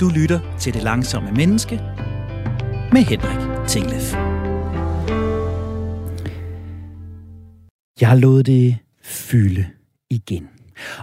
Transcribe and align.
Du 0.00 0.08
lytter 0.08 0.58
til 0.58 0.74
Det 0.74 0.82
Langsomme 0.82 1.32
Menneske 1.32 1.76
med 2.92 3.02
Henrik 3.02 3.68
Tinglef. 3.68 4.14
Jeg 8.00 8.18
lod 8.18 8.42
det 8.42 8.78
fylde 9.02 9.66
igen. 10.10 10.48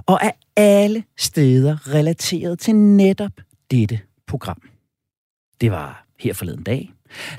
Og 0.05 0.23
af 0.23 0.33
alle 0.55 1.03
steder 1.17 1.93
relateret 1.93 2.59
til 2.59 2.75
netop 2.75 3.31
dette 3.71 3.99
program. 4.27 4.61
Det 5.61 5.71
var 5.71 6.07
her 6.19 6.33
forleden 6.33 6.63
dag. 6.63 6.93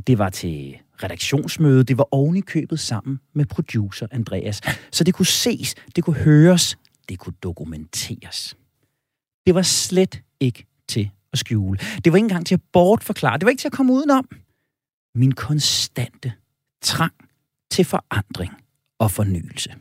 Det 0.07 0.19
var 0.19 0.31
til 0.31 0.79
redaktionsmøde. 1.03 1.85
Det 1.85 1.99
var 1.99 2.09
oven 2.11 2.37
i 2.37 2.41
købet 2.41 2.81
sammen 2.81 3.21
med 3.33 3.47
producer 3.47 4.07
Andreas. 4.11 4.61
Så 4.93 5.05
det 5.05 5.15
kunne 5.15 5.27
ses, 5.27 5.75
det 5.97 6.05
kunne 6.05 6.17
høres, 6.17 6.79
det 7.09 7.19
kunne 7.19 7.37
dokumenteres. 7.43 8.57
Det 9.47 9.55
var 9.55 9.63
slet 9.63 10.23
ikke 10.41 10.67
til 10.89 11.11
at 11.33 11.39
skjule. 11.39 11.79
Det 12.05 12.13
var 12.13 12.17
ikke 12.17 12.25
engang 12.25 12.47
til 12.47 12.55
at 12.55 12.61
bortforklare. 12.73 13.39
Det 13.39 13.45
var 13.45 13.51
ikke 13.51 13.61
til 13.61 13.69
at 13.69 13.73
komme 13.73 13.93
udenom. 13.93 14.29
Min 15.15 15.33
konstante 15.33 16.33
trang 16.83 17.13
til 17.71 17.85
forandring 17.85 18.53
og 18.99 19.11
fornyelse. 19.11 19.75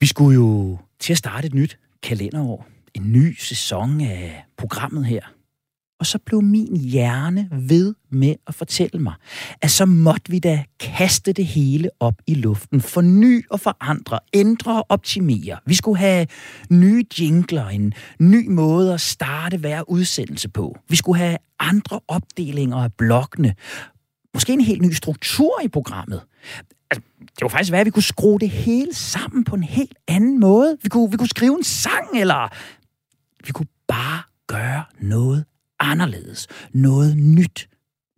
Vi 0.00 0.06
skulle 0.06 0.34
jo 0.34 0.78
til 0.98 1.12
at 1.12 1.18
starte 1.18 1.46
et 1.46 1.54
nyt 1.54 1.78
kalenderår. 2.02 2.68
En 2.94 3.12
ny 3.12 3.36
sæson 3.38 4.00
af 4.00 4.44
programmet 4.56 5.06
her. 5.06 5.22
Og 6.00 6.06
så 6.06 6.18
blev 6.18 6.42
min 6.42 6.76
hjerne 6.76 7.48
ved 7.52 7.94
med 8.10 8.34
at 8.46 8.54
fortælle 8.54 9.00
mig, 9.00 9.14
at 9.60 9.70
så 9.70 9.86
måtte 9.86 10.30
vi 10.30 10.38
da 10.38 10.64
kaste 10.80 11.32
det 11.32 11.46
hele 11.46 11.90
op 12.00 12.14
i 12.26 12.34
luften, 12.34 12.80
forny 12.80 13.46
og 13.50 13.60
forandre, 13.60 14.18
ændre 14.32 14.76
og 14.76 14.86
optimere. 14.88 15.58
Vi 15.66 15.74
skulle 15.74 15.98
have 15.98 16.26
nye 16.70 17.04
jingler, 17.20 17.68
en 17.68 17.94
ny 18.20 18.48
måde 18.48 18.94
at 18.94 19.00
starte 19.00 19.56
hver 19.56 19.90
udsendelse 19.90 20.48
på. 20.48 20.76
Vi 20.88 20.96
skulle 20.96 21.18
have 21.18 21.36
andre 21.58 22.00
opdelinger 22.08 22.76
af 22.76 22.92
blokkene. 22.92 23.54
Måske 24.34 24.52
en 24.52 24.60
helt 24.60 24.82
ny 24.82 24.92
struktur 24.92 25.60
i 25.64 25.68
programmet. 25.68 26.20
Altså, 26.90 27.02
det 27.18 27.42
var 27.42 27.48
faktisk 27.48 27.72
være, 27.72 27.80
at 27.80 27.86
vi 27.86 27.90
kunne 27.90 28.02
skrue 28.02 28.38
det 28.38 28.50
hele 28.50 28.94
sammen 28.94 29.44
på 29.44 29.56
en 29.56 29.62
helt 29.62 29.98
anden 30.08 30.40
måde. 30.40 30.76
Vi 30.82 30.88
kunne, 30.88 31.10
vi 31.10 31.16
kunne 31.16 31.28
skrive 31.28 31.56
en 31.58 31.64
sang, 31.64 32.20
eller 32.20 32.48
vi 33.46 33.52
kunne 33.52 33.68
bare 33.88 34.22
gøre 34.46 34.84
noget 35.00 35.44
anderledes, 35.80 36.46
noget 36.72 37.16
nyt, 37.16 37.68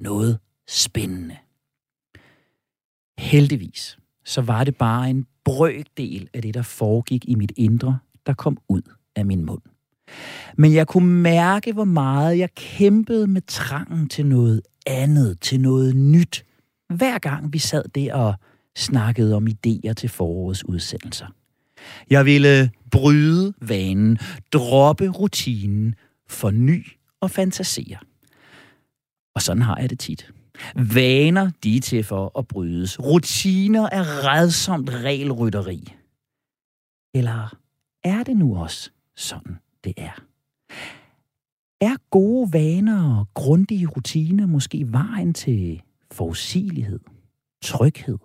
noget 0.00 0.38
spændende. 0.68 1.36
Heldigvis, 3.18 3.98
så 4.24 4.40
var 4.40 4.64
det 4.64 4.76
bare 4.76 5.10
en 5.10 5.26
brøkdel 5.44 6.28
af 6.34 6.42
det, 6.42 6.54
der 6.54 6.62
foregik 6.62 7.24
i 7.28 7.34
mit 7.34 7.52
indre, 7.56 7.98
der 8.26 8.34
kom 8.34 8.58
ud 8.68 8.82
af 9.16 9.26
min 9.26 9.44
mund. 9.44 9.62
Men 10.56 10.74
jeg 10.74 10.86
kunne 10.86 11.22
mærke, 11.22 11.72
hvor 11.72 11.84
meget 11.84 12.38
jeg 12.38 12.54
kæmpede 12.54 13.26
med 13.26 13.42
trangen 13.46 14.08
til 14.08 14.26
noget 14.26 14.62
andet, 14.86 15.40
til 15.40 15.60
noget 15.60 15.96
nyt, 15.96 16.44
hver 16.88 17.18
gang 17.18 17.52
vi 17.52 17.58
sad 17.58 17.84
der 17.94 18.14
og 18.14 18.34
snakkede 18.76 19.34
om 19.34 19.46
idéer 19.46 19.92
til 19.92 20.08
forårets 20.08 20.64
udsendelser. 20.64 21.26
Jeg 22.10 22.24
ville 22.24 22.70
bryde 22.90 23.54
vanen, 23.60 24.18
droppe 24.52 25.08
rutinen, 25.08 25.94
forny 26.28 26.86
og 27.22 27.30
fantasere. 27.30 27.98
Og 29.34 29.42
sådan 29.42 29.62
har 29.62 29.76
jeg 29.76 29.90
det 29.90 29.98
tit. 29.98 30.32
Vaner, 30.94 31.50
de 31.64 31.76
er 31.76 31.80
til 31.80 32.04
for 32.04 32.38
at 32.38 32.48
brydes. 32.48 33.00
Rutiner 33.00 33.88
er 33.92 34.04
redsomt 34.26 34.90
regelrytteri. 34.90 35.94
Eller 37.14 37.56
er 38.04 38.22
det 38.22 38.36
nu 38.36 38.56
også 38.56 38.90
sådan, 39.16 39.58
det 39.84 39.94
er? 39.96 40.24
Er 41.80 41.96
gode 42.10 42.52
vaner 42.52 43.18
og 43.18 43.26
grundige 43.34 43.86
rutiner 43.86 44.46
måske 44.46 44.92
vejen 44.92 45.34
til 45.34 45.82
forudsigelighed, 46.12 47.00
tryghed 47.62 48.18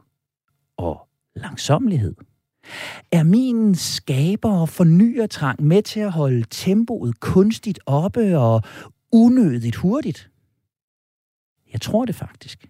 og 0.77 1.07
langsomlighed? 1.35 2.15
Er 3.11 3.23
min 3.23 3.75
skaber- 3.75 4.59
og 4.61 4.69
fornyer 4.69 5.27
trang 5.27 5.63
med 5.63 5.81
til 5.81 5.99
at 5.99 6.11
holde 6.11 6.45
tempoet 6.49 7.19
kunstigt 7.19 7.79
oppe 7.85 8.39
og 8.39 8.61
unødigt 9.11 9.75
hurtigt? 9.75 10.29
Jeg 11.73 11.81
tror 11.81 12.05
det 12.05 12.15
faktisk. 12.15 12.69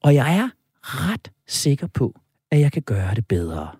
Og 0.00 0.14
jeg 0.14 0.36
er 0.36 0.48
ret 0.80 1.32
sikker 1.46 1.86
på, 1.86 2.14
at 2.50 2.60
jeg 2.60 2.72
kan 2.72 2.82
gøre 2.82 3.14
det 3.14 3.26
bedre. 3.26 3.70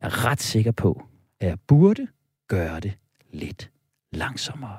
Jeg 0.00 0.06
er 0.06 0.24
ret 0.24 0.40
sikker 0.40 0.72
på, 0.72 1.02
at 1.40 1.48
jeg 1.48 1.58
burde 1.66 2.06
gøre 2.48 2.80
det 2.80 2.92
lidt 3.30 3.70
langsommere. 4.12 4.78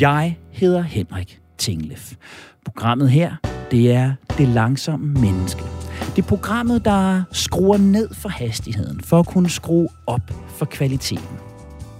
Jeg 0.00 0.38
hedder 0.50 0.82
Henrik 0.82 1.41
Tinglef. 1.62 2.14
Programmet 2.64 3.10
her, 3.10 3.36
det 3.70 3.92
er 3.92 4.12
Det 4.38 4.48
Langsomme 4.48 5.20
Menneske. 5.20 5.62
Det 6.16 6.22
er 6.22 6.28
programmet, 6.28 6.84
der 6.84 7.22
skruer 7.32 7.78
ned 7.78 8.14
for 8.14 8.28
hastigheden, 8.28 9.00
for 9.00 9.18
at 9.18 9.26
kunne 9.26 9.50
skrue 9.50 9.88
op 10.06 10.20
for 10.48 10.64
kvaliteten. 10.64 11.36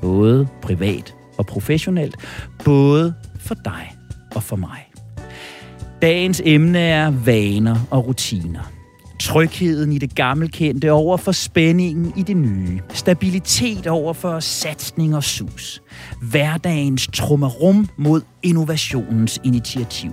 Både 0.00 0.48
privat 0.62 1.14
og 1.38 1.46
professionelt. 1.46 2.16
Både 2.64 3.14
for 3.40 3.54
dig 3.54 3.96
og 4.34 4.42
for 4.42 4.56
mig. 4.56 4.86
Dagens 6.02 6.42
emne 6.44 6.78
er 6.78 7.10
vaner 7.10 7.76
og 7.90 8.06
rutiner. 8.06 8.71
Trygheden 9.22 9.92
i 9.92 9.98
det 9.98 10.14
gammelkendte 10.14 10.92
over 10.92 11.16
for 11.16 11.32
spændingen 11.32 12.12
i 12.16 12.22
det 12.22 12.36
nye. 12.36 12.80
Stabilitet 12.94 13.86
over 13.86 14.12
for 14.12 14.40
satsning 14.40 15.16
og 15.16 15.24
sus. 15.24 15.82
Hverdagens 16.30 17.06
trummerum 17.06 17.88
mod 17.96 18.22
innovationens 18.42 19.40
initiativ. 19.44 20.10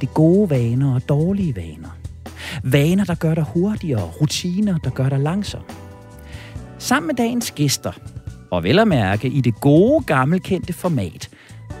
Det 0.00 0.14
gode 0.14 0.50
vaner 0.50 0.94
og 0.94 1.08
dårlige 1.08 1.56
vaner. 1.56 1.98
Vaner, 2.62 3.04
der 3.04 3.14
gør 3.14 3.34
dig 3.34 3.44
hurtigere, 3.54 4.02
rutiner, 4.02 4.78
der 4.78 4.90
gør 4.90 5.08
dig 5.08 5.18
langsom. 5.18 5.62
Sammen 6.78 7.06
med 7.06 7.14
dagens 7.14 7.50
gæster, 7.50 7.92
og 8.50 8.62
vel 8.62 8.78
at 8.78 8.88
mærke 8.88 9.28
i 9.28 9.40
det 9.40 9.60
gode 9.60 10.04
gammelkendte 10.04 10.72
format, 10.72 11.28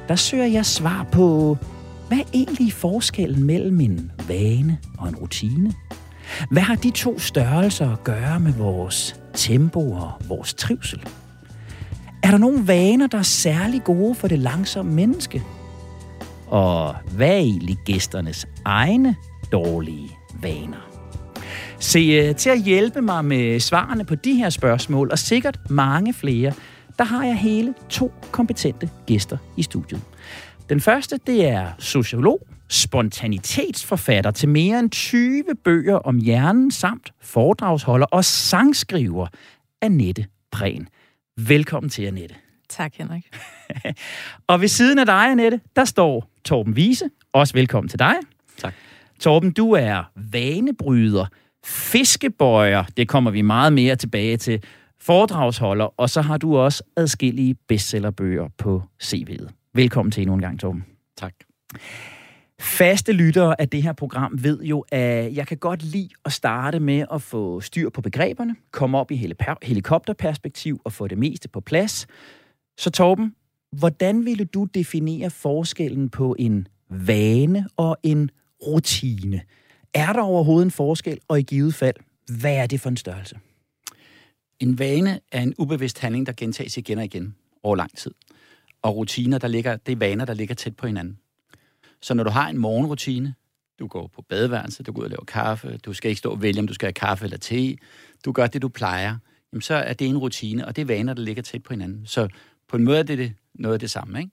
der 0.08 0.16
søger 0.16 0.46
jeg 0.46 0.66
svar 0.66 1.06
på, 1.12 1.56
hvad 2.08 2.18
er 2.18 2.30
egentlig 2.34 2.72
forskellen 2.72 3.44
mellem 3.44 3.80
en 3.80 4.10
vane 4.28 4.78
og 4.98 5.08
en 5.08 5.16
rutine? 5.16 5.74
Hvad 6.50 6.62
har 6.62 6.74
de 6.74 6.90
to 6.90 7.18
størrelser 7.18 7.92
at 7.92 8.04
gøre 8.04 8.40
med 8.40 8.52
vores 8.52 9.20
tempo 9.34 9.92
og 9.92 10.12
vores 10.28 10.54
trivsel? 10.54 11.08
Er 12.22 12.30
der 12.30 12.38
nogle 12.38 12.66
vaner, 12.66 13.06
der 13.06 13.18
er 13.18 13.22
særlig 13.22 13.84
gode 13.84 14.14
for 14.14 14.28
det 14.28 14.38
langsomme 14.38 14.92
menneske? 14.92 15.42
Og 16.46 16.94
hvad 17.16 17.28
er 17.28 17.36
egentlig 17.36 17.76
gæsternes 17.84 18.46
egne 18.64 19.16
dårlige 19.52 20.10
vaner? 20.42 20.88
Se, 21.80 21.98
øh, 21.98 22.34
til 22.34 22.50
at 22.50 22.62
hjælpe 22.62 23.02
mig 23.02 23.24
med 23.24 23.60
svarene 23.60 24.04
på 24.04 24.14
de 24.14 24.34
her 24.34 24.50
spørgsmål, 24.50 25.10
og 25.12 25.18
sikkert 25.18 25.58
mange 25.70 26.14
flere, 26.14 26.52
der 26.98 27.04
har 27.04 27.24
jeg 27.24 27.36
hele 27.36 27.74
to 27.88 28.12
kompetente 28.30 28.90
gæster 29.06 29.38
i 29.56 29.62
studiet. 29.62 30.00
Den 30.68 30.80
første, 30.80 31.18
det 31.26 31.48
er 31.48 31.66
sociolog, 31.78 32.46
spontanitetsforfatter 32.70 34.30
til 34.30 34.48
mere 34.48 34.78
end 34.78 34.90
20 34.90 35.44
bøger 35.64 35.96
om 35.96 36.18
hjernen, 36.18 36.70
samt 36.70 37.12
foredragsholder 37.20 38.06
og 38.06 38.24
sangskriver, 38.24 39.26
Annette 39.82 40.26
Prehn. 40.52 40.88
Velkommen 41.36 41.90
til, 41.90 42.02
Annette. 42.02 42.34
Tak, 42.68 42.94
Henrik. 42.94 43.26
og 44.48 44.60
ved 44.60 44.68
siden 44.68 44.98
af 44.98 45.06
dig, 45.06 45.30
Annette, 45.30 45.60
der 45.76 45.84
står 45.84 46.30
Torben 46.44 46.76
Vise. 46.76 47.10
Også 47.32 47.54
velkommen 47.54 47.88
til 47.88 47.98
dig. 47.98 48.14
Tak. 48.58 48.74
Torben, 49.20 49.52
du 49.52 49.72
er 49.72 50.04
vanebryder, 50.16 51.26
fiskebøjer, 51.64 52.84
det 52.96 53.08
kommer 53.08 53.30
vi 53.30 53.42
meget 53.42 53.72
mere 53.72 53.96
tilbage 53.96 54.36
til, 54.36 54.62
foredragsholder, 55.00 56.00
og 56.00 56.10
så 56.10 56.22
har 56.22 56.36
du 56.36 56.56
også 56.56 56.82
adskillige 56.96 57.54
bestsellerbøger 57.68 58.48
på 58.58 58.82
CV'et. 59.02 59.48
Velkommen 59.74 60.10
til 60.12 60.20
endnu 60.20 60.34
en 60.34 60.40
gang, 60.40 60.60
Torben. 60.60 60.84
Tak. 61.16 61.34
Faste 62.60 63.12
lyttere 63.12 63.60
af 63.60 63.68
det 63.68 63.82
her 63.82 63.92
program 63.92 64.38
ved 64.42 64.62
jo, 64.62 64.84
at 64.92 65.34
jeg 65.34 65.46
kan 65.46 65.56
godt 65.56 65.82
lide 65.82 66.08
at 66.24 66.32
starte 66.32 66.80
med 66.80 67.04
at 67.12 67.22
få 67.22 67.60
styr 67.60 67.90
på 67.90 68.00
begreberne, 68.00 68.56
komme 68.70 68.98
op 68.98 69.10
i 69.10 69.34
helikopterperspektiv 69.62 70.80
og 70.84 70.92
få 70.92 71.08
det 71.08 71.18
meste 71.18 71.48
på 71.48 71.60
plads. 71.60 72.06
Så 72.78 72.90
Torben, 72.90 73.34
hvordan 73.72 74.24
ville 74.24 74.44
du 74.44 74.64
definere 74.64 75.30
forskellen 75.30 76.08
på 76.08 76.36
en 76.38 76.68
vane 76.90 77.68
og 77.76 77.96
en 78.02 78.30
rutine? 78.66 79.40
Er 79.94 80.12
der 80.12 80.22
overhovedet 80.22 80.64
en 80.64 80.70
forskel, 80.70 81.18
og 81.28 81.38
i 81.38 81.42
givet 81.42 81.74
fald, 81.74 81.96
hvad 82.40 82.56
er 82.56 82.66
det 82.66 82.80
for 82.80 82.88
en 82.88 82.96
størrelse? 82.96 83.38
En 84.60 84.78
vane 84.78 85.20
er 85.32 85.40
en 85.40 85.54
ubevidst 85.58 85.98
handling, 85.98 86.26
der 86.26 86.32
gentages 86.36 86.76
igen 86.76 86.98
og 86.98 87.04
igen 87.04 87.34
over 87.62 87.76
lang 87.76 87.96
tid. 87.96 88.14
Og 88.82 88.96
rutiner, 88.96 89.38
der 89.38 89.48
ligger, 89.48 89.76
det 89.76 89.92
er 89.92 89.96
vaner, 89.96 90.24
der 90.24 90.34
ligger 90.34 90.54
tæt 90.54 90.76
på 90.76 90.86
hinanden. 90.86 91.18
Så 92.02 92.14
når 92.14 92.24
du 92.24 92.30
har 92.30 92.48
en 92.48 92.58
morgenrutine, 92.58 93.34
du 93.78 93.86
går 93.86 94.10
på 94.14 94.22
badeværelset, 94.22 94.86
du 94.86 94.92
går 94.92 95.00
ud 95.00 95.04
og 95.04 95.10
laver 95.10 95.24
kaffe, 95.24 95.76
du 95.84 95.92
skal 95.92 96.08
ikke 96.08 96.18
stå 96.18 96.30
og 96.30 96.42
vælge, 96.42 96.60
om 96.60 96.66
du 96.66 96.74
skal 96.74 96.86
have 96.86 96.92
kaffe 96.92 97.24
eller 97.24 97.38
te, 97.38 97.76
du 98.24 98.32
gør 98.32 98.46
det, 98.46 98.62
du 98.62 98.68
plejer, 98.68 99.16
jamen, 99.52 99.62
så 99.62 99.74
er 99.74 99.92
det 99.92 100.06
en 100.06 100.18
rutine, 100.18 100.66
og 100.66 100.76
det 100.76 100.82
er 100.82 100.86
vaner, 100.86 101.14
der 101.14 101.22
ligger 101.22 101.42
tæt 101.42 101.62
på 101.62 101.72
hinanden. 101.72 102.06
Så 102.06 102.28
på 102.68 102.76
en 102.76 102.84
måde 102.84 102.98
er 102.98 103.02
det 103.02 103.32
noget 103.54 103.74
af 103.74 103.80
det 103.80 103.90
samme. 103.90 104.18
Ikke? 104.18 104.30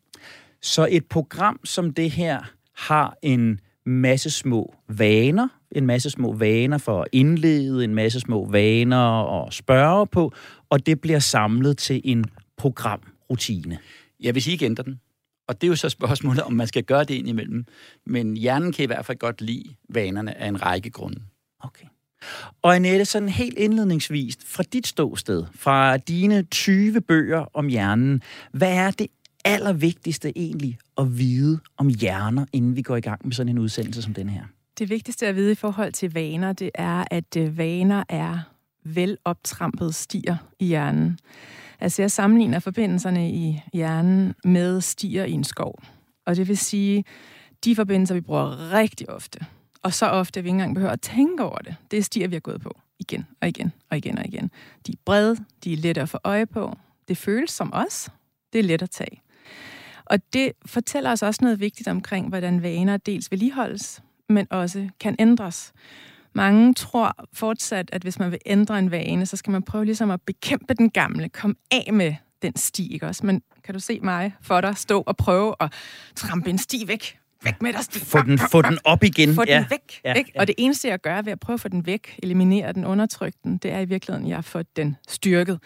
Så 0.62 0.88
et 0.92 1.06
program 1.06 1.60
som 1.64 1.94
det 1.94 2.12
her 2.12 2.44
har 2.74 3.18
en 3.22 3.60
masse 3.86 4.30
små 4.30 4.76
vaner, 4.88 5.48
en 5.72 5.86
masse 5.86 6.10
små 6.10 6.34
vaner 6.34 6.78
for 6.78 7.02
at 7.02 7.08
indlede, 7.12 7.84
en 7.84 7.96
masse 7.96 8.20
små 8.20 8.46
vaner 8.46 9.46
at 9.46 9.54
spørge 9.54 10.08
på, 10.08 10.34
og 10.70 10.86
det 10.86 11.02
bliver 11.02 11.20
samlet 11.20 11.78
til 11.78 12.02
en 12.04 12.26
programrutine. 12.58 13.78
Ja, 14.24 14.32
hvis 14.32 14.48
I 14.48 14.52
ikke 14.52 14.66
ændrer 14.66 14.84
den. 14.84 15.00
Og 15.48 15.62
det 15.62 15.68
er 15.68 15.70
jo 15.70 15.76
så 15.76 15.90
spørgsmålet, 15.90 16.44
om 16.44 16.54
man 16.54 16.68
skal 16.68 16.84
gøre 16.84 17.04
det 17.04 17.14
indimellem. 17.14 17.66
Men 18.06 18.38
hjernen 18.38 18.74
kan 18.74 18.84
i 18.84 18.86
hvert 18.86 19.06
fald 19.06 19.18
godt 19.18 19.42
lide 19.42 19.76
vanerne 19.90 20.38
af 20.38 20.48
en 20.48 20.62
række 20.62 20.90
grunde. 20.90 21.22
Okay. 21.60 21.86
Og 22.62 22.76
Annette, 22.76 23.06
sådan 23.06 23.30
helt 23.30 23.58
indledningsvis, 23.58 24.38
fra 24.46 24.64
dit 24.64 24.88
ståsted, 24.88 25.44
fra 25.56 25.98
dine 25.98 26.44
20 26.44 27.02
bøger 27.02 27.46
om 27.54 27.68
hjernen, 27.68 28.22
hvad 28.52 28.74
er 28.74 28.92
det 28.92 29.08
allervigtigste 29.46 30.38
egentlig 30.38 30.78
at 30.98 31.18
vide 31.18 31.60
om 31.78 31.88
hjerner, 31.88 32.46
inden 32.54 32.76
vi 32.76 32.82
går 32.82 32.96
i 32.96 33.02
gang 33.02 33.22
med 33.24 33.34
sådan 33.34 33.50
en 33.50 33.60
udsendelse 33.60 34.02
som 34.02 34.14
den 34.14 34.30
her? 34.30 34.44
Det 34.80 34.90
vigtigste 34.90 35.28
at 35.28 35.36
vide 35.36 35.52
i 35.52 35.56
forhold 35.56 35.94
til 35.94 36.14
vaner, 36.14 36.54
det 36.54 36.72
er, 36.74 37.04
at 37.12 37.38
øh, 37.38 37.58
vaner 37.58 38.04
er 38.10 38.40
veloptrampet 38.84 39.96
stier 39.96 40.38
i 40.60 40.66
hjernen. 40.66 41.20
Altså 41.80 42.02
jeg 42.02 42.12
sammenligner 42.12 42.60
forbindelserne 42.60 43.32
i 43.32 43.62
hjernen 43.74 44.36
med 44.44 44.82
stier 44.82 45.26
i 45.26 45.32
en 45.32 45.44
skov. 45.44 45.84
Og 46.26 46.36
det 46.36 46.48
vil 46.48 46.58
sige, 46.58 47.06
de 47.66 47.76
forbindelser, 47.76 48.16
vi 48.16 48.22
bruger 48.22 48.74
rigtig 48.74 49.10
ofte, 49.10 49.40
og 49.84 49.94
så 49.94 50.06
ofte, 50.06 50.40
at 50.40 50.44
vi 50.44 50.50
ikke 50.50 50.56
engang 50.56 50.74
behøver 50.74 50.94
at 50.94 51.02
tænke 51.02 51.44
over 51.44 51.58
det, 51.58 51.76
det 51.92 52.00
er 52.00 52.04
stier, 52.04 52.28
vi 52.28 52.36
har 52.36 52.40
gået 52.40 52.62
på 52.62 52.78
igen 53.00 53.28
og 53.42 53.48
igen 53.48 53.74
og 53.90 53.98
igen 53.98 54.18
og 54.18 54.26
igen. 54.26 54.52
De 54.88 54.92
er 54.92 54.98
brede, 55.06 55.38
de 55.64 55.74
er 55.74 55.78
lette 55.78 56.02
at 56.02 56.10
få 56.10 56.18
øje 56.24 56.46
på, 56.46 56.78
det 57.08 57.18
føles 57.18 57.52
som 57.52 57.74
os, 57.74 58.10
det 58.54 58.60
er 58.60 58.64
let 58.64 58.82
at 58.82 58.90
tage. 58.90 59.22
Og 60.06 60.34
det 60.34 60.52
fortæller 60.66 61.12
os 61.12 61.24
også 61.24 61.40
noget 61.44 61.60
vigtigt 61.60 61.88
omkring, 61.88 62.30
hvordan 62.30 62.62
vaner 62.62 62.98
dels 62.98 63.32
vedligeholdes, 63.32 64.02
men 64.30 64.48
også 64.50 64.90
kan 65.00 65.16
ændres. 65.20 65.74
Mange 66.36 66.74
tror 66.74 67.16
fortsat, 67.34 67.90
at 67.94 68.02
hvis 68.02 68.20
man 68.20 68.32
vil 68.32 68.40
ændre 68.46 68.80
en 68.80 68.92
vane, 68.92 69.26
så 69.26 69.38
skal 69.38 69.52
man 69.52 69.64
prøve 69.64 69.86
ligesom 69.86 70.12
at 70.12 70.22
bekæmpe 70.22 70.74
den 70.74 70.90
gamle, 70.90 71.30
komme 71.30 71.56
af 71.72 71.94
med 71.94 72.16
den 72.42 72.56
sti, 72.56 72.94
ikke 72.94 73.08
også? 73.08 73.26
Men 73.26 73.42
kan 73.64 73.74
du 73.74 73.80
se 73.80 74.00
mig 74.04 74.34
for 74.42 74.62
dig 74.62 74.78
stå 74.78 75.04
og 75.08 75.18
prøve 75.18 75.56
at 75.60 75.74
trampe 76.16 76.50
en 76.50 76.58
sti 76.58 76.84
væk? 76.88 77.18
Væk 77.44 77.62
med 77.62 77.74
dig. 77.74 78.02
Få 78.02 78.22
den, 78.22 78.40
få 78.40 78.62
den 78.62 78.78
op 78.84 79.04
igen. 79.04 79.36
Få 79.36 79.44
ja. 79.48 79.58
den 79.58 79.66
væk. 79.70 80.02
Ja, 80.06 80.14
ikke? 80.14 80.32
ja. 80.36 80.40
Og 80.40 80.48
det 80.48 80.56
eneste, 80.58 80.88
jeg 80.88 81.02
gør 81.02 81.22
ved 81.22 81.32
at 81.32 81.40
prøve 81.40 81.54
at 81.54 81.60
få 81.60 81.68
den 81.68 81.86
væk, 81.86 82.20
eliminere 82.24 82.74
den, 82.74 82.86
undertrykke 82.86 83.38
den, 83.44 83.58
det 83.58 83.72
er 83.72 83.80
i 83.80 83.86
virkeligheden, 83.86 84.26
at 84.26 84.36
jeg 84.36 84.46
fået 84.46 84.78
den 84.78 84.96
styrket. 85.08 85.60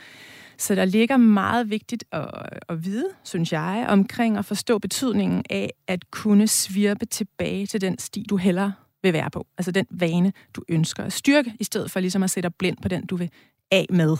Så 0.57 0.75
der 0.75 0.85
ligger 0.85 1.17
meget 1.17 1.69
vigtigt 1.69 2.03
at, 2.11 2.25
at 2.69 2.85
vide, 2.85 3.07
synes 3.23 3.53
jeg, 3.53 3.85
omkring 3.89 4.37
at 4.37 4.45
forstå 4.45 4.79
betydningen 4.79 5.43
af 5.49 5.73
at 5.87 6.11
kunne 6.11 6.47
svirpe 6.47 7.05
tilbage 7.05 7.65
til 7.65 7.81
den 7.81 7.99
sti, 7.99 8.25
du 8.29 8.37
hellere 8.37 8.73
vil 9.03 9.13
være 9.13 9.29
på. 9.29 9.47
Altså 9.57 9.71
den 9.71 9.85
vane, 9.89 10.33
du 10.53 10.63
ønsker 10.69 11.03
at 11.03 11.13
styrke, 11.13 11.53
i 11.59 11.63
stedet 11.63 11.91
for 11.91 11.99
ligesom 11.99 12.23
at 12.23 12.29
sætte 12.29 12.49
dig 12.49 12.55
blind 12.55 12.77
på 12.81 12.87
den, 12.87 13.05
du 13.05 13.15
vil 13.15 13.29
af 13.71 13.85
med. 13.89 14.17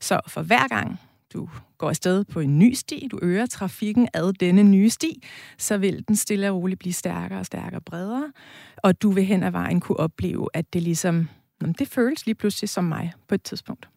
Så 0.00 0.20
for 0.28 0.42
hver 0.42 0.68
gang 0.68 1.00
du 1.32 1.48
går 1.78 1.88
afsted 1.88 2.24
på 2.24 2.40
en 2.40 2.58
ny 2.58 2.72
sti, 2.74 3.08
du 3.10 3.18
øger 3.22 3.46
trafikken 3.46 4.08
ad 4.14 4.32
denne 4.32 4.62
nye 4.62 4.90
sti, 4.90 5.22
så 5.58 5.78
vil 5.78 6.04
den 6.08 6.16
stille 6.16 6.50
og 6.50 6.56
roligt 6.56 6.78
blive 6.78 6.92
stærkere 6.92 7.38
og 7.38 7.46
stærkere 7.46 7.80
bredere, 7.80 8.32
og 8.76 9.02
du 9.02 9.10
vil 9.10 9.24
hen 9.24 9.42
ad 9.42 9.50
vejen 9.50 9.80
kunne 9.80 10.00
opleve, 10.00 10.48
at 10.54 10.72
det 10.72 10.82
ligesom, 10.82 11.28
det 11.78 11.88
føles 11.88 12.26
lige 12.26 12.34
pludselig 12.34 12.68
som 12.68 12.84
mig 12.84 13.12
på 13.28 13.34
et 13.34 13.42
tidspunkt. 13.42 13.88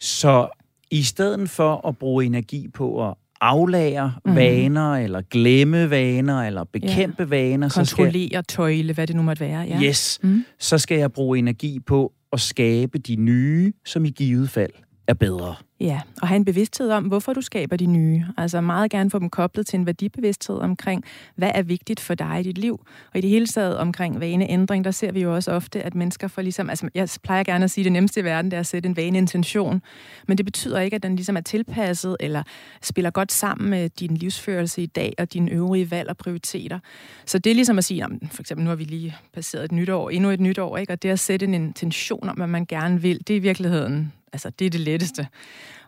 Så 0.00 0.48
i 0.90 1.02
stedet 1.02 1.50
for 1.50 1.88
at 1.88 1.98
bruge 1.98 2.24
energi 2.24 2.68
på 2.68 3.08
at 3.08 3.14
aflære 3.40 4.14
mm. 4.24 4.36
vaner, 4.36 4.94
eller 4.94 5.22
glemme 5.30 5.90
vaner, 5.90 6.42
eller 6.42 6.64
bekæmpe 6.64 7.22
ja. 7.22 7.28
vaner, 7.28 7.68
så 7.68 7.84
skal, 7.84 8.04
Kontrollere, 8.04 8.42
tøjle, 8.42 8.92
hvad 8.92 9.06
det 9.06 9.16
nu 9.16 9.22
måtte 9.22 9.40
være. 9.40 9.60
Ja. 9.60 9.80
yes, 9.82 10.18
mm. 10.22 10.44
så 10.58 10.78
skal 10.78 10.98
jeg 10.98 11.12
bruge 11.12 11.38
energi 11.38 11.80
på 11.86 12.12
at 12.32 12.40
skabe 12.40 12.98
de 12.98 13.16
nye, 13.16 13.72
som 13.84 14.04
i 14.04 14.10
givet 14.10 14.50
fald 14.50 14.72
er 15.08 15.14
bedre. 15.14 15.54
Ja, 15.80 16.00
og 16.22 16.28
have 16.28 16.36
en 16.36 16.44
bevidsthed 16.44 16.90
om, 16.90 17.04
hvorfor 17.04 17.32
du 17.32 17.40
skaber 17.40 17.76
de 17.76 17.86
nye. 17.86 18.24
Altså 18.36 18.60
meget 18.60 18.90
gerne 18.90 19.10
få 19.10 19.18
dem 19.18 19.30
koblet 19.30 19.66
til 19.66 19.78
en 19.78 19.86
værdibevidsthed 19.86 20.56
omkring, 20.56 21.04
hvad 21.36 21.50
er 21.54 21.62
vigtigt 21.62 22.00
for 22.00 22.14
dig 22.14 22.40
i 22.40 22.42
dit 22.42 22.58
liv. 22.58 22.86
Og 23.12 23.18
i 23.18 23.20
det 23.20 23.30
hele 23.30 23.46
taget 23.46 23.76
omkring 23.76 24.20
vaneændring, 24.20 24.84
der 24.84 24.90
ser 24.90 25.12
vi 25.12 25.22
jo 25.22 25.34
også 25.34 25.52
ofte, 25.52 25.82
at 25.82 25.94
mennesker 25.94 26.28
får 26.28 26.42
ligesom, 26.42 26.70
altså 26.70 26.88
jeg 26.94 27.08
plejer 27.22 27.42
gerne 27.44 27.64
at 27.64 27.70
sige, 27.70 27.82
at 27.82 27.84
det 27.84 27.92
nemmeste 27.92 28.20
i 28.20 28.24
verden, 28.24 28.50
det 28.50 28.56
er 28.56 28.60
at 28.60 28.66
sætte 28.66 28.88
en 28.88 28.96
vaneintention. 28.96 29.82
Men 30.28 30.38
det 30.38 30.46
betyder 30.46 30.80
ikke, 30.80 30.94
at 30.94 31.02
den 31.02 31.16
ligesom 31.16 31.36
er 31.36 31.40
tilpasset, 31.40 32.16
eller 32.20 32.42
spiller 32.82 33.10
godt 33.10 33.32
sammen 33.32 33.70
med 33.70 33.88
din 33.88 34.16
livsførelse 34.16 34.82
i 34.82 34.86
dag, 34.86 35.14
og 35.18 35.32
dine 35.32 35.50
øvrige 35.50 35.90
valg 35.90 36.08
og 36.08 36.16
prioriteter. 36.16 36.78
Så 37.26 37.38
det 37.38 37.50
er 37.50 37.54
ligesom 37.54 37.78
at 37.78 37.84
sige, 37.84 37.98
jamen, 37.98 38.28
for 38.32 38.42
eksempel 38.42 38.64
nu 38.64 38.68
har 38.68 38.76
vi 38.76 38.84
lige 38.84 39.16
passeret 39.34 39.64
et 39.64 39.72
nytår, 39.72 40.10
endnu 40.10 40.30
et 40.30 40.40
nytår, 40.40 40.76
ikke? 40.76 40.92
og 40.92 41.02
det 41.02 41.08
at 41.08 41.20
sætte 41.20 41.46
en 41.46 41.54
intention 41.54 42.28
om, 42.28 42.36
hvad 42.36 42.46
man 42.46 42.66
gerne 42.66 43.02
vil, 43.02 43.18
det 43.18 43.30
er 43.30 43.36
i 43.36 43.42
virkeligheden 43.42 44.12
altså 44.32 44.50
det 44.50 44.66
er 44.66 44.70
det 44.70 44.80
letteste. 44.80 45.28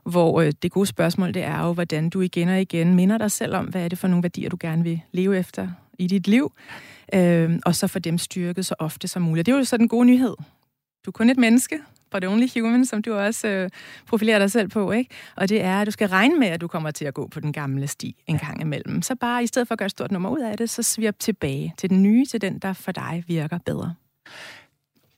Hvor 0.05 0.41
øh, 0.41 0.53
det 0.63 0.73
gode 0.73 0.87
spørgsmål, 0.87 1.35
det 1.35 1.43
er 1.43 1.67
jo, 1.67 1.73
hvordan 1.73 2.11
du 2.11 2.21
igen 2.21 2.49
og 2.49 2.61
igen 2.61 2.95
minder 2.95 3.19
dig 3.19 3.31
selv 3.31 3.55
om, 3.55 3.65
hvad 3.67 3.85
er 3.85 3.89
det 3.89 3.99
for 3.99 4.09
nogle 4.09 4.23
værdier, 4.23 4.49
du 4.49 4.57
gerne 4.61 4.83
vil 4.83 5.01
leve 5.13 5.39
efter 5.39 5.69
i 5.99 6.07
dit 6.07 6.29
liv, 6.29 6.53
øh, 7.15 7.59
og 7.67 7.75
så 7.75 7.87
få 7.87 7.99
dem 7.99 8.19
styrket 8.19 8.67
så 8.67 8.75
ofte 8.79 9.09
som 9.09 9.23
muligt. 9.23 9.47
Det 9.47 9.53
er 9.53 9.57
jo 9.57 9.65
så 9.65 9.77
den 9.77 9.89
gode 9.89 10.07
nyhed. 10.07 10.35
Du 11.05 11.11
er 11.11 11.13
kun 11.13 11.31
et 11.31 11.39
menneske, 11.39 11.79
but 12.11 12.25
only 12.25 12.47
human, 12.55 12.87
som 12.87 13.03
du 13.03 13.15
også 13.15 13.49
øh, 13.49 13.71
profilerer 14.07 14.39
dig 14.39 14.51
selv 14.51 14.69
på, 14.69 14.93
ikke? 14.93 15.11
Og 15.37 15.49
det 15.49 15.63
er, 15.63 15.81
at 15.81 15.87
du 15.87 15.91
skal 15.91 16.09
regne 16.09 16.39
med, 16.39 16.49
at 16.49 16.61
du 16.61 16.69
kommer 16.69 16.91
til 16.91 17.05
at 17.05 17.15
gå 17.15 17.29
på 17.29 17.41
den 17.41 17.53
gamle 17.53 17.87
sti 17.87 18.17
en 18.27 18.39
gang 18.39 18.61
imellem. 18.61 19.03
Så 19.03 19.15
bare 19.15 19.43
i 19.43 19.47
stedet 19.47 19.69
for 19.69 19.73
at 19.73 19.79
gøre 19.79 19.87
et 19.87 19.91
stort 19.91 20.13
nummer 20.13 20.31
ud 20.31 20.41
af 20.41 20.57
det, 20.57 20.71
så 20.71 20.83
svirp 20.83 21.19
tilbage 21.19 21.75
til 21.79 21.91
den 21.91 22.03
nye, 22.03 22.27
til 22.27 22.41
den, 22.41 22.59
der 22.59 22.73
for 22.73 22.93
dig 22.93 23.25
virker 23.27 23.59
bedre. 23.59 23.95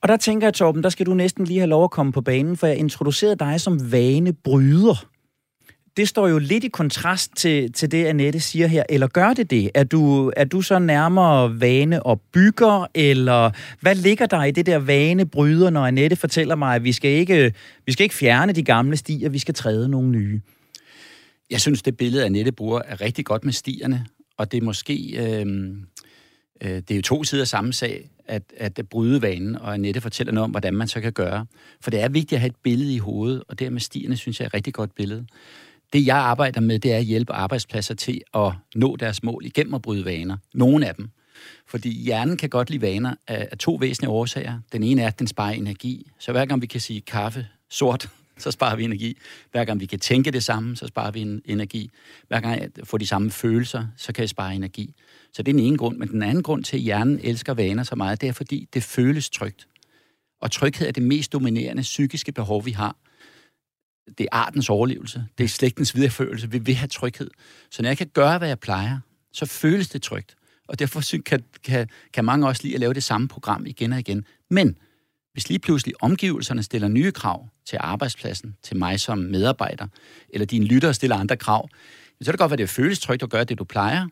Og 0.02 0.08
der 0.08 0.16
tænker 0.16 0.46
jeg, 0.46 0.54
Torben, 0.54 0.82
der 0.82 0.88
skal 0.88 1.06
du 1.06 1.14
næsten 1.14 1.44
lige 1.44 1.58
have 1.58 1.68
lov 1.68 1.84
at 1.84 1.90
komme 1.90 2.12
på 2.12 2.20
banen, 2.20 2.56
for 2.56 2.66
jeg 2.66 2.76
introducerede 2.76 3.36
dig 3.36 3.60
som 3.60 3.92
vanebryder. 3.92 5.06
Det 5.96 6.08
står 6.08 6.28
jo 6.28 6.38
lidt 6.38 6.64
i 6.64 6.68
kontrast 6.68 7.36
til, 7.36 7.72
til 7.72 7.90
det, 7.90 8.04
Annette 8.04 8.40
siger 8.40 8.66
her. 8.66 8.82
Eller 8.88 9.06
gør 9.06 9.32
det 9.32 9.50
det? 9.50 9.70
Er 9.74 9.84
du, 9.84 10.32
er 10.36 10.44
du 10.44 10.62
så 10.62 10.78
nærmere 10.78 11.60
vane 11.60 12.02
og 12.02 12.20
bygger, 12.20 12.86
eller 12.94 13.50
hvad 13.80 13.94
ligger 13.94 14.26
der 14.26 14.44
i 14.44 14.50
det 14.50 14.66
der 14.66 14.78
vanebryder, 14.78 15.70
når 15.70 15.86
Annette 15.86 16.16
fortæller 16.16 16.54
mig, 16.54 16.74
at 16.74 16.84
vi 16.84 16.92
skal 16.92 17.10
ikke, 17.10 17.54
vi 17.86 17.92
skal 17.92 18.04
ikke 18.04 18.14
fjerne 18.14 18.52
de 18.52 18.62
gamle 18.62 18.96
stier, 18.96 19.28
vi 19.28 19.38
skal 19.38 19.54
træde 19.54 19.88
nogle 19.88 20.10
nye? 20.10 20.40
Jeg 21.50 21.60
synes, 21.60 21.82
det 21.82 21.96
billede, 21.96 22.24
Annette 22.24 22.52
bruger, 22.52 22.82
er 22.86 23.00
rigtig 23.00 23.24
godt 23.24 23.44
med 23.44 23.52
stierne, 23.52 24.06
og 24.38 24.52
det 24.52 24.58
er 24.58 24.64
måske... 24.64 25.14
Øh, 25.16 25.46
øh, 26.62 26.70
det 26.70 26.90
er 26.90 26.96
jo 26.96 27.02
to 27.02 27.24
sider 27.24 27.42
af 27.42 27.48
samme 27.48 27.72
sag, 27.72 28.10
at, 28.26 28.42
at 28.56 28.80
bryde 28.90 29.22
vanen, 29.22 29.56
og 29.56 29.74
Annette 29.74 30.00
fortæller 30.00 30.32
noget 30.32 30.44
om, 30.44 30.50
hvordan 30.50 30.74
man 30.74 30.88
så 30.88 31.00
kan 31.00 31.12
gøre. 31.12 31.46
For 31.80 31.90
det 31.90 32.00
er 32.00 32.08
vigtigt 32.08 32.32
at 32.32 32.40
have 32.40 32.48
et 32.48 32.56
billede 32.62 32.94
i 32.94 32.98
hovedet, 32.98 33.42
og 33.48 33.58
det 33.58 33.72
med 33.72 33.80
stierne, 33.80 34.16
synes 34.16 34.40
jeg 34.40 34.44
er 34.44 34.48
et 34.48 34.54
rigtig 34.54 34.74
godt 34.74 34.94
billede. 34.94 35.26
Det, 35.92 36.06
jeg 36.06 36.16
arbejder 36.16 36.60
med, 36.60 36.78
det 36.78 36.92
er 36.92 36.96
at 36.96 37.04
hjælpe 37.04 37.32
arbejdspladser 37.32 37.94
til 37.94 38.20
at 38.34 38.52
nå 38.74 38.96
deres 38.96 39.22
mål 39.22 39.44
igennem 39.44 39.74
at 39.74 39.82
bryde 39.82 40.04
vaner. 40.04 40.36
Nogle 40.54 40.86
af 40.88 40.94
dem. 40.94 41.08
Fordi 41.66 42.02
hjernen 42.02 42.36
kan 42.36 42.48
godt 42.48 42.70
lide 42.70 42.82
vaner 42.82 43.14
af, 43.28 43.48
af 43.50 43.58
to 43.58 43.74
væsentlige 43.74 44.10
årsager. 44.10 44.60
Den 44.72 44.82
ene 44.82 45.02
er, 45.02 45.06
at 45.06 45.18
den 45.18 45.26
sparer 45.26 45.52
energi. 45.52 46.10
Så 46.18 46.32
hver 46.32 46.46
gang 46.46 46.62
vi 46.62 46.66
kan 46.66 46.80
sige 46.80 47.00
kaffe 47.00 47.46
sort, 47.70 48.08
så 48.38 48.50
sparer 48.50 48.76
vi 48.76 48.84
energi. 48.84 49.18
Hver 49.50 49.64
gang 49.64 49.80
vi 49.80 49.86
kan 49.86 49.98
tænke 49.98 50.30
det 50.30 50.44
samme, 50.44 50.76
så 50.76 50.86
sparer 50.86 51.10
vi 51.10 51.40
energi. 51.44 51.90
Hver 52.28 52.40
gang 52.40 52.60
jeg 52.60 52.70
får 52.84 52.98
de 52.98 53.06
samme 53.06 53.30
følelser, 53.30 53.86
så 53.96 54.12
kan 54.12 54.22
jeg 54.22 54.28
spare 54.28 54.54
energi. 54.54 54.94
Så 55.32 55.42
det 55.42 55.52
er 55.52 55.56
den 55.56 55.66
ene 55.66 55.78
grund. 55.78 55.96
Men 55.96 56.08
den 56.08 56.22
anden 56.22 56.42
grund 56.42 56.64
til, 56.64 56.76
at 56.76 56.82
hjernen 56.82 57.20
elsker 57.22 57.54
vaner 57.54 57.82
så 57.82 57.96
meget, 57.96 58.20
det 58.20 58.28
er, 58.28 58.32
fordi 58.32 58.68
det 58.74 58.82
føles 58.82 59.30
trygt. 59.30 59.68
Og 60.40 60.50
tryghed 60.50 60.88
er 60.88 60.92
det 60.92 61.02
mest 61.02 61.32
dominerende 61.32 61.82
psykiske 61.82 62.32
behov, 62.32 62.64
vi 62.64 62.70
har. 62.70 62.96
Det 64.18 64.24
er 64.24 64.36
artens 64.36 64.70
overlevelse. 64.70 65.24
Det 65.38 65.44
er 65.44 65.48
slægtens 65.48 65.94
videreførelse. 65.94 66.50
Vi 66.50 66.58
vil 66.58 66.74
have 66.74 66.88
tryghed. 66.88 67.30
Så 67.70 67.82
når 67.82 67.88
jeg 67.88 67.98
kan 67.98 68.06
gøre, 68.06 68.38
hvad 68.38 68.48
jeg 68.48 68.58
plejer, 68.58 68.98
så 69.32 69.46
føles 69.46 69.88
det 69.88 70.02
trygt. 70.02 70.36
Og 70.68 70.78
derfor 70.78 71.02
kan, 71.26 71.44
kan, 71.64 71.88
kan 72.12 72.24
mange 72.24 72.46
også 72.46 72.62
lide 72.62 72.74
at 72.74 72.80
lave 72.80 72.94
det 72.94 73.02
samme 73.02 73.28
program 73.28 73.66
igen 73.66 73.92
og 73.92 73.98
igen. 73.98 74.24
Men 74.50 74.76
hvis 75.32 75.48
lige 75.48 75.58
pludselig 75.58 75.94
omgivelserne 76.02 76.62
stiller 76.62 76.88
nye 76.88 77.12
krav 77.12 77.48
til 77.66 77.78
arbejdspladsen, 77.80 78.56
til 78.62 78.76
mig 78.76 79.00
som 79.00 79.18
medarbejder, 79.18 79.86
eller 80.28 80.46
dine 80.46 80.64
lyttere 80.64 80.94
stiller 80.94 81.16
andre 81.16 81.36
krav, 81.36 81.68
så 82.20 82.24
kan 82.24 82.32
det 82.32 82.38
godt 82.38 82.50
være, 82.50 82.54
at 82.54 82.58
det 82.58 82.68
føles 82.68 83.00
trygt 83.00 83.22
at 83.22 83.30
gøre 83.30 83.44
det, 83.44 83.58
du 83.58 83.64
plejer, 83.64 84.08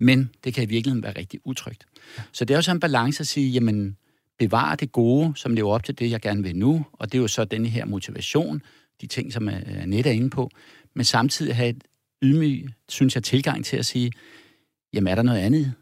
men 0.00 0.30
det 0.44 0.54
kan 0.54 0.64
i 0.64 0.66
virkeligheden 0.66 1.02
være 1.02 1.18
rigtig 1.18 1.40
utrygt. 1.44 1.86
Så 2.32 2.44
det 2.44 2.54
er 2.54 2.58
jo 2.58 2.62
så 2.62 2.70
en 2.70 2.80
balance 2.80 3.20
at 3.20 3.26
sige, 3.26 3.50
jamen, 3.50 3.96
bevare 4.38 4.76
det 4.76 4.92
gode, 4.92 5.32
som 5.36 5.54
lever 5.54 5.72
op 5.72 5.84
til 5.84 5.98
det, 5.98 6.10
jeg 6.10 6.20
gerne 6.20 6.42
vil 6.42 6.56
nu, 6.56 6.86
og 6.92 7.12
det 7.12 7.18
er 7.18 7.22
jo 7.22 7.28
så 7.28 7.44
denne 7.44 7.68
her 7.68 7.84
motivation, 7.84 8.62
de 9.00 9.06
ting, 9.06 9.32
som 9.32 9.48
øh, 9.48 9.82
Annette 9.82 10.10
er 10.10 10.14
inde 10.14 10.30
på, 10.30 10.50
men 10.94 11.04
samtidig 11.04 11.56
have 11.56 11.68
et 11.68 11.84
ydmyg, 12.22 12.68
synes 12.88 13.14
jeg, 13.14 13.22
tilgang 13.22 13.64
til 13.64 13.76
at 13.76 13.86
sige, 13.86 14.12
jamen 14.92 15.08
er 15.08 15.14
der 15.14 15.22
noget 15.22 15.38
andet, 15.38 15.72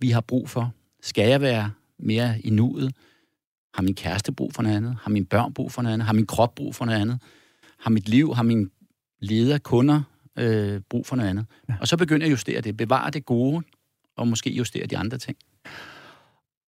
vi 0.00 0.10
har 0.10 0.20
brug 0.20 0.50
for? 0.50 0.72
Skal 1.02 1.28
jeg 1.28 1.40
være 1.40 1.70
mere 1.98 2.40
i 2.40 2.50
nuet? 2.50 2.92
Har 3.74 3.82
min 3.82 3.94
kæreste 3.94 4.32
brug 4.32 4.52
for 4.52 4.62
noget 4.62 4.76
andet? 4.76 4.96
Har 5.02 5.10
min 5.10 5.26
børn 5.26 5.52
brug 5.52 5.72
for 5.72 5.82
noget 5.82 5.94
andet? 5.94 6.06
Har 6.06 6.12
min 6.12 6.26
krop 6.26 6.54
brug 6.54 6.74
for 6.74 6.84
noget 6.84 7.00
andet? 7.00 7.20
har 7.82 7.90
mit 7.90 8.08
liv, 8.08 8.34
har 8.34 8.42
min 8.42 8.70
leder, 9.20 9.58
kunder 9.58 10.02
øh, 10.38 10.80
brug 10.90 11.06
for 11.06 11.16
noget 11.16 11.30
andet. 11.30 11.46
Ja. 11.68 11.74
Og 11.80 11.88
så 11.88 11.96
begynder 11.96 12.26
jeg 12.26 12.28
at 12.28 12.32
justere 12.32 12.60
det, 12.60 12.76
bevare 12.76 13.10
det 13.10 13.26
gode, 13.26 13.62
og 14.16 14.28
måske 14.28 14.50
justere 14.50 14.86
de 14.86 14.98
andre 14.98 15.18
ting. 15.18 15.36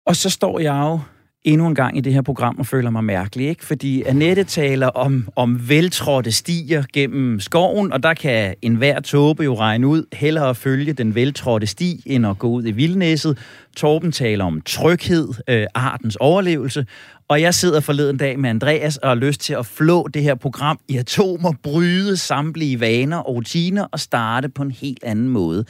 Og 0.07 0.17
så 0.17 0.31
står 0.31 0.59
jeg 0.59 0.75
jo 0.75 1.01
endnu 1.45 1.67
en 1.67 1.75
gang 1.75 1.97
i 1.97 2.01
det 2.01 2.13
her 2.13 2.23
program 2.23 2.59
og 2.59 2.67
føler 2.67 2.91
mig 2.91 3.05
mærkelig, 3.05 3.49
ikke? 3.49 3.65
Fordi 3.65 4.03
Annette 4.03 4.45
taler 4.45 4.87
om, 4.87 5.29
om 5.37 5.69
veltrådte 5.69 6.33
stier 6.33 6.83
gennem 6.93 7.41
skoven, 7.41 7.93
og 7.93 8.03
der 8.03 8.15
kan 8.15 8.55
enhver 8.63 9.01
tåbe 9.01 9.45
jo 9.45 9.55
regne 9.55 9.87
ud, 9.87 10.05
hellere 10.13 10.55
følge 10.55 10.93
den 10.93 11.15
veltrådte 11.15 11.67
sti, 11.67 12.03
end 12.07 12.27
at 12.27 12.39
gå 12.39 12.49
ud 12.49 12.67
i 12.67 12.71
vildnæsset. 12.71 13.39
Torben 13.77 14.13
taler 14.13 14.45
om 14.45 14.61
tryghed, 14.61 15.29
øh, 15.49 15.67
artens 15.75 16.17
overlevelse, 16.17 16.87
og 17.29 17.41
jeg 17.41 17.55
sidder 17.55 17.81
forleden 17.81 18.17
dag 18.17 18.39
med 18.39 18.51
Andreas 18.51 18.97
og 18.97 19.09
har 19.09 19.15
lyst 19.15 19.41
til 19.41 19.55
at 19.55 19.67
flå 19.67 20.09
det 20.15 20.23
her 20.23 20.35
program 20.35 20.79
i 20.89 20.97
atomer, 20.97 21.53
bryde 21.63 22.17
samtlige 22.17 22.81
vaner 22.81 23.17
og 23.17 23.35
rutiner 23.35 23.87
og 23.93 24.01
starte 24.01 24.49
på 24.49 24.63
en 24.63 24.71
helt 24.71 25.05
anden 25.05 25.29
måde. 25.29 25.65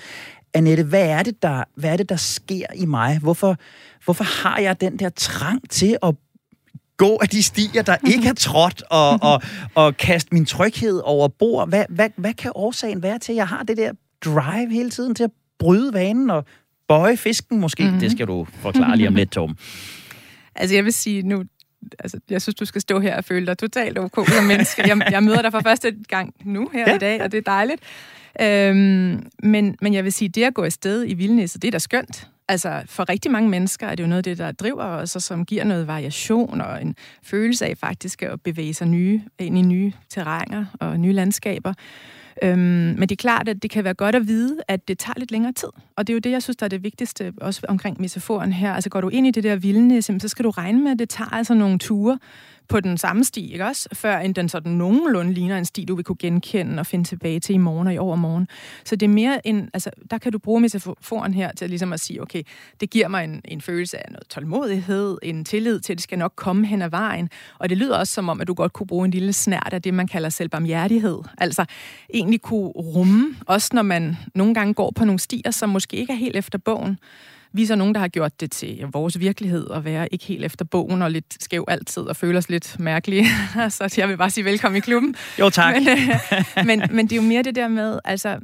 Annette, 0.54 0.84
hvad 0.84 1.08
er 1.08 1.22
det, 1.22 1.42
der, 1.42 1.64
hvad 1.74 1.92
er 1.92 1.96
det, 1.96 2.08
der 2.08 2.16
sker 2.16 2.66
i 2.74 2.86
mig? 2.86 3.18
Hvorfor, 3.18 3.56
hvorfor 4.04 4.24
har 4.24 4.58
jeg 4.58 4.80
den 4.80 4.98
der 4.98 5.08
trang 5.08 5.70
til 5.70 5.96
at 6.02 6.14
gå 6.96 7.18
af 7.22 7.28
de 7.28 7.42
stier, 7.42 7.82
der 7.82 7.96
ikke 8.14 8.28
er 8.28 8.34
trådt, 8.34 8.82
og, 8.90 9.18
og, 9.22 9.42
og 9.74 9.96
kaste 9.96 10.28
min 10.32 10.46
tryghed 10.46 11.00
over 11.04 11.28
bord? 11.28 11.68
Hvad, 11.68 11.84
hvad, 11.88 12.10
hvad 12.16 12.34
kan 12.34 12.52
årsagen 12.54 13.02
være 13.02 13.18
til, 13.18 13.32
at 13.32 13.36
jeg 13.36 13.48
har 13.48 13.62
det 13.62 13.76
der 13.76 13.92
drive 14.24 14.72
hele 14.72 14.90
tiden 14.90 15.14
til 15.14 15.24
at 15.24 15.30
bryde 15.58 15.92
vanen 15.92 16.30
og 16.30 16.44
bøje 16.88 17.16
fisken 17.16 17.60
måske? 17.60 17.82
Mm-hmm. 17.84 18.00
Det 18.00 18.10
skal 18.10 18.26
du 18.26 18.46
forklare 18.60 18.96
lige 18.96 19.08
om 19.08 19.14
lidt, 19.14 19.30
Tom. 19.30 19.56
Altså, 20.54 20.74
jeg 20.74 20.84
vil 20.84 20.92
sige 20.92 21.22
nu, 21.22 21.44
altså, 21.98 22.20
jeg 22.30 22.42
synes, 22.42 22.54
du 22.54 22.64
skal 22.64 22.80
stå 22.80 23.00
her 23.00 23.16
og 23.16 23.24
føle 23.24 23.46
dig 23.46 23.58
totalt 23.58 23.98
ok 23.98 24.28
som 24.28 24.44
menneske. 24.52 24.82
Jeg, 24.86 25.08
jeg 25.10 25.22
møder 25.22 25.42
dig 25.42 25.52
for 25.52 25.60
første 25.60 25.96
gang 26.08 26.34
nu 26.44 26.70
her 26.72 26.88
ja. 26.88 26.94
i 26.94 26.98
dag, 26.98 27.22
og 27.22 27.32
det 27.32 27.38
er 27.38 27.42
dejligt. 27.42 27.82
Øhm, 28.40 29.26
men, 29.42 29.76
men 29.80 29.94
jeg 29.94 30.04
vil 30.04 30.12
sige, 30.12 30.28
det 30.28 30.44
at 30.44 30.54
gå 30.54 30.62
afsted 30.62 31.04
i 31.08 31.14
vildnæsset, 31.14 31.62
det 31.62 31.68
er 31.68 31.72
da 31.72 31.78
skønt. 31.78 32.28
Altså, 32.48 32.82
for 32.86 33.08
rigtig 33.08 33.30
mange 33.30 33.48
mennesker 33.48 33.86
er 33.86 33.94
det 33.94 34.02
jo 34.02 34.08
noget 34.08 34.18
af 34.18 34.24
det, 34.24 34.38
der 34.38 34.52
driver 34.52 34.84
os, 34.84 35.16
og 35.16 35.22
som 35.22 35.44
giver 35.44 35.64
noget 35.64 35.86
variation 35.86 36.60
og 36.60 36.82
en 36.82 36.96
følelse 37.22 37.66
af 37.66 37.78
faktisk 37.78 38.22
at 38.22 38.40
bevæge 38.40 38.74
sig 38.74 38.86
nye, 38.86 39.22
ind 39.38 39.58
i 39.58 39.62
nye 39.62 39.92
terrænger 40.08 40.64
og 40.80 41.00
nye 41.00 41.12
landskaber. 41.12 41.72
Øhm, 42.42 42.58
men 42.58 43.00
det 43.00 43.12
er 43.12 43.16
klart, 43.16 43.48
at 43.48 43.62
det 43.62 43.70
kan 43.70 43.84
være 43.84 43.94
godt 43.94 44.14
at 44.14 44.28
vide, 44.28 44.56
at 44.68 44.88
det 44.88 44.98
tager 44.98 45.14
lidt 45.18 45.30
længere 45.30 45.52
tid. 45.52 45.68
Og 45.96 46.06
det 46.06 46.12
er 46.12 46.14
jo 46.14 46.20
det, 46.20 46.30
jeg 46.30 46.42
synes, 46.42 46.56
der 46.56 46.64
er 46.64 46.68
det 46.68 46.82
vigtigste 46.82 47.32
også 47.40 47.60
omkring 47.68 48.00
metaforen 48.00 48.52
her. 48.52 48.72
Altså 48.72 48.90
går 48.90 49.00
du 49.00 49.08
ind 49.08 49.26
i 49.26 49.30
det 49.30 49.44
der 49.44 49.56
vildnæs, 49.56 50.04
så 50.04 50.28
skal 50.28 50.44
du 50.44 50.50
regne 50.50 50.82
med, 50.82 50.90
at 50.90 50.98
det 50.98 51.08
tager 51.08 51.34
altså 51.34 51.54
nogle 51.54 51.78
ture, 51.78 52.18
på 52.68 52.80
den 52.80 52.98
samme 52.98 53.24
sti, 53.24 53.52
ikke 53.52 53.64
også? 53.64 53.88
Før 53.92 54.18
end 54.18 54.34
den 54.34 54.48
sådan 54.48 54.72
nogenlunde 54.72 55.32
ligner 55.32 55.58
en 55.58 55.64
sti, 55.64 55.84
du 55.84 55.94
vil 55.94 56.04
kunne 56.04 56.16
genkende 56.18 56.80
og 56.80 56.86
finde 56.86 57.04
tilbage 57.04 57.40
til 57.40 57.54
i 57.54 57.58
morgen 57.58 57.86
og 57.86 57.94
i 57.94 57.98
overmorgen. 57.98 58.48
Så 58.84 58.96
det 58.96 59.06
er 59.06 59.10
mere 59.10 59.46
en, 59.46 59.70
altså, 59.74 59.90
der 60.10 60.18
kan 60.18 60.32
du 60.32 60.38
bruge 60.38 60.60
metaforen 60.60 61.34
her 61.34 61.52
til 61.52 61.68
ligesom 61.68 61.92
at 61.92 62.00
sige, 62.00 62.22
okay, 62.22 62.42
det 62.80 62.90
giver 62.90 63.08
mig 63.08 63.24
en, 63.24 63.40
en 63.44 63.60
følelse 63.60 64.06
af 64.06 64.12
noget 64.12 64.28
tålmodighed, 64.28 65.18
en 65.22 65.44
tillid 65.44 65.80
til, 65.80 65.92
at 65.92 65.96
det 65.96 66.02
skal 66.02 66.18
nok 66.18 66.32
komme 66.36 66.66
hen 66.66 66.82
ad 66.82 66.90
vejen. 66.90 67.30
Og 67.58 67.68
det 67.68 67.78
lyder 67.78 67.98
også 67.98 68.12
som 68.12 68.28
om, 68.28 68.40
at 68.40 68.46
du 68.46 68.54
godt 68.54 68.72
kunne 68.72 68.86
bruge 68.86 69.04
en 69.04 69.10
lille 69.10 69.32
snært 69.32 69.68
af 69.72 69.82
det, 69.82 69.94
man 69.94 70.06
kalder 70.06 70.28
selvbarmhjertighed. 70.28 71.18
Altså 71.38 71.64
egentlig 72.14 72.40
kunne 72.40 72.68
rumme, 72.68 73.36
også 73.46 73.70
når 73.72 73.82
man 73.82 74.16
nogle 74.34 74.54
gange 74.54 74.74
går 74.74 74.92
på 74.96 75.04
nogle 75.04 75.18
stier, 75.18 75.50
som 75.50 75.68
måske 75.68 75.96
ikke 75.96 76.12
er 76.12 76.16
helt 76.16 76.36
efter 76.36 76.58
bogen, 76.58 76.98
vi 77.54 77.62
er 77.62 77.66
så 77.66 77.76
nogen, 77.76 77.94
der 77.94 78.00
har 78.00 78.08
gjort 78.08 78.40
det 78.40 78.52
til 78.52 78.86
vores 78.92 79.20
virkelighed 79.20 79.66
at 79.74 79.84
være 79.84 80.08
ikke 80.12 80.24
helt 80.24 80.44
efter 80.44 80.64
bogen 80.64 81.02
og 81.02 81.10
lidt 81.10 81.42
skæv 81.42 81.64
altid 81.68 82.02
og 82.02 82.16
føle 82.16 82.38
os 82.38 82.48
lidt 82.48 82.76
mærkelige. 82.78 83.26
så 83.70 83.94
jeg 83.96 84.08
vil 84.08 84.16
bare 84.16 84.30
sige 84.30 84.44
velkommen 84.44 84.76
i 84.76 84.80
klubben. 84.80 85.14
Jo, 85.38 85.50
tak. 85.50 85.74
Men, 85.74 85.88
øh, 85.88 86.66
men, 86.66 86.82
men 86.96 87.06
det 87.06 87.12
er 87.12 87.16
jo 87.16 87.28
mere 87.28 87.42
det 87.42 87.54
der 87.54 87.68
med, 87.68 87.98
altså, 88.04 88.38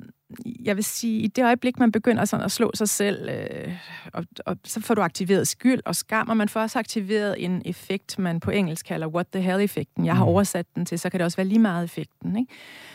jeg 0.65 0.77
vil 0.77 0.85
sige, 0.85 1.21
i 1.21 1.27
det 1.27 1.45
øjeblik, 1.45 1.79
man 1.79 1.93
begynder 1.93 2.25
sådan 2.25 2.45
at 2.45 2.53
slå 2.53 2.71
sig 2.75 2.89
selv, 2.89 3.29
øh, 3.29 3.73
og, 4.13 4.25
og 4.47 4.57
så 4.65 4.81
får 4.81 4.95
du 4.95 5.03
aktiveret 5.03 5.49
skyld 5.49 5.81
og 5.85 5.97
skam, 5.97 6.29
og 6.29 6.37
man 6.37 6.49
får 6.49 6.61
også 6.61 6.79
aktiveret 6.79 7.45
en 7.45 7.63
effekt, 7.65 8.19
man 8.19 8.41
på 8.41 8.51
engelsk 8.51 8.87
kalder 8.87 9.07
what 9.07 9.27
the 9.33 9.43
hell-effekten. 9.43 10.07
Jeg 10.07 10.17
har 10.17 10.25
mm. 10.25 10.31
oversat 10.31 10.67
den 10.75 10.87
til, 10.87 10.99
så 10.99 11.11
kan 11.11 11.21
det 11.21 11.25
også 11.25 11.37
være 11.37 11.47
lige 11.47 11.59
meget 11.59 11.85
effekten. 11.85 12.37
Ikke? 12.37 12.53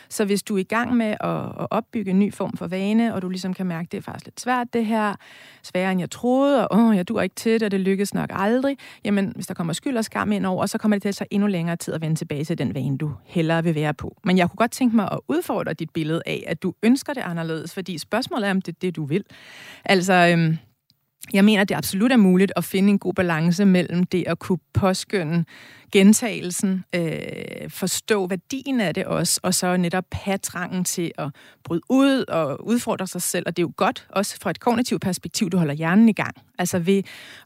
Så 0.08 0.24
hvis 0.24 0.42
du 0.42 0.54
er 0.54 0.58
i 0.58 0.62
gang 0.62 0.96
med 0.96 1.06
at, 1.20 1.40
at 1.60 1.66
opbygge 1.70 2.10
en 2.10 2.18
ny 2.18 2.32
form 2.32 2.56
for 2.56 2.66
vane, 2.66 3.14
og 3.14 3.22
du 3.22 3.28
ligesom 3.28 3.54
kan 3.54 3.66
mærke, 3.66 3.86
at 3.86 3.92
det 3.92 3.98
er 3.98 4.02
faktisk 4.02 4.26
lidt 4.26 4.40
svært 4.40 4.72
det 4.72 4.86
her, 4.86 5.14
sværere 5.62 5.92
end 5.92 6.00
jeg 6.00 6.10
troede, 6.10 6.68
og 6.68 6.78
åh, 6.78 6.96
jeg 6.96 7.08
dur 7.08 7.20
ikke 7.20 7.34
til 7.34 7.52
det, 7.52 7.62
og 7.62 7.70
det 7.70 7.80
lykkes 7.80 8.14
nok 8.14 8.30
aldrig, 8.32 8.76
jamen 9.04 9.32
hvis 9.34 9.46
der 9.46 9.54
kommer 9.54 9.72
skyld 9.72 9.96
og 9.96 10.04
skam 10.04 10.32
ind 10.32 10.46
over, 10.46 10.66
så 10.66 10.78
kommer 10.78 10.94
det 10.94 11.02
til 11.02 11.08
at 11.08 11.14
tage 11.14 11.28
endnu 11.30 11.46
længere 11.46 11.76
tid 11.76 11.94
at 11.94 12.00
vende 12.00 12.16
tilbage 12.16 12.44
til 12.44 12.58
den 12.58 12.74
vane, 12.74 12.98
du 12.98 13.12
hellere 13.24 13.64
vil 13.64 13.74
være 13.74 13.94
på. 13.94 14.16
Men 14.24 14.38
jeg 14.38 14.50
kunne 14.50 14.58
godt 14.58 14.70
tænke 14.70 14.96
mig 14.96 15.08
at 15.12 15.18
udfordre 15.28 15.74
dit 15.74 15.90
billede 15.90 16.22
af, 16.26 16.44
at 16.46 16.62
du 16.62 16.74
ønsker 16.82 17.12
det 17.12 17.20
anderledes, 17.26 17.74
fordi 17.74 17.98
spørgsmålet 17.98 18.46
er, 18.46 18.50
om 18.50 18.62
det 18.62 18.72
er 18.72 18.78
det, 18.80 18.96
du 18.96 19.04
vil. 19.04 19.24
Altså, 19.84 20.12
øhm, 20.12 20.58
jeg 21.32 21.44
mener, 21.44 21.64
det 21.64 21.74
absolut 21.74 22.12
er 22.12 22.16
muligt 22.16 22.52
at 22.56 22.64
finde 22.64 22.90
en 22.90 22.98
god 22.98 23.14
balance 23.14 23.64
mellem 23.64 24.04
det 24.04 24.24
at 24.26 24.38
kunne 24.38 24.58
påskynde 24.74 25.44
gentagelsen, 25.92 26.84
øh, 26.94 27.70
forstå 27.70 28.26
værdien 28.26 28.80
af 28.80 28.94
det 28.94 29.04
også, 29.04 29.40
og 29.42 29.54
så 29.54 29.76
netop 29.76 30.04
have 30.12 30.38
trangen 30.38 30.84
til 30.84 31.12
at 31.18 31.30
bryde 31.64 31.80
ud 31.88 32.24
og 32.28 32.66
udfordre 32.66 33.06
sig 33.06 33.22
selv. 33.22 33.44
Og 33.46 33.56
det 33.56 33.62
er 33.62 33.66
jo 33.66 33.72
godt, 33.76 34.06
også 34.08 34.36
fra 34.40 34.50
et 34.50 34.60
kognitivt 34.60 35.02
perspektiv, 35.02 35.50
du 35.50 35.58
holder 35.58 35.74
hjernen 35.74 36.08
i 36.08 36.12
gang. 36.12 36.36
Altså 36.58 36.78
ved 36.78 37.02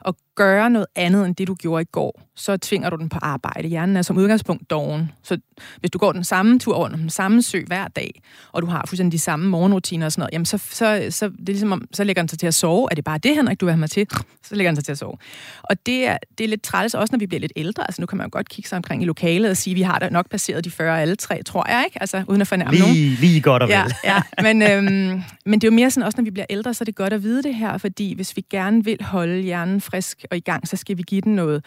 at 0.06 0.14
gøre 0.40 0.70
noget 0.70 0.86
andet 0.96 1.26
end 1.26 1.34
det, 1.34 1.48
du 1.48 1.54
gjorde 1.54 1.82
i 1.82 1.84
går, 1.92 2.22
så 2.36 2.56
tvinger 2.56 2.90
du 2.90 2.96
den 2.96 3.08
på 3.08 3.18
arbejde. 3.22 3.68
Hjernen 3.68 3.96
er 3.96 4.02
som 4.02 4.16
udgangspunkt 4.16 4.70
doven. 4.70 5.12
Så 5.22 5.38
hvis 5.80 5.90
du 5.90 5.98
går 5.98 6.12
den 6.12 6.24
samme 6.24 6.58
tur 6.58 6.74
over 6.74 6.88
den 6.88 7.10
samme 7.10 7.42
sø 7.42 7.62
hver 7.66 7.88
dag, 7.88 8.22
og 8.52 8.62
du 8.62 8.66
har 8.66 8.84
fuldstændig 8.88 9.12
de 9.12 9.18
samme 9.18 9.48
morgenrutiner 9.48 10.06
og 10.06 10.12
sådan 10.12 10.20
noget, 10.20 10.32
jamen 10.32 10.46
så, 10.46 10.58
så, 10.58 11.06
så, 11.10 11.28
det 11.28 11.48
er 11.48 11.52
ligesom, 11.52 11.88
så 11.92 12.04
lægger 12.04 12.22
den 12.22 12.28
sig 12.28 12.38
til 12.38 12.46
at 12.46 12.54
sove. 12.54 12.88
Er 12.90 12.94
det 12.94 13.04
bare 13.04 13.18
det, 13.18 13.34
Henrik, 13.34 13.60
du 13.60 13.66
vil 13.66 13.72
have 13.72 13.80
mig 13.80 13.90
til? 13.90 14.06
Så 14.44 14.54
lægger 14.54 14.70
den 14.70 14.76
sig 14.76 14.84
til 14.84 14.92
at 14.92 14.98
sove. 14.98 15.16
Og 15.62 15.86
det 15.86 16.06
er, 16.06 16.16
det 16.38 16.44
er 16.44 16.48
lidt 16.48 16.62
træls, 16.62 16.94
også 16.94 17.12
når 17.12 17.18
vi 17.18 17.26
bliver 17.26 17.40
lidt 17.40 17.52
ældre. 17.56 17.84
Altså 17.88 18.02
nu 18.02 18.06
kan 18.06 18.18
man 18.18 18.26
jo 18.26 18.30
godt 18.32 18.48
kigge 18.48 18.68
sig 18.68 18.76
omkring 18.76 19.02
i 19.02 19.06
lokalet 19.06 19.50
og 19.50 19.56
sige, 19.56 19.72
at 19.72 19.76
vi 19.76 19.82
har 19.82 19.98
da 19.98 20.08
nok 20.08 20.30
passeret 20.30 20.64
de 20.64 20.70
40 20.70 21.02
alle 21.02 21.16
tre, 21.16 21.42
tror 21.42 21.68
jeg, 21.68 21.82
ikke? 21.86 22.00
Altså 22.00 22.22
uden 22.28 22.40
at 22.40 22.46
fornærme 22.46 22.70
lige, 22.70 22.82
nogen. 22.82 22.96
Lige 22.96 23.40
godt 23.40 23.62
og 23.62 23.68
vel. 23.68 23.74
Ja, 23.74 23.84
ja. 24.04 24.22
Men, 24.52 24.62
øhm, 24.62 25.22
men 25.46 25.60
det 25.60 25.64
er 25.64 25.70
jo 25.70 25.74
mere 25.74 25.90
sådan, 25.90 26.06
også 26.06 26.16
når 26.18 26.24
vi 26.24 26.30
bliver 26.30 26.46
ældre, 26.50 26.74
så 26.74 26.82
er 26.82 26.86
det 26.86 26.96
godt 26.96 27.12
at 27.12 27.22
vide 27.22 27.42
det 27.42 27.54
her, 27.54 27.78
fordi 27.78 28.14
hvis 28.14 28.36
vi 28.36 28.44
gerne 28.50 28.84
vil 28.84 28.96
holde 29.00 29.40
hjernen 29.40 29.80
frisk 29.80 30.24
og 30.30 30.36
i 30.36 30.40
gang, 30.40 30.68
så 30.68 30.76
skal 30.76 30.96
vi 30.96 31.02
give 31.02 31.20
den 31.20 31.36
noget 31.36 31.62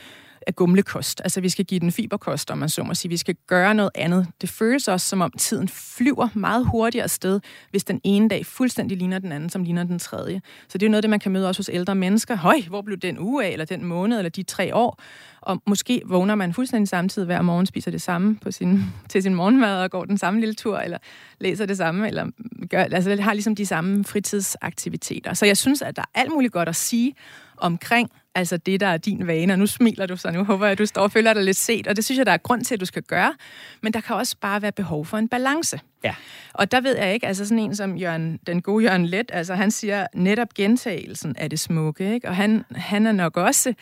af 0.47 0.55
gumlekost. 0.55 1.21
Altså, 1.23 1.41
vi 1.41 1.49
skal 1.49 1.65
give 1.65 1.79
den 1.79 1.91
fiberkost, 1.91 2.51
om 2.51 2.57
man 2.57 2.69
så 2.69 2.83
må 2.83 2.93
sige. 2.93 3.09
Vi 3.09 3.17
skal 3.17 3.35
gøre 3.47 3.73
noget 3.73 3.91
andet. 3.95 4.27
Det 4.41 4.49
føles 4.49 4.87
også, 4.87 5.09
som 5.09 5.21
om 5.21 5.31
tiden 5.31 5.67
flyver 5.67 6.27
meget 6.33 6.65
hurtigere 6.65 7.07
sted, 7.07 7.39
hvis 7.71 7.83
den 7.83 8.01
ene 8.03 8.29
dag 8.29 8.45
fuldstændig 8.45 8.97
ligner 8.97 9.19
den 9.19 9.31
anden, 9.31 9.49
som 9.49 9.63
ligner 9.63 9.83
den 9.83 9.99
tredje. 9.99 10.41
Så 10.67 10.77
det 10.77 10.83
er 10.83 10.87
jo 10.87 10.91
noget 10.91 11.03
det, 11.03 11.09
man 11.09 11.19
kan 11.19 11.31
møde 11.31 11.47
også 11.47 11.59
hos 11.59 11.69
ældre 11.73 11.95
mennesker. 11.95 12.35
Høj, 12.35 12.61
hvor 12.67 12.81
blev 12.81 12.97
den 12.97 13.19
uge 13.19 13.45
af, 13.45 13.49
eller 13.49 13.65
den 13.65 13.85
måned, 13.85 14.17
eller 14.17 14.29
de 14.29 14.43
tre 14.43 14.75
år? 14.75 14.99
Og 15.41 15.61
måske 15.67 16.01
vågner 16.05 16.35
man 16.35 16.53
fuldstændig 16.53 16.87
samtidig 16.87 17.25
hver 17.25 17.41
morgen, 17.41 17.65
spiser 17.65 17.91
det 17.91 18.01
samme 18.01 18.35
på 18.35 18.51
sin, 18.51 18.83
til 19.09 19.23
sin 19.23 19.35
morgenmad, 19.35 19.83
og 19.83 19.91
går 19.91 20.05
den 20.05 20.17
samme 20.17 20.39
lille 20.39 20.55
tur, 20.55 20.77
eller 20.77 20.97
læser 21.39 21.65
det 21.65 21.77
samme, 21.77 22.07
eller 22.07 22.25
gør, 22.69 22.83
altså, 22.83 23.21
har 23.21 23.33
ligesom 23.33 23.55
de 23.55 23.65
samme 23.65 24.03
fritidsaktiviteter. 24.03 25.33
Så 25.33 25.45
jeg 25.45 25.57
synes, 25.57 25.81
at 25.81 25.95
der 25.95 26.01
er 26.01 26.19
alt 26.19 26.31
muligt 26.31 26.53
godt 26.53 26.69
at 26.69 26.75
sige 26.75 27.15
omkring 27.57 28.11
altså 28.35 28.57
det, 28.57 28.79
der 28.79 28.87
er 28.87 28.97
din 28.97 29.27
vane. 29.27 29.53
Og 29.53 29.59
nu 29.59 29.67
smiler 29.67 30.05
du, 30.05 30.17
så 30.17 30.31
nu 30.31 30.43
håber 30.43 30.65
jeg, 30.65 30.71
at 30.71 30.77
du 30.77 30.85
står 30.85 31.01
og 31.01 31.11
føler 31.11 31.33
dig 31.33 31.43
lidt 31.43 31.57
set. 31.57 31.87
Og 31.87 31.95
det 31.95 32.05
synes 32.05 32.17
jeg, 32.17 32.25
der 32.25 32.31
er 32.31 32.37
grund 32.37 32.65
til, 32.65 32.73
at 32.73 32.79
du 32.79 32.85
skal 32.85 33.03
gøre. 33.03 33.33
Men 33.81 33.93
der 33.93 34.01
kan 34.01 34.15
også 34.15 34.35
bare 34.41 34.61
være 34.61 34.71
behov 34.71 35.05
for 35.05 35.17
en 35.17 35.27
balance. 35.27 35.79
Ja. 36.03 36.15
Og 36.53 36.71
der 36.71 36.81
ved 36.81 36.97
jeg 36.97 37.13
ikke, 37.13 37.27
altså 37.27 37.45
sådan 37.45 37.59
en 37.59 37.75
som 37.75 37.97
Jørgen, 37.97 38.39
den 38.47 38.61
gode 38.61 38.83
Jørgen 38.83 39.05
Let, 39.05 39.31
altså 39.33 39.55
han 39.55 39.71
siger 39.71 40.07
netop 40.15 40.53
gentagelsen 40.53 41.35
af 41.37 41.49
det 41.49 41.59
smukke, 41.59 42.13
ikke? 42.13 42.27
Og 42.27 42.35
han, 42.35 42.65
han 42.75 43.07
er 43.07 43.11
nok 43.11 43.37
også 43.37 43.73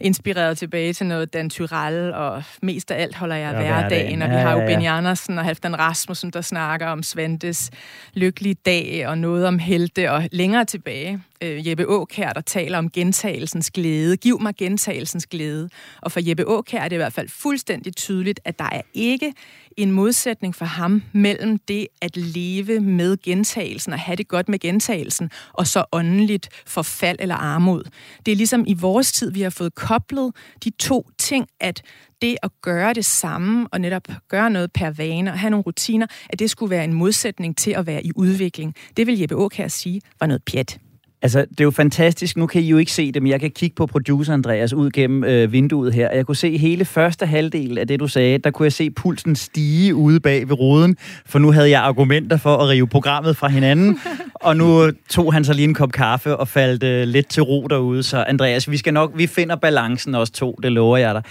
inspireret 0.00 0.58
tilbage 0.58 0.92
til 0.92 1.06
noget 1.06 1.32
Dan 1.32 1.50
Tyrell, 1.50 2.14
og 2.14 2.42
mest 2.62 2.90
af 2.90 3.02
alt 3.02 3.16
holder 3.16 3.36
jeg 3.36 3.52
ja, 3.52 3.60
hverdagen, 3.60 4.22
og 4.22 4.30
vi 4.30 4.34
har 4.34 4.52
jo 4.52 4.58
ja, 4.58 4.64
ja. 4.64 4.66
Benny 4.66 4.86
Andersen 4.86 5.38
og 5.38 5.44
Halvdan 5.44 5.78
Rasmussen, 5.78 6.30
der 6.30 6.40
snakker 6.40 6.86
om 6.86 7.02
Svantes 7.02 7.70
lykkelige 8.14 8.56
dag, 8.66 9.08
og 9.08 9.18
noget 9.18 9.46
om 9.46 9.58
helte, 9.58 10.10
og 10.10 10.28
længere 10.32 10.64
tilbage, 10.64 11.22
øh, 11.42 11.68
Jeppe 11.68 11.88
Åkær, 11.88 12.32
der 12.32 12.40
taler 12.40 12.78
om 12.78 12.90
gentagelsens 12.90 13.70
glæde. 13.70 14.16
Giv 14.16 14.40
mig 14.40 14.56
gentagelsens 14.56 15.26
glæde. 15.26 15.68
Og 16.02 16.12
for 16.12 16.20
Jeppe 16.28 16.48
Åkær 16.48 16.80
er 16.80 16.88
det 16.88 16.96
i 16.96 17.02
hvert 17.02 17.12
fald 17.12 17.28
fuldstændig 17.28 17.96
tydeligt, 17.96 18.40
at 18.44 18.58
der 18.58 18.68
er 18.72 18.82
ikke 18.94 19.32
en 19.76 19.92
modsætning 19.92 20.54
for 20.54 20.64
ham 20.64 21.02
mellem 21.12 21.58
det 21.58 21.86
at 22.02 22.16
leve 22.16 22.80
med 22.80 23.16
gentagelsen 23.22 23.92
og 23.92 23.98
have 23.98 24.16
det 24.16 24.28
godt 24.28 24.48
med 24.48 24.58
gentagelsen, 24.58 25.30
og 25.52 25.66
så 25.66 25.84
åndeligt 25.92 26.48
forfald 26.66 27.16
eller 27.20 27.34
armod. 27.34 27.82
Det 28.26 28.32
er 28.32 28.36
ligesom 28.36 28.64
i 28.66 28.74
vores 28.74 29.12
tid, 29.12 29.32
vi 29.32 29.40
har 29.40 29.50
fået 29.50 29.74
koblet 29.74 30.32
de 30.64 30.70
to 30.70 31.10
ting, 31.18 31.46
at 31.60 31.82
det 32.22 32.36
at 32.42 32.50
gøre 32.62 32.94
det 32.94 33.04
samme, 33.04 33.68
og 33.72 33.80
netop 33.80 34.08
gøre 34.28 34.50
noget 34.50 34.72
per 34.72 34.90
vane, 34.90 35.32
og 35.32 35.38
have 35.38 35.50
nogle 35.50 35.64
rutiner, 35.64 36.06
at 36.30 36.38
det 36.38 36.50
skulle 36.50 36.70
være 36.70 36.84
en 36.84 36.94
modsætning 36.94 37.56
til 37.56 37.70
at 37.70 37.86
være 37.86 38.06
i 38.06 38.10
udvikling. 38.16 38.74
Det 38.96 39.06
vil 39.06 39.18
Jeppe 39.18 39.34
Aukær 39.34 39.68
sige 39.68 40.00
var 40.20 40.26
noget 40.26 40.42
pjat. 40.42 40.78
Altså, 41.22 41.40
det 41.40 41.60
er 41.60 41.64
jo 41.64 41.70
fantastisk. 41.70 42.36
Nu 42.36 42.46
kan 42.46 42.62
I 42.62 42.68
jo 42.68 42.78
ikke 42.78 42.92
se 42.92 43.12
det, 43.12 43.22
men 43.22 43.32
jeg 43.32 43.40
kan 43.40 43.50
kigge 43.50 43.74
på 43.74 43.86
producer 43.86 44.32
Andreas 44.32 44.72
ud 44.72 44.90
gennem 44.90 45.24
øh, 45.24 45.52
vinduet 45.52 45.94
her. 45.94 46.10
Jeg 46.14 46.26
kunne 46.26 46.36
se 46.36 46.58
hele 46.58 46.84
første 46.84 47.26
halvdel 47.26 47.78
af 47.78 47.88
det, 47.88 48.00
du 48.00 48.08
sagde. 48.08 48.38
Der 48.38 48.50
kunne 48.50 48.64
jeg 48.64 48.72
se 48.72 48.90
pulsen 48.90 49.36
stige 49.36 49.94
ude 49.94 50.20
bag 50.20 50.48
ved 50.48 50.58
ruden, 50.58 50.96
for 51.26 51.38
nu 51.38 51.52
havde 51.52 51.70
jeg 51.70 51.82
argumenter 51.82 52.36
for 52.36 52.56
at 52.56 52.68
rive 52.68 52.86
programmet 52.86 53.36
fra 53.36 53.48
hinanden. 53.48 53.98
og 54.34 54.56
nu 54.56 54.90
tog 55.08 55.32
han 55.32 55.44
så 55.44 55.52
lige 55.52 55.68
en 55.68 55.74
kop 55.74 55.92
kaffe 55.92 56.36
og 56.36 56.48
faldt 56.48 56.82
øh, 56.82 57.08
lidt 57.08 57.28
til 57.28 57.42
ro 57.42 57.66
derude. 57.70 58.02
Så 58.02 58.24
Andreas, 58.28 58.70
vi 58.70 58.76
skal 58.76 58.94
nok, 58.94 59.12
vi 59.14 59.26
finder 59.26 59.56
balancen 59.56 60.14
også 60.14 60.32
to, 60.32 60.58
det 60.62 60.72
lover 60.72 60.96
jeg 60.96 61.14
dig. 61.14 61.22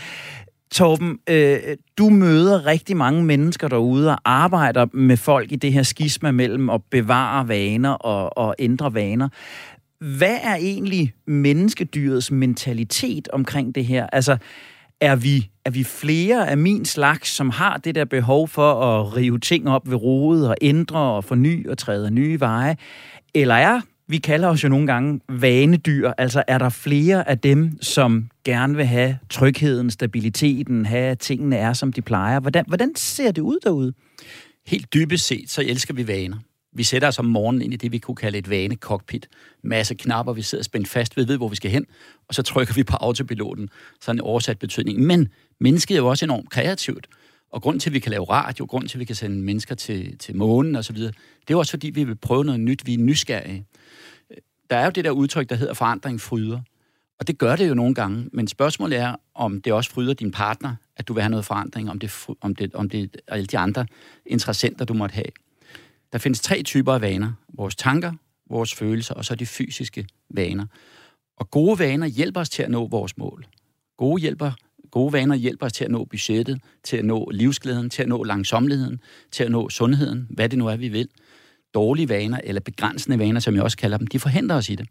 Torben, 0.71 1.17
øh, 1.29 1.57
du 1.97 2.09
møder 2.09 2.65
rigtig 2.65 2.97
mange 2.97 3.23
mennesker 3.23 3.67
derude 3.67 4.09
og 4.09 4.17
arbejder 4.25 4.85
med 4.93 5.17
folk 5.17 5.51
i 5.51 5.55
det 5.55 5.73
her 5.73 5.83
skisma 5.83 6.31
mellem 6.31 6.69
at 6.69 6.81
bevare 6.91 7.47
vaner 7.47 7.91
og, 7.91 8.37
og 8.37 8.55
ændre 8.59 8.93
vaner. 8.93 9.29
Hvad 9.99 10.37
er 10.43 10.55
egentlig 10.55 11.13
menneskedyrets 11.27 12.31
mentalitet 12.31 13.27
omkring 13.27 13.75
det 13.75 13.85
her? 13.85 14.07
Altså, 14.07 14.37
er 15.01 15.15
vi, 15.15 15.49
er 15.65 15.69
vi 15.69 15.83
flere 15.83 16.49
af 16.49 16.57
min 16.57 16.85
slags, 16.85 17.29
som 17.29 17.49
har 17.49 17.77
det 17.77 17.95
der 17.95 18.05
behov 18.05 18.47
for 18.47 18.73
at 18.73 19.15
rive 19.15 19.39
ting 19.39 19.69
op 19.69 19.89
ved 19.89 19.95
rodet 19.95 20.49
og 20.49 20.55
ændre 20.61 20.99
og 20.99 21.23
forny 21.23 21.69
og 21.69 21.77
træde 21.77 22.11
nye 22.11 22.39
veje? 22.39 22.75
Eller 23.33 23.55
er 23.55 23.81
vi 24.09 24.17
kalder 24.17 24.47
os 24.47 24.63
jo 24.63 24.69
nogle 24.69 24.87
gange 24.87 25.19
vanedyr. 25.29 26.11
Altså 26.17 26.43
er 26.47 26.57
der 26.57 26.69
flere 26.69 27.29
af 27.29 27.39
dem, 27.39 27.81
som 27.81 28.29
gerne 28.45 28.75
vil 28.75 28.85
have 28.85 29.17
trygheden, 29.29 29.91
stabiliteten, 29.91 30.85
have 30.85 31.11
at 31.11 31.19
tingene 31.19 31.55
er, 31.55 31.73
som 31.73 31.93
de 31.93 32.01
plejer? 32.01 32.39
Hvordan, 32.39 32.65
hvordan 32.67 32.95
ser 32.95 33.31
det 33.31 33.41
ud 33.41 33.59
derude? 33.63 33.93
Helt 34.67 34.93
dybest 34.93 35.27
set, 35.27 35.49
så 35.49 35.61
elsker 35.61 35.93
vi 35.93 36.07
vaner. 36.07 36.37
Vi 36.79 36.83
sætter 36.83 37.07
os 37.07 37.19
om 37.19 37.25
morgenen 37.25 37.61
ind 37.61 37.73
i 37.73 37.77
det, 37.77 37.91
vi 37.91 37.97
kunne 37.97 38.15
kalde 38.15 38.37
et 38.37 38.49
vane-cockpit. 38.49 39.27
Masse 39.63 39.95
knapper, 39.95 40.33
vi 40.33 40.41
sidder 40.41 40.63
spændt 40.63 40.87
fast, 40.87 41.17
vi 41.17 41.27
ved, 41.27 41.37
hvor 41.37 41.47
vi 41.47 41.55
skal 41.55 41.71
hen, 41.71 41.85
og 42.27 42.35
så 42.35 42.41
trykker 42.41 42.73
vi 42.73 42.83
på 42.83 42.95
autopiloten. 42.95 43.69
Sådan 44.01 44.17
en 44.17 44.21
oversat 44.21 44.59
betydning. 44.59 44.99
Men 44.99 45.27
mennesket 45.59 45.95
er 45.95 45.99
jo 45.99 46.07
også 46.07 46.25
enormt 46.25 46.49
kreativt. 46.49 47.07
Og 47.51 47.61
grund 47.61 47.79
til, 47.79 47.89
at 47.89 47.93
vi 47.93 47.99
kan 47.99 48.11
lave 48.11 48.23
radio, 48.23 48.65
grund 48.65 48.87
til, 48.87 48.97
at 48.97 48.99
vi 48.99 49.05
kan 49.05 49.15
sende 49.15 49.41
mennesker 49.41 49.75
til, 49.75 50.17
til 50.17 50.35
månen 50.35 50.75
osv., 50.75 50.97
det 50.97 51.07
er 51.07 51.51
jo 51.51 51.59
også, 51.59 51.71
fordi 51.71 51.89
vi 51.89 52.03
vil 52.03 52.15
prøve 52.15 52.45
noget 52.45 52.59
nyt. 52.59 52.85
Vi 52.85 52.93
er 52.93 52.97
nysgerrige 52.97 53.65
der 54.69 54.75
er 54.75 54.85
jo 54.85 54.91
det 54.91 55.05
der 55.05 55.11
udtryk, 55.11 55.49
der 55.49 55.55
hedder 55.55 55.73
forandring 55.73 56.21
fryder. 56.21 56.61
Og 57.19 57.27
det 57.27 57.37
gør 57.37 57.55
det 57.55 57.69
jo 57.69 57.73
nogle 57.73 57.95
gange, 57.95 58.29
men 58.33 58.47
spørgsmålet 58.47 58.99
er, 58.99 59.15
om 59.35 59.61
det 59.61 59.73
også 59.73 59.91
fryder 59.91 60.13
din 60.13 60.31
partner, 60.31 60.75
at 60.97 61.07
du 61.07 61.13
vil 61.13 61.23
have 61.23 61.29
noget 61.29 61.45
forandring, 61.45 61.89
om 61.89 61.99
det, 61.99 62.11
om 62.41 62.55
det, 62.55 62.75
om 62.75 62.89
det 62.89 63.03
er 63.27 63.33
alle 63.33 63.45
de 63.45 63.57
andre 63.57 63.85
interessenter, 64.25 64.85
du 64.85 64.93
måtte 64.93 65.13
have. 65.13 65.31
Der 66.13 66.17
findes 66.17 66.41
tre 66.41 66.63
typer 66.63 66.93
af 66.93 67.01
vaner. 67.01 67.33
Vores 67.53 67.75
tanker, 67.75 68.13
vores 68.49 68.75
følelser, 68.75 69.13
og 69.13 69.25
så 69.25 69.35
de 69.35 69.45
fysiske 69.45 70.07
vaner. 70.29 70.65
Og 71.37 71.51
gode 71.51 71.79
vaner 71.79 72.07
hjælper 72.07 72.41
os 72.41 72.49
til 72.49 72.63
at 72.63 72.71
nå 72.71 72.87
vores 72.87 73.17
mål. 73.17 73.45
Gode, 73.97 74.21
hjælper, 74.21 74.51
gode 74.91 75.13
vaner 75.13 75.35
hjælper 75.35 75.65
os 75.65 75.73
til 75.73 75.85
at 75.85 75.91
nå 75.91 76.05
budgettet, 76.05 76.61
til 76.83 76.97
at 76.97 77.05
nå 77.05 77.29
livsglæden, 77.33 77.89
til 77.89 78.01
at 78.01 78.09
nå 78.09 78.23
langsomligheden, 78.23 79.01
til 79.31 79.43
at 79.43 79.51
nå 79.51 79.69
sundheden, 79.69 80.27
hvad 80.29 80.49
det 80.49 80.59
nu 80.59 80.67
er, 80.67 80.75
vi 80.75 80.87
vil 80.87 81.09
dårlige 81.73 82.09
vaner, 82.09 82.39
eller 82.43 82.61
begrænsende 82.61 83.19
vaner, 83.19 83.39
som 83.39 83.55
jeg 83.55 83.63
også 83.63 83.77
kalder 83.77 83.97
dem, 83.97 84.07
de 84.07 84.19
forhindrer 84.19 84.57
os 84.57 84.69
i 84.69 84.75
det. 84.75 84.87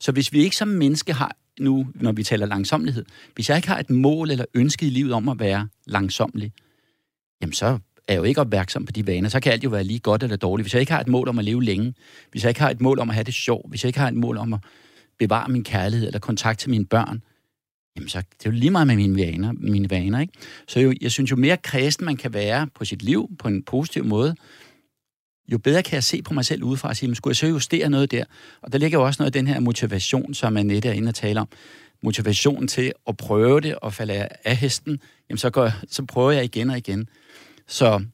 Så 0.00 0.12
hvis 0.12 0.32
vi 0.32 0.38
ikke 0.38 0.56
som 0.56 0.68
menneske 0.68 1.12
har, 1.12 1.36
nu 1.60 1.88
når 1.94 2.12
vi 2.12 2.22
taler 2.22 2.46
langsomlighed, 2.46 3.04
hvis 3.34 3.48
jeg 3.48 3.58
ikke 3.58 3.68
har 3.68 3.78
et 3.78 3.90
mål 3.90 4.30
eller 4.30 4.44
ønske 4.54 4.86
i 4.86 4.90
livet 4.90 5.12
om 5.12 5.28
at 5.28 5.40
være 5.40 5.68
langsomlig, 5.86 6.52
jamen 7.40 7.52
så 7.52 7.78
er 8.10 8.16
jo 8.16 8.22
ikke 8.22 8.40
opmærksom 8.40 8.86
på 8.86 8.92
de 8.92 9.06
vaner. 9.06 9.28
Så 9.28 9.40
kan 9.40 9.52
alt 9.52 9.64
jo 9.64 9.68
være 9.68 9.84
lige 9.84 9.98
godt 9.98 10.22
eller 10.22 10.36
dårligt. 10.36 10.64
Hvis 10.64 10.74
jeg 10.74 10.80
ikke 10.80 10.92
har 10.92 11.00
et 11.00 11.08
mål 11.08 11.28
om 11.28 11.38
at 11.38 11.44
leve 11.44 11.64
længe, 11.64 11.94
hvis 12.30 12.42
jeg 12.42 12.50
ikke 12.50 12.60
har 12.60 12.70
et 12.70 12.80
mål 12.80 12.98
om 12.98 13.10
at 13.10 13.14
have 13.14 13.24
det 13.24 13.34
sjovt, 13.34 13.70
hvis 13.70 13.84
jeg 13.84 13.88
ikke 13.88 13.98
har 13.98 14.08
et 14.08 14.14
mål 14.14 14.36
om 14.36 14.52
at 14.52 14.60
bevare 15.18 15.48
min 15.48 15.64
kærlighed 15.64 16.06
eller 16.06 16.18
kontakt 16.18 16.60
til 16.60 16.70
mine 16.70 16.86
børn, 16.86 17.22
jamen 17.96 18.08
så 18.08 18.18
det 18.18 18.46
er 18.46 18.50
jo 18.50 18.56
lige 18.56 18.70
meget 18.70 18.86
med 18.86 18.96
mine 18.96 19.16
vaner. 19.16 19.52
Mine 19.52 19.90
vaner 19.90 20.20
ikke? 20.20 20.32
Så 20.68 20.80
jo, 20.80 20.94
jeg 21.00 21.10
synes, 21.10 21.30
jo 21.30 21.36
mere 21.36 21.56
kredsen 21.56 22.04
man 22.04 22.16
kan 22.16 22.34
være 22.34 22.66
på 22.74 22.84
sit 22.84 23.02
liv 23.02 23.30
på 23.38 23.48
en 23.48 23.62
positiv 23.62 24.04
måde, 24.04 24.34
jo 25.52 25.58
bedre 25.58 25.82
kan 25.82 25.94
jeg 25.94 26.04
se 26.04 26.22
på 26.22 26.34
mig 26.34 26.44
selv 26.44 26.62
udefra 26.62 26.88
og 26.88 26.96
sige, 26.96 27.14
skulle 27.14 27.30
jeg 27.30 27.36
så 27.36 27.46
justere 27.46 27.90
noget 27.90 28.10
der? 28.10 28.24
Og 28.62 28.72
der 28.72 28.78
ligger 28.78 28.98
jo 28.98 29.04
også 29.04 29.22
noget 29.22 29.28
af 29.28 29.32
den 29.32 29.46
her 29.46 29.60
motivation, 29.60 30.34
som 30.34 30.56
Annette 30.56 30.88
er 30.88 30.92
inde 30.92 31.08
og 31.08 31.14
tale 31.14 31.40
om. 31.40 31.48
Motivation 32.02 32.68
til 32.68 32.92
at 33.08 33.16
prøve 33.16 33.60
det 33.60 33.74
og 33.74 33.94
falde 33.94 34.28
af 34.44 34.56
hesten, 34.56 35.00
jamen 35.28 35.38
så, 35.38 35.50
går, 35.50 35.70
så 35.88 36.04
prøver 36.04 36.30
jeg 36.30 36.44
igen 36.44 36.70
og 36.70 36.76
igen. 36.76 37.08
Så 37.70 38.04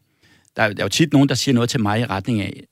der 0.57 0.62
er, 0.62 0.73
der 0.73 0.83
er 0.83 0.85
jo 0.85 0.88
tit 0.88 1.12
nogen, 1.12 1.29
der 1.29 1.35
siger 1.35 1.55
noget 1.55 1.71
til 1.71 1.81
mig 1.81 2.01
i 2.01 2.05
retning 2.05 2.40
af, 2.40 2.64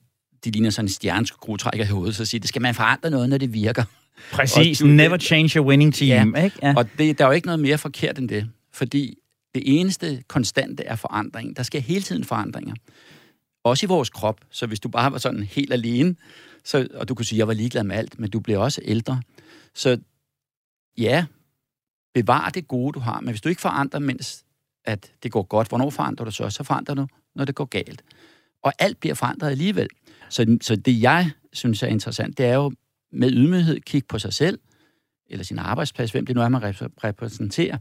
de 0.44 0.50
ligner 0.50 0.70
sådan 0.70 0.84
en 0.84 0.88
stjerneskruetrækker 0.88 1.84
i 1.84 1.88
hovedet, 1.88 2.16
så 2.16 2.24
siger, 2.24 2.40
det 2.40 2.48
skal 2.48 2.62
man 2.62 2.74
forandre 2.74 3.10
noget, 3.10 3.28
når 3.28 3.38
det 3.38 3.52
virker. 3.52 3.84
Præcis, 4.32 4.82
og, 4.82 4.88
never 4.88 5.18
change 5.18 5.58
your 5.58 5.66
winning 5.66 5.94
team. 5.94 6.34
Ja, 6.34 6.44
ikke? 6.44 6.58
ja. 6.62 6.74
og 6.76 6.88
det, 6.98 7.18
der 7.18 7.24
er 7.24 7.28
jo 7.28 7.34
ikke 7.34 7.46
noget 7.46 7.60
mere 7.60 7.78
forkert 7.78 8.18
end 8.18 8.28
det, 8.28 8.48
fordi 8.72 9.18
det 9.54 9.62
eneste 9.80 10.22
konstante 10.28 10.84
er 10.84 10.96
forandring. 10.96 11.56
Der 11.56 11.62
sker 11.62 11.80
hele 11.80 12.02
tiden 12.02 12.24
forandringer. 12.24 12.74
Også 13.64 13.86
i 13.86 13.88
vores 13.88 14.10
krop. 14.10 14.40
Så 14.50 14.66
hvis 14.66 14.80
du 14.80 14.88
bare 14.88 15.12
var 15.12 15.18
sådan 15.18 15.42
helt 15.42 15.72
alene, 15.72 16.16
så, 16.64 16.88
og 16.94 17.08
du 17.08 17.14
kunne 17.14 17.26
sige, 17.26 17.36
at 17.36 17.38
jeg 17.38 17.48
var 17.48 17.54
ligeglad 17.54 17.84
med 17.84 17.96
alt, 17.96 18.18
men 18.18 18.30
du 18.30 18.40
bliver 18.40 18.58
også 18.58 18.80
ældre. 18.84 19.22
Så 19.74 19.98
ja, 20.98 21.24
bevar 22.14 22.48
det 22.48 22.68
gode, 22.68 22.92
du 22.92 23.00
har. 23.00 23.20
Men 23.20 23.28
hvis 23.30 23.40
du 23.40 23.48
ikke 23.48 23.60
forandrer, 23.60 24.00
mens 24.00 24.44
at 24.84 25.12
det 25.22 25.32
går 25.32 25.42
godt, 25.42 25.68
hvornår 25.68 25.90
forandrer 25.90 26.24
du 26.24 26.30
så? 26.30 26.50
Så 26.50 26.64
forandrer 26.64 26.94
du, 26.94 27.06
når 27.34 27.44
det 27.44 27.54
går 27.54 27.64
galt. 27.64 28.02
Og 28.62 28.72
alt 28.78 29.00
bliver 29.00 29.14
forandret 29.14 29.50
alligevel. 29.50 29.88
Så, 30.28 30.58
så 30.60 30.76
det, 30.76 31.00
jeg 31.00 31.30
synes 31.52 31.82
er 31.82 31.86
interessant, 31.86 32.38
det 32.38 32.46
er 32.46 32.54
jo 32.54 32.72
med 33.12 33.32
ydmyghed 33.32 33.80
kigge 33.80 34.06
på 34.08 34.18
sig 34.18 34.32
selv, 34.32 34.58
eller 35.26 35.44
sin 35.44 35.58
arbejdsplads, 35.58 36.12
hvem 36.12 36.26
det 36.26 36.36
nu 36.36 36.42
er, 36.42 36.48
man 36.48 36.62
repræsenterer, 37.04 37.78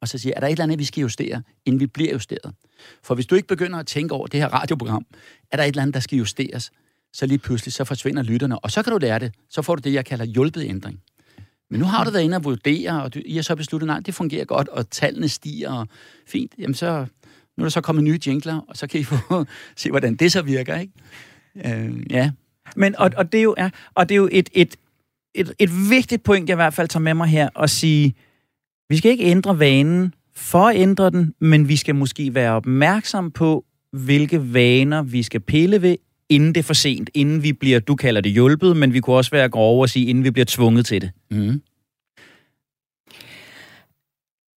og 0.00 0.08
så 0.08 0.18
siger, 0.18 0.34
er 0.36 0.40
der 0.40 0.46
et 0.46 0.50
eller 0.50 0.64
andet, 0.64 0.78
vi 0.78 0.84
skal 0.84 1.00
justere, 1.00 1.42
inden 1.64 1.80
vi 1.80 1.86
bliver 1.86 2.12
justeret? 2.12 2.54
For 3.02 3.14
hvis 3.14 3.26
du 3.26 3.34
ikke 3.34 3.48
begynder 3.48 3.78
at 3.78 3.86
tænke 3.86 4.14
over 4.14 4.26
det 4.26 4.40
her 4.40 4.48
radioprogram, 4.48 5.06
er 5.50 5.56
der 5.56 5.64
et 5.64 5.68
eller 5.68 5.82
andet, 5.82 5.94
der 5.94 6.00
skal 6.00 6.18
justeres, 6.18 6.70
så 7.12 7.26
lige 7.26 7.38
pludselig 7.38 7.72
så 7.72 7.84
forsvinder 7.84 8.22
lytterne, 8.22 8.58
og 8.58 8.70
så 8.70 8.82
kan 8.82 8.92
du 8.92 8.98
lære 8.98 9.18
det. 9.18 9.34
Så 9.48 9.62
får 9.62 9.74
du 9.74 9.80
det, 9.80 9.92
jeg 9.92 10.04
kalder 10.04 10.24
hjulpet 10.24 10.64
ændring. 10.64 11.02
Men 11.70 11.80
nu 11.80 11.86
har 11.86 12.04
du 12.04 12.10
været 12.10 12.22
inde 12.22 12.36
og 12.36 12.44
vurdere, 12.44 13.02
og 13.02 13.14
du, 13.14 13.20
I 13.24 13.34
har 13.34 13.42
så 13.42 13.56
besluttet, 13.56 13.86
nej, 13.86 14.00
det 14.00 14.14
fungerer 14.14 14.44
godt, 14.44 14.68
og 14.68 14.90
tallene 14.90 15.28
stiger, 15.28 15.72
og 15.72 15.88
fint, 16.26 16.54
jamen 16.58 16.74
så, 16.74 17.06
nu 17.56 17.62
er 17.62 17.64
der 17.64 17.68
så 17.68 17.80
kommet 17.80 18.04
nye 18.04 18.18
jingler, 18.26 18.60
og 18.68 18.76
så 18.76 18.86
kan 18.86 19.00
I 19.00 19.04
få 19.04 19.16
se, 19.76 19.90
hvordan 19.90 20.14
det 20.14 20.32
så 20.32 20.42
virker, 20.42 20.78
ikke? 20.78 20.92
Øh, 21.64 22.12
ja. 22.12 22.30
Men, 22.76 22.96
og, 22.96 23.10
og, 23.16 23.32
det 23.32 23.38
er 23.38 23.42
jo, 23.42 23.54
ja, 23.58 23.70
og 23.94 24.08
det 24.08 24.14
er 24.14 24.16
jo 24.16 24.28
et, 24.32 24.50
et, 24.52 24.76
et, 25.34 25.52
et 25.58 25.70
vigtigt 25.90 26.22
point, 26.22 26.48
jeg 26.48 26.54
i 26.54 26.56
hvert 26.56 26.74
fald 26.74 26.88
tager 26.88 27.02
med 27.02 27.14
mig 27.14 27.28
her, 27.28 27.62
at 27.62 27.70
sige, 27.70 28.14
vi 28.88 28.96
skal 28.96 29.10
ikke 29.10 29.24
ændre 29.24 29.58
vanen 29.58 30.14
for 30.34 30.68
at 30.68 30.76
ændre 30.76 31.10
den, 31.10 31.34
men 31.40 31.68
vi 31.68 31.76
skal 31.76 31.94
måske 31.94 32.34
være 32.34 32.52
opmærksom 32.52 33.30
på, 33.30 33.64
hvilke 33.92 34.54
vaner 34.54 35.02
vi 35.02 35.22
skal 35.22 35.40
pille 35.40 35.82
ved, 35.82 35.96
inden 36.30 36.54
det 36.54 36.60
er 36.60 36.64
for 36.64 36.74
sent, 36.74 37.10
inden 37.14 37.42
vi 37.42 37.52
bliver, 37.52 37.80
du 37.80 37.94
kalder 37.94 38.20
det 38.20 38.32
hjulpet, 38.32 38.76
men 38.76 38.92
vi 38.92 39.00
kunne 39.00 39.16
også 39.16 39.30
være 39.30 39.48
grove 39.48 39.84
og 39.84 39.88
sige, 39.88 40.06
inden 40.06 40.24
vi 40.24 40.30
bliver 40.30 40.46
tvunget 40.48 40.86
til 40.86 41.00
det. 41.00 41.10
Mm. 41.30 41.62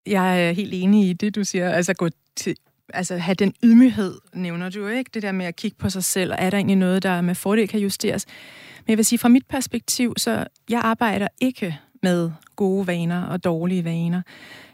Jeg 0.08 0.48
er 0.48 0.52
helt 0.52 0.74
enig 0.74 1.10
i 1.10 1.14
det, 1.14 1.36
du 1.36 1.44
siger. 1.44 1.70
Altså 1.70 1.94
gå 1.94 2.10
til, 2.36 2.56
altså 2.94 3.18
have 3.18 3.36
den 3.36 3.54
ydmyghed, 3.64 4.20
nævner 4.34 4.70
du 4.70 4.88
ikke? 4.88 5.12
Det 5.14 5.22
der 5.22 5.32
med 5.32 5.46
at 5.46 5.56
kigge 5.56 5.78
på 5.80 5.90
sig 5.90 6.04
selv, 6.04 6.32
og 6.32 6.38
er 6.40 6.50
der 6.50 6.58
egentlig 6.58 6.78
noget, 6.78 7.04
der 7.04 7.22
med 7.22 7.36
fordel 7.36 7.68
kan 7.68 7.80
justeres? 7.80 8.26
Men 8.86 8.92
jeg 8.92 8.98
vil 8.98 9.06
sige, 9.06 9.20
fra 9.20 9.30
mit 9.30 9.46
perspektiv, 9.50 10.14
så 10.18 10.46
jeg 10.70 10.82
arbejder 10.84 11.28
ikke 11.42 11.78
med 12.04 12.32
gode 12.56 12.88
vaner 12.88 13.24
og 13.24 13.44
dårlige 13.44 13.84
vaner. 13.84 14.22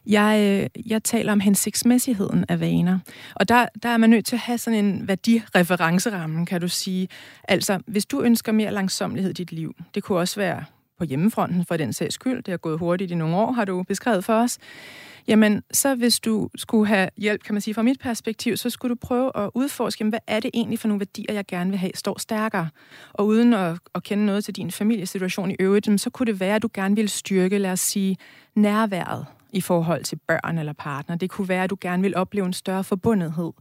Jeg, 0.10 0.62
øh, 0.76 0.89
jeg 0.91 1.04
taler 1.04 1.32
om 1.32 1.39
hensigtsmæssigheden 1.39 2.45
af 2.50 2.60
vaner. 2.60 3.00
Og 3.36 3.50
der, 3.50 3.65
der 3.84 3.89
er 3.89 3.98
man 3.98 4.10
nødt 4.10 4.26
til 4.26 4.36
at 4.36 4.39
have 4.39 4.58
sådan 4.58 4.86
en 4.86 5.08
værdireferenceramme, 5.08 6.45
kan 6.45 6.62
du 6.62 6.67
sige. 6.67 7.08
Altså, 7.43 7.80
hvis 7.88 8.06
du 8.06 8.22
ønsker 8.22 8.52
mere 8.52 8.72
langsomlighed 8.72 9.32
i 9.32 9.34
dit 9.34 9.52
liv, 9.52 9.76
det 9.95 10.04
kunne 10.04 10.17
også 10.17 10.39
være 10.39 10.63
på 10.98 11.04
hjemmefronten 11.04 11.65
for 11.65 11.78
den 11.78 11.93
sags 11.93 12.15
skyld, 12.15 12.43
det 12.43 12.52
har 12.52 12.58
gået 12.58 12.80
hurtigt 12.80 13.12
i 13.12 13.15
nogle 13.15 13.36
år, 13.36 13.52
har 13.52 13.65
du 13.65 13.84
beskrevet 13.84 14.24
for 14.24 14.34
os, 14.34 14.58
jamen 15.28 15.63
så 15.74 15.95
hvis 15.95 16.19
du 16.19 16.50
skulle 16.56 16.88
have 16.88 17.10
hjælp, 17.17 17.43
kan 17.43 17.56
man 17.56 17.62
sige, 17.62 17.74
fra 17.74 17.82
mit 17.82 18.00
perspektiv, 18.00 18.58
så 18.58 18.69
skulle 18.69 18.89
du 18.89 18.98
prøve 19.02 19.32
at 19.36 19.50
udforske, 19.56 20.02
jamen, 20.02 20.10
hvad 20.10 20.19
er 20.28 20.39
det 20.39 20.52
egentlig 20.54 20.80
for 20.80 20.88
nogle 20.88 21.00
værdier, 21.00 21.34
jeg 21.34 21.45
gerne 21.48 21.69
vil 21.69 21.80
have, 21.80 21.91
står 21.95 22.19
stærkere. 22.19 22.69
Og 23.13 23.26
uden 23.26 23.54
at, 23.54 23.78
at 23.95 24.04
kende 24.04 24.26
noget 24.26 24.45
til 24.45 24.56
din 24.56 24.72
familiesituation 24.72 25.52
i 25.52 25.56
øvrigt, 25.60 26.02
så 26.02 26.10
kunne 26.10 26.26
det 26.26 26.39
være, 26.39 26.56
at 26.56 26.62
du 26.62 26.69
gerne 26.74 26.95
ville 26.95 27.10
styrke, 27.10 27.58
lad 27.58 27.72
os 27.72 27.80
sige, 27.80 28.17
nærværet 28.56 29.26
i 29.54 29.62
forhold 29.62 30.04
til 30.04 30.16
børn 30.28 30.58
eller 30.58 30.74
partner. 30.74 31.16
Det 31.16 31.30
kunne 31.30 31.50
være, 31.50 31.64
at 31.64 31.70
du 31.70 31.78
gerne 31.82 32.04
vil 32.04 32.16
opleve 32.16 32.46
en 32.46 32.54
større 32.54 32.84
forbundethed. 32.84 33.52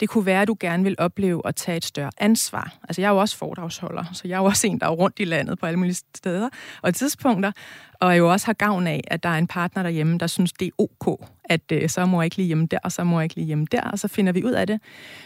Det 0.00 0.08
kunne 0.08 0.26
være, 0.26 0.42
at 0.42 0.48
du 0.48 0.56
gerne 0.60 0.84
vil 0.84 0.94
opleve 0.98 1.42
at 1.44 1.56
tage 1.56 1.76
et 1.76 1.84
større 1.84 2.10
ansvar. 2.18 2.74
Altså, 2.82 3.02
jeg 3.02 3.08
er 3.08 3.12
jo 3.12 3.18
også 3.18 3.36
foredragsholder, 3.36 4.04
så 4.12 4.22
jeg 4.28 4.34
er 4.34 4.38
jo 4.38 4.44
også 4.44 4.66
en, 4.66 4.80
der 4.80 4.86
er 4.86 4.90
rundt 4.90 5.16
i 5.18 5.24
landet 5.24 5.58
på 5.58 5.66
alle 5.66 5.78
mulige 5.78 5.94
steder 6.16 6.48
og 6.82 6.94
tidspunkter, 6.94 7.52
og 8.00 8.18
jo 8.18 8.32
også 8.32 8.46
har 8.46 8.52
gavn 8.52 8.86
af, 8.86 9.04
at 9.06 9.22
der 9.22 9.28
er 9.28 9.38
en 9.38 9.46
partner 9.46 9.82
derhjemme, 9.82 10.18
der 10.18 10.26
synes, 10.26 10.52
det 10.52 10.66
er 10.66 10.70
ok, 10.78 11.26
at 11.44 11.72
øh, 11.72 11.88
så 11.88 12.06
må 12.06 12.20
jeg 12.20 12.24
ikke 12.24 12.36
lige 12.36 12.46
hjemme 12.46 12.66
der, 12.66 12.78
og 12.84 12.92
så 12.92 13.04
må 13.04 13.20
jeg 13.20 13.24
ikke 13.24 13.34
lige 13.34 13.46
hjemme 13.46 13.66
der, 13.72 13.82
og 13.82 13.98
så 13.98 14.08
finder 14.08 14.32
vi 14.32 14.44
ud 14.44 14.52
af 14.52 14.66
det. 14.66 14.80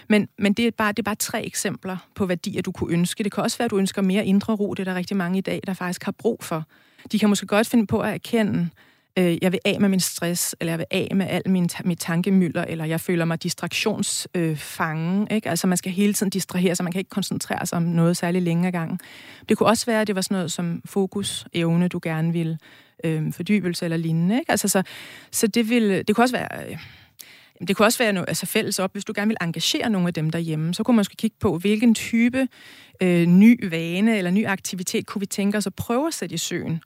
Men, 0.09 0.29
men 0.39 0.53
det, 0.53 0.67
er 0.67 0.71
bare, 0.71 0.93
det 0.93 0.99
er 0.99 1.03
bare 1.03 1.15
tre 1.15 1.47
eksempler 1.47 1.97
på 2.15 2.27
værdier, 2.27 2.63
du 2.63 2.73
kunne 2.73 2.93
ønske. 2.93 3.25
Det 3.25 3.33
kan 3.33 3.43
også 3.43 3.59
være, 3.59 3.65
at 3.65 3.71
du 3.71 3.79
ønsker 3.79 4.03
mere 4.03 4.27
indre 4.27 4.55
ro. 4.55 4.75
Det 4.75 4.89
er 4.89 4.93
der 4.93 4.99
rigtig 4.99 5.17
mange 5.17 5.39
i 5.39 5.41
dag, 5.41 5.61
der 5.67 5.75
faktisk 5.75 6.05
har 6.05 6.13
brug 6.13 6.45
for. 6.45 6.65
De 7.13 7.19
kan 7.19 7.29
måske 7.29 7.47
godt 7.47 7.67
finde 7.67 7.87
på 7.87 8.01
at 8.01 8.15
erkende, 8.15 8.71
øh, 9.19 9.39
jeg 9.43 9.53
vil 9.53 9.61
af 9.65 9.81
med 9.81 9.89
min 9.89 10.01
stress, 10.01 10.57
eller 10.61 10.73
jeg 10.73 10.79
vil 10.79 10.87
af 10.91 11.13
med 11.15 11.27
al 11.29 11.43
min, 11.47 11.69
mit 11.85 11.99
tankemylder, 11.99 12.65
eller 12.65 12.85
jeg 12.85 13.01
føler 13.01 13.25
mig 13.25 13.43
distraktionsfange. 13.43 15.21
Øh, 15.31 15.37
ikke? 15.37 15.51
Altså 15.51 15.67
man 15.67 15.77
skal 15.77 15.93
hele 15.93 16.15
tiden 16.15 16.31
distrahere 16.31 16.75
sig, 16.75 16.85
man 16.85 16.93
kan 16.93 16.99
ikke 16.99 17.11
koncentrere 17.11 17.67
sig 17.67 17.77
om 17.77 17.83
noget 17.83 18.17
særlig 18.17 18.43
længe 18.43 18.67
ad 18.67 18.73
gangen. 18.73 19.01
Det 19.49 19.59
kunne 19.59 19.69
også 19.69 19.87
være, 19.87 20.01
at 20.01 20.07
det 20.07 20.15
var 20.15 20.23
sådan 20.23 20.35
noget 20.35 20.53
som 20.53 20.83
fokus, 20.85 21.47
evne, 21.53 21.89
du 21.89 22.01
gerne 22.03 22.33
vil, 22.33 22.59
øh, 23.05 23.33
fordybelse 23.33 23.85
eller 23.85 23.97
lignende. 23.97 24.39
Ikke? 24.39 24.51
Altså, 24.51 24.69
så, 24.69 24.83
så 25.31 25.47
det, 25.47 25.71
vil, 25.71 26.09
det 26.09 26.17
kunne 26.17 26.25
også 26.25 26.37
være... 26.37 26.71
Øh, 26.71 26.79
det 27.69 27.77
kunne 27.77 27.87
også 27.87 27.99
være 27.99 28.13
noget, 28.13 28.29
altså 28.29 28.47
fælles 28.47 28.79
op, 28.79 28.93
hvis 28.93 29.05
du 29.05 29.13
gerne 29.17 29.29
vil 29.29 29.37
engagere 29.41 29.91
nogle 29.91 30.09
af 30.09 30.15
dem 30.15 30.31
derhjemme, 30.31 30.75
så 30.75 30.83
kunne 30.83 30.95
man 30.95 31.01
måske 31.01 31.17
kigge 31.17 31.37
på, 31.41 31.59
hvilken 31.59 31.95
type 31.95 32.49
øh, 33.01 33.27
ny 33.27 33.69
vane 33.71 34.19
eller 34.19 34.31
ny 34.31 34.47
aktivitet 34.47 35.07
kunne 35.07 35.21
vi 35.21 35.27
tænke 35.27 35.59
os 35.59 35.67
at 35.67 35.75
prøve 35.75 36.07
at 36.07 36.15
sætte 36.15 36.35
i 36.35 36.39
søen 36.39 36.81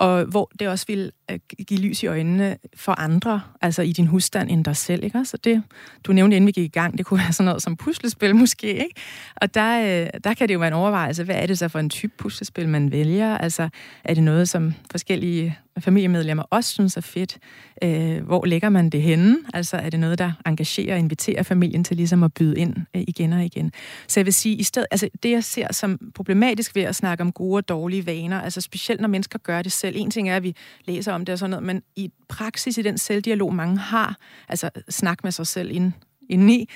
og 0.00 0.24
hvor 0.24 0.50
det 0.58 0.68
også 0.68 0.86
vil 0.88 1.12
øh, 1.30 1.38
give 1.66 1.80
lys 1.80 2.02
i 2.02 2.06
øjnene 2.06 2.56
for 2.76 2.92
andre, 2.92 3.40
altså 3.60 3.82
i 3.82 3.92
din 3.92 4.06
husstand 4.06 4.50
end 4.50 4.64
dig 4.64 4.76
selv. 4.76 5.04
Ikke? 5.04 5.24
Så 5.24 5.36
det, 5.36 5.62
du 6.04 6.12
nævnte, 6.12 6.36
inden 6.36 6.46
vi 6.46 6.52
gik 6.52 6.64
i 6.64 6.78
gang, 6.78 6.98
det 6.98 7.06
kunne 7.06 7.20
være 7.20 7.32
sådan 7.32 7.44
noget 7.44 7.62
som 7.62 7.76
puslespil 7.76 8.36
måske. 8.44 8.66
Ikke? 8.66 8.94
Og 9.36 9.54
der, 9.54 10.02
øh, 10.02 10.20
der 10.24 10.34
kan 10.34 10.48
det 10.48 10.54
jo 10.54 10.58
være 10.58 10.68
en 10.68 10.74
overvejelse, 10.74 11.24
hvad 11.24 11.34
er 11.34 11.46
det 11.46 11.58
så 11.58 11.68
for 11.68 11.78
en 11.78 11.90
type 11.90 12.12
puslespil, 12.18 12.68
man 12.68 12.92
vælger? 12.92 13.38
Altså 13.38 13.68
er 14.04 14.14
det 14.14 14.22
noget, 14.22 14.48
som 14.48 14.74
forskellige 14.90 15.58
familiemedlemmer 15.78 16.44
også 16.50 16.72
synes 16.72 16.96
er 16.96 17.00
fedt? 17.00 17.38
Øh, 17.84 18.24
hvor 18.24 18.44
lægger 18.44 18.68
man 18.68 18.90
det 18.90 19.02
henne? 19.02 19.36
Altså 19.54 19.76
er 19.76 19.90
det 19.90 20.00
noget, 20.00 20.18
der 20.18 20.32
engagerer 20.46 20.94
og 20.94 20.98
inviterer 20.98 21.42
familien 21.42 21.84
til 21.84 21.96
ligesom 21.96 22.22
at 22.22 22.34
byde 22.34 22.58
ind 22.58 22.76
øh, 22.96 23.02
igen 23.08 23.32
og 23.32 23.44
igen? 23.44 23.72
Så 24.08 24.20
jeg 24.20 24.26
vil 24.26 24.34
sige, 24.34 24.56
i 24.56 24.62
stedet, 24.62 24.86
altså 24.90 25.08
det 25.22 25.30
jeg 25.30 25.44
ser 25.44 25.72
som 25.72 26.12
problematisk 26.14 26.74
ved 26.74 26.82
at 26.82 26.96
snakke 26.96 27.22
om 27.22 27.32
gode 27.32 27.56
og 27.56 27.68
dårlige 27.68 28.06
vaner, 28.06 28.40
altså 28.40 28.60
specielt 28.60 29.00
når 29.00 29.08
mennesker 29.08 29.38
gør 29.38 29.62
det 29.62 29.72
selv. 29.72 29.96
En 29.98 30.10
ting 30.10 30.28
er, 30.28 30.36
at 30.36 30.42
vi 30.42 30.56
læser 30.84 31.12
om 31.12 31.24
det 31.24 31.32
og 31.32 31.38
sådan 31.38 31.50
noget, 31.50 31.66
men 31.66 31.82
i 31.96 32.10
praksis 32.28 32.78
i 32.78 32.82
den 32.82 32.98
selvdialog, 32.98 33.54
mange 33.54 33.78
har, 33.78 34.16
altså 34.48 34.70
snak 34.88 35.24
med 35.24 35.32
sig 35.32 35.46
selv 35.46 35.70
ind, 35.70 35.92
indeni, 36.28 36.68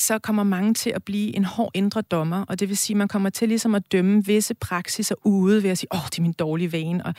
så 0.00 0.18
kommer 0.18 0.42
mange 0.42 0.74
til 0.74 0.90
at 0.90 1.04
blive 1.04 1.36
en 1.36 1.44
hård 1.44 1.70
indre 1.74 2.02
dommer, 2.02 2.44
og 2.48 2.60
det 2.60 2.68
vil 2.68 2.76
sige, 2.76 2.94
at 2.94 2.98
man 2.98 3.08
kommer 3.08 3.30
til 3.30 3.48
ligesom 3.48 3.74
at 3.74 3.92
dømme 3.92 4.24
visse 4.24 4.54
praksiser 4.54 5.14
ude 5.24 5.62
ved 5.62 5.70
at 5.70 5.78
sige, 5.78 5.94
åh, 5.94 6.00
oh, 6.00 6.06
det 6.06 6.18
er 6.18 6.22
min 6.22 6.32
dårlige 6.32 6.72
vane, 6.72 7.06
og 7.06 7.14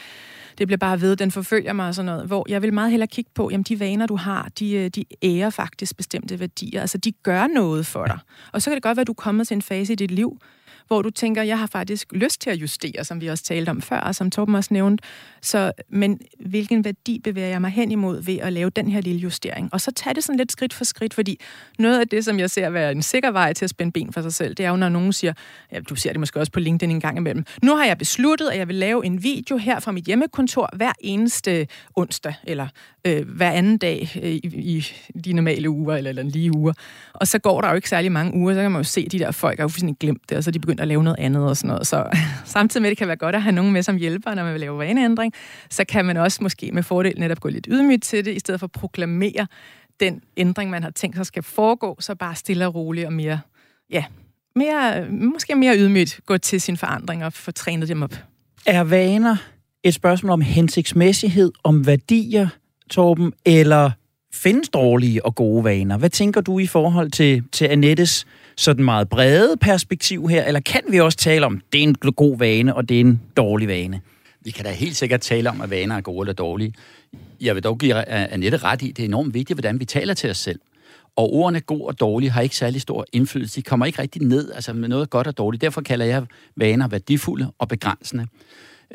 det 0.58 0.68
bliver 0.68 0.78
bare 0.78 1.02
ved, 1.02 1.16
den 1.16 1.32
forfølger 1.32 1.74
mig 1.74 1.88
og 1.88 1.96
sådan 1.96 2.06
noget. 2.06 2.28
Hvor 2.28 2.46
jeg 2.50 2.62
vil 2.62 2.74
meget 2.74 2.92
hellere 2.92 3.08
kigge 3.08 3.32
på, 3.36 3.50
jamen 3.52 3.64
de 3.64 3.80
vaner, 3.80 4.06
du 4.06 4.16
har, 4.16 4.50
de, 4.60 4.74
øh, 4.74 4.90
de 4.90 5.06
ærer 5.24 5.50
faktisk 5.50 5.98
bestemte 5.98 6.40
værdier. 6.40 6.82
Altså, 6.82 6.98
de 6.98 7.12
gør 7.12 7.48
noget 7.48 7.86
for 7.86 8.06
dig. 8.06 8.20
Og 8.52 8.62
så 8.62 8.70
kan 8.70 8.76
det 8.76 8.84
godt 8.84 8.98
være, 8.98 9.02
at 9.02 9.08
du 9.08 9.12
er 9.12 9.24
kommet 9.24 9.48
til 9.48 9.56
en 9.56 9.62
fase 9.62 9.94
i 9.94 9.96
dit 9.96 10.12
liv, 10.12 10.40
hvor 10.88 11.02
du 11.02 11.10
tænker, 11.10 11.44
jeg 11.44 11.60
har 11.60 11.68
faktisk 11.68 12.08
lyst 12.12 12.42
til 12.42 12.50
at 12.50 12.56
justere, 12.56 13.04
som 13.04 13.22
vi 13.22 13.28
også 13.28 13.44
talte 13.44 13.70
om 13.70 13.82
før, 13.82 14.00
og 14.00 14.16
som 14.16 14.32
Torben 14.32 14.56
også 14.56 14.74
nævnte. 14.74 15.04
Så, 15.42 15.72
men 15.90 16.20
hvilken 16.40 16.86
værdi 16.86 17.20
bevæger 17.24 17.48
jeg 17.48 17.62
mig 17.62 17.72
hen 17.72 17.92
imod 17.92 18.22
ved 18.24 18.38
at 18.38 18.54
lave 18.54 18.70
den 18.70 18.88
her 18.88 19.02
lille 19.02 19.20
justering? 19.20 19.70
Og 19.74 19.82
så 19.82 19.92
tage 19.92 20.14
det 20.14 20.24
sådan 20.24 20.38
lidt 20.38 20.52
skridt 20.52 20.74
for 20.74 20.84
skridt, 20.84 21.14
fordi 21.14 21.40
noget 21.80 22.00
af 22.00 22.08
det, 22.08 22.26
som 22.26 22.40
jeg 22.40 22.50
ser 22.50 22.70
være 22.70 22.92
en 22.92 23.02
sikker 23.02 23.32
vej 23.32 23.54
til 23.54 23.66
at 23.66 23.70
spænde 23.70 23.92
ben 23.92 24.14
for 24.14 24.22
sig 24.22 24.34
selv, 24.34 24.54
det 24.56 24.66
er 24.66 24.70
jo, 24.70 24.76
når 24.76 24.90
nogen 24.90 25.14
siger, 25.14 25.34
ja, 25.72 25.80
du 25.80 25.96
ser 25.96 26.12
det 26.12 26.20
måske 26.20 26.40
også 26.40 26.52
på 26.52 26.60
LinkedIn 26.60 26.92
en 26.92 27.00
gang 27.00 27.18
imellem, 27.18 27.46
nu 27.64 27.76
har 27.76 27.86
jeg 27.86 27.98
besluttet, 27.98 28.50
at 28.50 28.58
jeg 28.58 28.68
vil 28.68 28.76
lave 28.76 29.06
en 29.06 29.24
video 29.24 29.58
her 29.58 29.80
fra 29.80 29.92
mit 29.92 30.06
hjemmekontor 30.06 30.70
hver 30.74 30.94
eneste 31.00 31.68
onsdag, 31.96 32.34
eller 32.44 32.68
øh, 33.06 33.30
hver 33.30 33.52
anden 33.52 33.78
dag 33.78 34.10
øh, 34.24 34.30
i, 34.30 34.40
i 35.14 35.20
de 35.20 35.34
normale 35.34 35.70
uger, 35.70 35.96
eller, 35.96 36.10
eller 36.10 36.24
lige 36.24 36.56
uger. 36.58 36.74
Og 37.14 37.28
så 37.28 37.40
går 37.40 37.62
der 37.62 37.70
jo 37.70 37.76
ikke 37.76 37.90
særlig 37.90 38.12
mange 38.12 38.34
uger, 38.34 38.54
så 38.54 38.62
kan 38.62 38.72
man 38.72 38.80
jo 38.80 38.84
se, 38.84 39.02
at 39.06 39.12
de 39.12 39.20
der 39.20 39.32
folk 39.32 39.60
har 39.60 39.64
jo 39.64 39.68
fuldstændig 39.68 39.98
glemt 40.00 40.30
det, 40.30 40.38
og 40.38 40.44
så 40.44 40.50
er 40.50 40.52
de 40.52 40.60
begyndt 40.72 40.82
at 40.82 40.88
lave 40.88 41.04
noget 41.04 41.20
andet 41.20 41.44
og 41.44 41.58
sådan 41.58 41.68
noget. 41.68 41.88
Så 41.88 42.06
samtidig 42.46 42.82
med, 42.82 42.90
det 42.90 42.98
kan 42.98 43.08
være 43.08 43.18
godt 43.18 43.36
at 43.36 43.42
have 43.42 43.52
nogen 43.52 43.74
med 43.74 43.84
som 43.84 43.98
hjælper, 43.98 44.34
når 44.34 44.44
man 44.44 44.54
vil 44.54 44.62
lave 44.62 44.78
vaneændring, 44.78 45.34
så 45.70 45.84
kan 45.86 46.06
man 46.06 46.18
også 46.18 46.40
måske 46.42 46.72
med 46.72 46.84
fordel 46.84 47.20
netop 47.20 47.40
gå 47.40 47.50
lidt 47.50 47.68
ydmygt 47.70 48.04
til 48.04 48.26
det, 48.26 48.36
i 48.36 48.40
stedet 48.40 48.60
for 48.60 48.68
at 48.68 48.72
proklamere 48.72 49.48
den 50.00 50.22
ændring, 50.38 50.70
man 50.70 50.84
har 50.84 50.90
tænkt 50.90 51.16
sig 51.16 51.26
skal 51.26 51.44
foregå, 51.44 51.98
så 52.00 52.16
bare 52.16 52.36
stille 52.36 52.68
og 52.68 52.76
roligt 52.76 53.06
og 53.06 53.14
mere, 53.14 53.40
ja, 53.90 54.04
mere, 54.56 55.06
måske 55.10 55.56
mere 55.56 55.78
ydmygt 55.78 56.20
gå 56.26 56.38
til 56.38 56.62
sin 56.62 56.78
forandring 56.78 57.26
og 57.26 57.34
få 57.34 57.52
trænet 57.52 57.88
dem 57.88 58.02
op. 58.02 58.14
Er 58.66 58.84
vaner 58.84 59.36
et 59.84 59.94
spørgsmål 59.94 60.32
om 60.32 60.42
hensigtsmæssighed, 60.42 61.52
om 61.64 61.88
værdier, 61.88 62.48
Torben, 62.90 63.34
eller 63.46 63.92
findes 64.34 64.70
dårlige 64.70 65.26
og 65.26 65.36
gode 65.36 65.64
vaner? 65.64 65.98
Hvad 65.98 66.10
tænker 66.10 66.42
du 66.42 66.60
i 66.60 66.68
forhold 66.68 67.12
til, 67.12 67.44
til 67.52 67.66
Annettes 67.66 68.26
sådan 68.58 68.86
meget 68.86 69.10
brede 69.10 69.58
perspektiv 69.58 70.28
her, 70.28 70.44
eller 70.44 70.60
kan 70.60 70.82
vi 70.90 71.00
også 71.00 71.18
tale 71.18 71.46
om, 71.46 71.62
det 71.74 71.80
er 71.80 71.84
en 71.84 71.96
god 71.96 72.38
vane, 72.38 72.76
og 72.76 72.90
det 72.90 72.96
er 72.96 73.02
en 73.02 73.22
dårlig 73.38 73.68
vane? 73.68 74.02
Vi 74.42 74.52
kan 74.52 74.66
da 74.66 74.72
helt 74.72 74.96
sikkert 74.96 75.22
tale 75.22 75.50
om, 75.50 75.62
at 75.62 75.70
vaner 75.70 75.96
er 75.96 76.02
gode 76.02 76.24
eller 76.24 76.34
dårlige. 76.34 76.74
Jeg 77.42 77.56
vil 77.56 77.64
dog 77.64 77.78
give 77.78 78.06
Annette 78.06 78.58
ret 78.58 78.82
i, 78.82 78.92
det 78.92 79.00
er 79.00 79.08
enormt 79.08 79.34
vigtigt, 79.34 79.58
hvordan 79.58 79.80
vi 79.80 79.86
taler 79.86 80.14
til 80.14 80.30
os 80.30 80.38
selv. 80.38 80.60
Og 81.16 81.34
ordene 81.34 81.62
god 81.62 81.82
og 81.82 82.00
dårlig 82.00 82.32
har 82.32 82.42
ikke 82.42 82.56
særlig 82.56 82.82
stor 82.82 83.06
indflydelse. 83.14 83.56
De 83.56 83.62
kommer 83.62 83.86
ikke 83.86 84.02
rigtig 84.02 84.22
ned 84.22 84.52
altså 84.52 84.74
med 84.74 84.90
noget 84.90 85.10
godt 85.10 85.28
og 85.28 85.38
dårligt. 85.38 85.62
Derfor 85.62 85.82
kalder 85.82 86.06
jeg 86.06 86.26
vaner 86.56 86.88
værdifulde 86.88 87.52
og 87.58 87.68
begrænsende. 87.68 88.28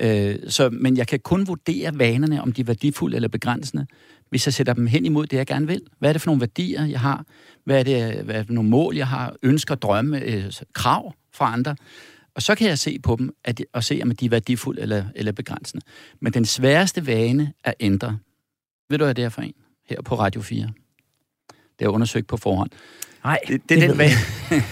Øh, 0.01 0.37
så, 0.49 0.71
men 0.71 0.97
jeg 0.97 1.07
kan 1.07 1.21
kun 1.21 1.47
vurdere 1.47 1.99
vanerne, 1.99 2.43
om 2.43 2.53
de 2.53 2.61
er 2.61 2.65
værdifulde 2.65 3.17
eller 3.17 3.29
begrænsende, 3.29 3.87
hvis 4.31 4.47
jeg 4.47 4.55
sætter 4.55 4.73
dem 4.73 4.87
hen 4.87 5.07
imod 5.07 5.27
det, 5.27 5.37
jeg 5.37 5.47
gerne 5.47 5.67
vil. 5.67 5.81
Hvad 5.99 6.09
er 6.09 6.13
det 6.13 6.23
for 6.23 6.29
nogle 6.29 6.41
værdier, 6.41 6.85
jeg 6.85 7.01
har? 7.01 7.25
Hvad 7.65 7.79
er 7.79 7.83
det, 7.83 8.25
hvad 8.25 8.35
er 8.35 8.39
det 8.39 8.47
for 8.47 8.55
nogle 8.55 8.71
mål, 8.71 8.97
jeg 8.97 9.09
har? 9.09 9.35
Ønsker, 9.43 9.75
drømme, 9.75 10.21
øh, 10.21 10.53
krav 10.73 11.15
fra 11.35 11.53
andre? 11.53 11.77
Og 12.35 12.43
så 12.43 12.55
kan 12.55 12.69
jeg 12.69 12.79
se 12.79 12.99
på 12.99 13.17
dem 13.19 13.37
at, 13.45 13.61
og 13.73 13.85
se, 13.85 14.01
om 14.03 14.11
de 14.11 14.25
er 14.25 14.31
værdifulde 14.31 14.83
eller, 14.83 15.05
eller 15.15 15.33
begrænsende. 15.33 15.87
Men 16.21 16.33
den 16.33 16.45
sværeste 16.45 17.07
vane 17.07 17.53
er 17.65 17.71
at 17.71 17.75
ændre. 17.81 18.19
Ved 18.91 18.99
du, 18.99 19.05
hvad 19.05 19.15
det 19.15 19.25
er 19.25 19.29
for 19.29 19.43
en? 19.43 19.55
Her 19.89 20.03
på 20.03 20.15
Radio 20.19 20.41
4. 20.41 20.71
Det 21.79 21.85
er 21.85 21.89
undersøgt 21.89 22.27
på 22.27 22.37
forhånd. 22.37 22.71
Nej, 23.25 23.39
det, 23.49 23.69
det, 23.69 23.83
er 23.85 23.89
den 23.89 23.99
vane, 23.99 24.15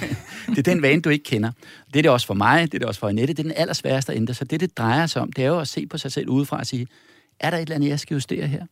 det 0.56 0.58
er 0.58 0.62
den 0.62 0.82
vane, 0.82 1.02
du 1.02 1.10
ikke 1.10 1.24
kender. 1.24 1.52
Det 1.86 1.98
er 1.98 2.02
det 2.02 2.10
også 2.10 2.26
for 2.26 2.34
mig, 2.34 2.62
det 2.62 2.74
er 2.74 2.78
det 2.78 2.88
også 2.88 3.00
for 3.00 3.08
Annette. 3.08 3.34
Det 3.34 3.38
er 3.38 3.42
den 3.42 3.52
allersværeste 3.56 4.12
at 4.12 4.16
ændre. 4.16 4.34
Så 4.34 4.44
det, 4.44 4.60
det 4.60 4.78
drejer 4.78 5.06
sig 5.06 5.22
om, 5.22 5.32
det 5.32 5.44
er 5.44 5.48
jo 5.48 5.60
at 5.60 5.68
se 5.68 5.86
på 5.86 5.98
sig 5.98 6.12
selv 6.12 6.28
udefra 6.28 6.58
og 6.58 6.66
sige, 6.66 6.86
er 7.40 7.50
der 7.50 7.56
et 7.56 7.62
eller 7.62 7.74
andet, 7.74 7.88
jeg 7.88 8.00
skal 8.00 8.14
justere 8.14 8.46
her? 8.46 8.66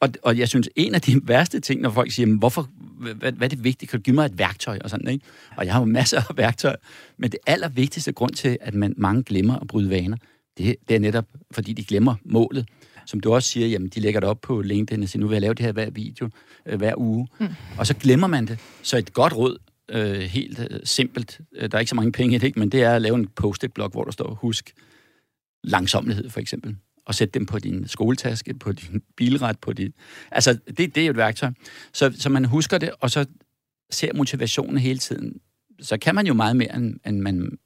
Og, 0.00 0.08
og 0.22 0.38
jeg 0.38 0.48
synes, 0.48 0.68
en 0.76 0.94
af 0.94 1.00
de 1.00 1.20
værste 1.28 1.60
ting, 1.60 1.80
når 1.80 1.90
folk 1.90 2.12
siger, 2.12 2.38
hvorfor, 2.38 2.68
hvad, 2.98 3.32
hvad 3.32 3.46
er 3.46 3.48
det 3.48 3.64
vigtigt? 3.64 3.90
Kan 3.90 4.00
du 4.00 4.02
give 4.02 4.14
mig 4.14 4.24
et 4.24 4.38
værktøj 4.38 4.78
og 4.84 4.90
sådan, 4.90 5.08
ikke? 5.08 5.24
Og 5.56 5.66
jeg 5.66 5.72
har 5.72 5.80
jo 5.80 5.86
masser 6.00 6.20
af 6.30 6.36
værktøjer. 6.36 6.76
Men 7.18 7.30
det 7.30 7.38
allervigtigste 7.46 8.12
grund 8.12 8.32
til, 8.32 8.58
at 8.60 8.74
man 8.74 8.94
mange 8.96 9.22
glemmer 9.22 9.58
at 9.58 9.66
bryde 9.66 9.90
vaner, 9.90 10.16
det, 10.58 10.76
det 10.88 10.94
er 10.96 11.00
netop, 11.00 11.24
fordi 11.50 11.72
de 11.72 11.84
glemmer 11.84 12.14
målet. 12.24 12.68
Som 13.06 13.20
du 13.20 13.34
også 13.34 13.48
siger, 13.48 13.66
jamen, 13.66 13.88
de 13.88 14.00
lægger 14.00 14.20
det 14.20 14.28
op 14.28 14.40
på 14.40 14.60
LinkedIn 14.60 15.02
og 15.02 15.08
siger, 15.08 15.20
nu 15.20 15.26
vil 15.26 15.34
jeg 15.34 15.40
lave 15.40 15.54
det 15.54 15.64
her 15.64 15.72
hver 15.72 15.90
video, 15.90 16.28
øh, 16.66 16.78
hver 16.78 16.94
uge. 16.96 17.28
Mm. 17.40 17.46
Og 17.78 17.86
så 17.86 17.94
glemmer 17.94 18.26
man 18.26 18.46
det. 18.46 18.58
Så 18.82 18.96
et 18.96 19.12
godt 19.12 19.36
råd, 19.36 19.58
øh, 19.90 20.20
helt 20.20 20.58
øh, 20.70 20.80
simpelt, 20.84 21.40
øh, 21.56 21.70
der 21.70 21.76
er 21.76 21.80
ikke 21.80 21.90
så 21.90 21.94
mange 21.94 22.12
penge 22.12 22.34
i 22.34 22.38
det, 22.38 22.56
men 22.56 22.68
det 22.68 22.82
er 22.82 22.94
at 22.94 23.02
lave 23.02 23.14
en 23.14 23.26
post-it-blok, 23.26 23.92
hvor 23.92 24.04
der 24.04 24.10
står, 24.10 24.34
husk 24.34 24.74
langsomlighed 25.64 26.30
for 26.30 26.40
eksempel 26.40 26.76
og 27.06 27.14
sætte 27.14 27.38
dem 27.38 27.46
på 27.46 27.58
din 27.58 27.88
skoletaske, 27.88 28.54
på 28.54 28.72
din 28.72 29.02
bilret, 29.16 29.58
på 29.58 29.72
dit... 29.72 29.94
Altså, 30.30 30.58
det, 30.66 30.94
det 30.94 30.98
er 30.98 31.06
jo 31.06 31.10
et 31.10 31.16
værktøj. 31.16 31.50
Så, 31.92 32.14
så 32.18 32.28
man 32.28 32.44
husker 32.44 32.78
det, 32.78 32.90
og 33.00 33.10
så 33.10 33.26
ser 33.90 34.14
motivationen 34.14 34.78
hele 34.78 34.98
tiden. 34.98 35.40
Så 35.80 35.98
kan 35.98 36.14
man 36.14 36.26
jo 36.26 36.34
meget 36.34 36.56
mere, 36.56 36.76
end, 36.76 37.00
end 37.06 37.20
man 37.20 37.58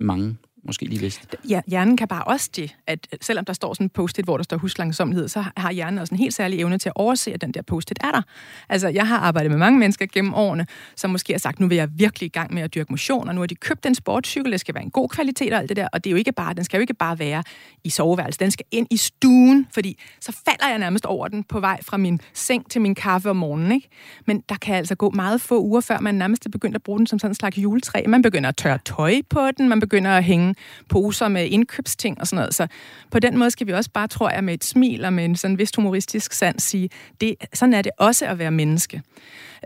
mange 0.00 0.36
måske 0.66 0.84
lige 0.84 1.00
vidste. 1.00 1.36
Ja, 1.48 1.60
hjernen 1.66 1.96
kan 1.96 2.08
bare 2.08 2.24
også 2.24 2.50
det, 2.56 2.76
at 2.86 3.08
selvom 3.20 3.44
der 3.44 3.52
står 3.52 3.74
sådan 3.74 3.84
en 3.84 3.90
post-it, 3.90 4.24
hvor 4.24 4.36
der 4.36 4.44
står 4.44 4.56
huslangsomhed, 4.56 5.28
så 5.28 5.44
har 5.56 5.72
hjernen 5.72 5.98
også 5.98 6.14
en 6.14 6.18
helt 6.18 6.34
særlig 6.34 6.60
evne 6.60 6.78
til 6.78 6.88
at 6.88 6.92
overse, 6.96 7.32
at 7.32 7.40
den 7.40 7.52
der 7.52 7.62
post-it 7.62 7.98
er 8.00 8.10
der. 8.10 8.22
Altså, 8.68 8.88
jeg 8.88 9.08
har 9.08 9.18
arbejdet 9.18 9.50
med 9.50 9.58
mange 9.58 9.78
mennesker 9.78 10.06
gennem 10.06 10.34
årene, 10.34 10.66
som 10.96 11.10
måske 11.10 11.32
har 11.32 11.38
sagt, 11.38 11.60
nu 11.60 11.68
vil 11.68 11.76
jeg 11.76 11.88
virkelig 11.94 12.26
i 12.26 12.30
gang 12.30 12.54
med 12.54 12.62
at 12.62 12.74
dyrke 12.74 12.92
motion, 12.92 13.28
og 13.28 13.34
nu 13.34 13.40
har 13.40 13.46
de 13.46 13.54
købt 13.54 13.86
en 13.86 13.94
sportscykel, 13.94 14.52
det 14.52 14.60
skal 14.60 14.74
være 14.74 14.84
en 14.84 14.90
god 14.90 15.08
kvalitet 15.08 15.52
og 15.52 15.58
alt 15.58 15.68
det 15.68 15.76
der, 15.76 15.88
og 15.92 16.04
det 16.04 16.10
er 16.10 16.12
jo 16.12 16.16
ikke 16.16 16.32
bare, 16.32 16.54
den 16.54 16.64
skal 16.64 16.78
jo 16.78 16.80
ikke 16.80 16.94
bare 16.94 17.18
være 17.18 17.42
i 17.84 17.90
soveværelset, 17.90 18.40
den 18.40 18.50
skal 18.50 18.66
ind 18.70 18.86
i 18.90 18.96
stuen, 18.96 19.66
fordi 19.74 19.98
så 20.20 20.36
falder 20.44 20.68
jeg 20.68 20.78
nærmest 20.78 21.06
over 21.06 21.28
den 21.28 21.44
på 21.44 21.60
vej 21.60 21.82
fra 21.82 21.96
min 21.96 22.20
seng 22.34 22.70
til 22.70 22.80
min 22.80 22.94
kaffe 22.94 23.30
om 23.30 23.36
morgenen, 23.36 23.72
ikke? 23.72 23.88
Men 24.26 24.42
der 24.48 24.54
kan 24.54 24.74
altså 24.74 24.94
gå 24.94 25.10
meget 25.10 25.40
få 25.40 25.62
uger, 25.62 25.80
før 25.80 25.98
man 26.00 26.14
nærmest 26.14 26.46
er 26.46 26.50
begyndt 26.50 26.76
at 26.76 26.82
bruge 26.82 26.98
den 26.98 27.06
som 27.06 27.18
sådan 27.18 27.30
en 27.30 27.34
slags 27.34 27.58
juletræ. 27.58 28.04
Man 28.06 28.22
begynder 28.22 28.48
at 28.48 28.56
tørre 28.56 28.78
tøj 28.84 29.14
på 29.30 29.48
den, 29.58 29.68
man 29.68 29.80
begynder 29.80 30.10
at 30.10 30.24
hænge 30.24 30.51
poser 30.88 31.28
med 31.28 31.46
indkøbsting 31.46 32.20
og 32.20 32.26
sådan 32.26 32.36
noget. 32.36 32.54
Så 32.54 32.66
på 33.10 33.18
den 33.18 33.38
måde 33.38 33.50
skal 33.50 33.66
vi 33.66 33.72
også 33.72 33.90
bare, 33.90 34.08
tror 34.08 34.30
jeg, 34.30 34.44
med 34.44 34.54
et 34.54 34.64
smil 34.64 35.04
og 35.04 35.12
med 35.12 35.24
en 35.24 35.36
sådan 35.36 35.58
vist 35.58 35.76
humoristisk 35.76 36.32
sand 36.32 36.60
sige, 36.60 36.90
det, 37.20 37.34
sådan 37.54 37.74
er 37.74 37.82
det 37.82 37.92
også 37.98 38.26
at 38.26 38.38
være 38.38 38.50
menneske. 38.50 39.02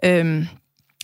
Øhm, 0.04 0.46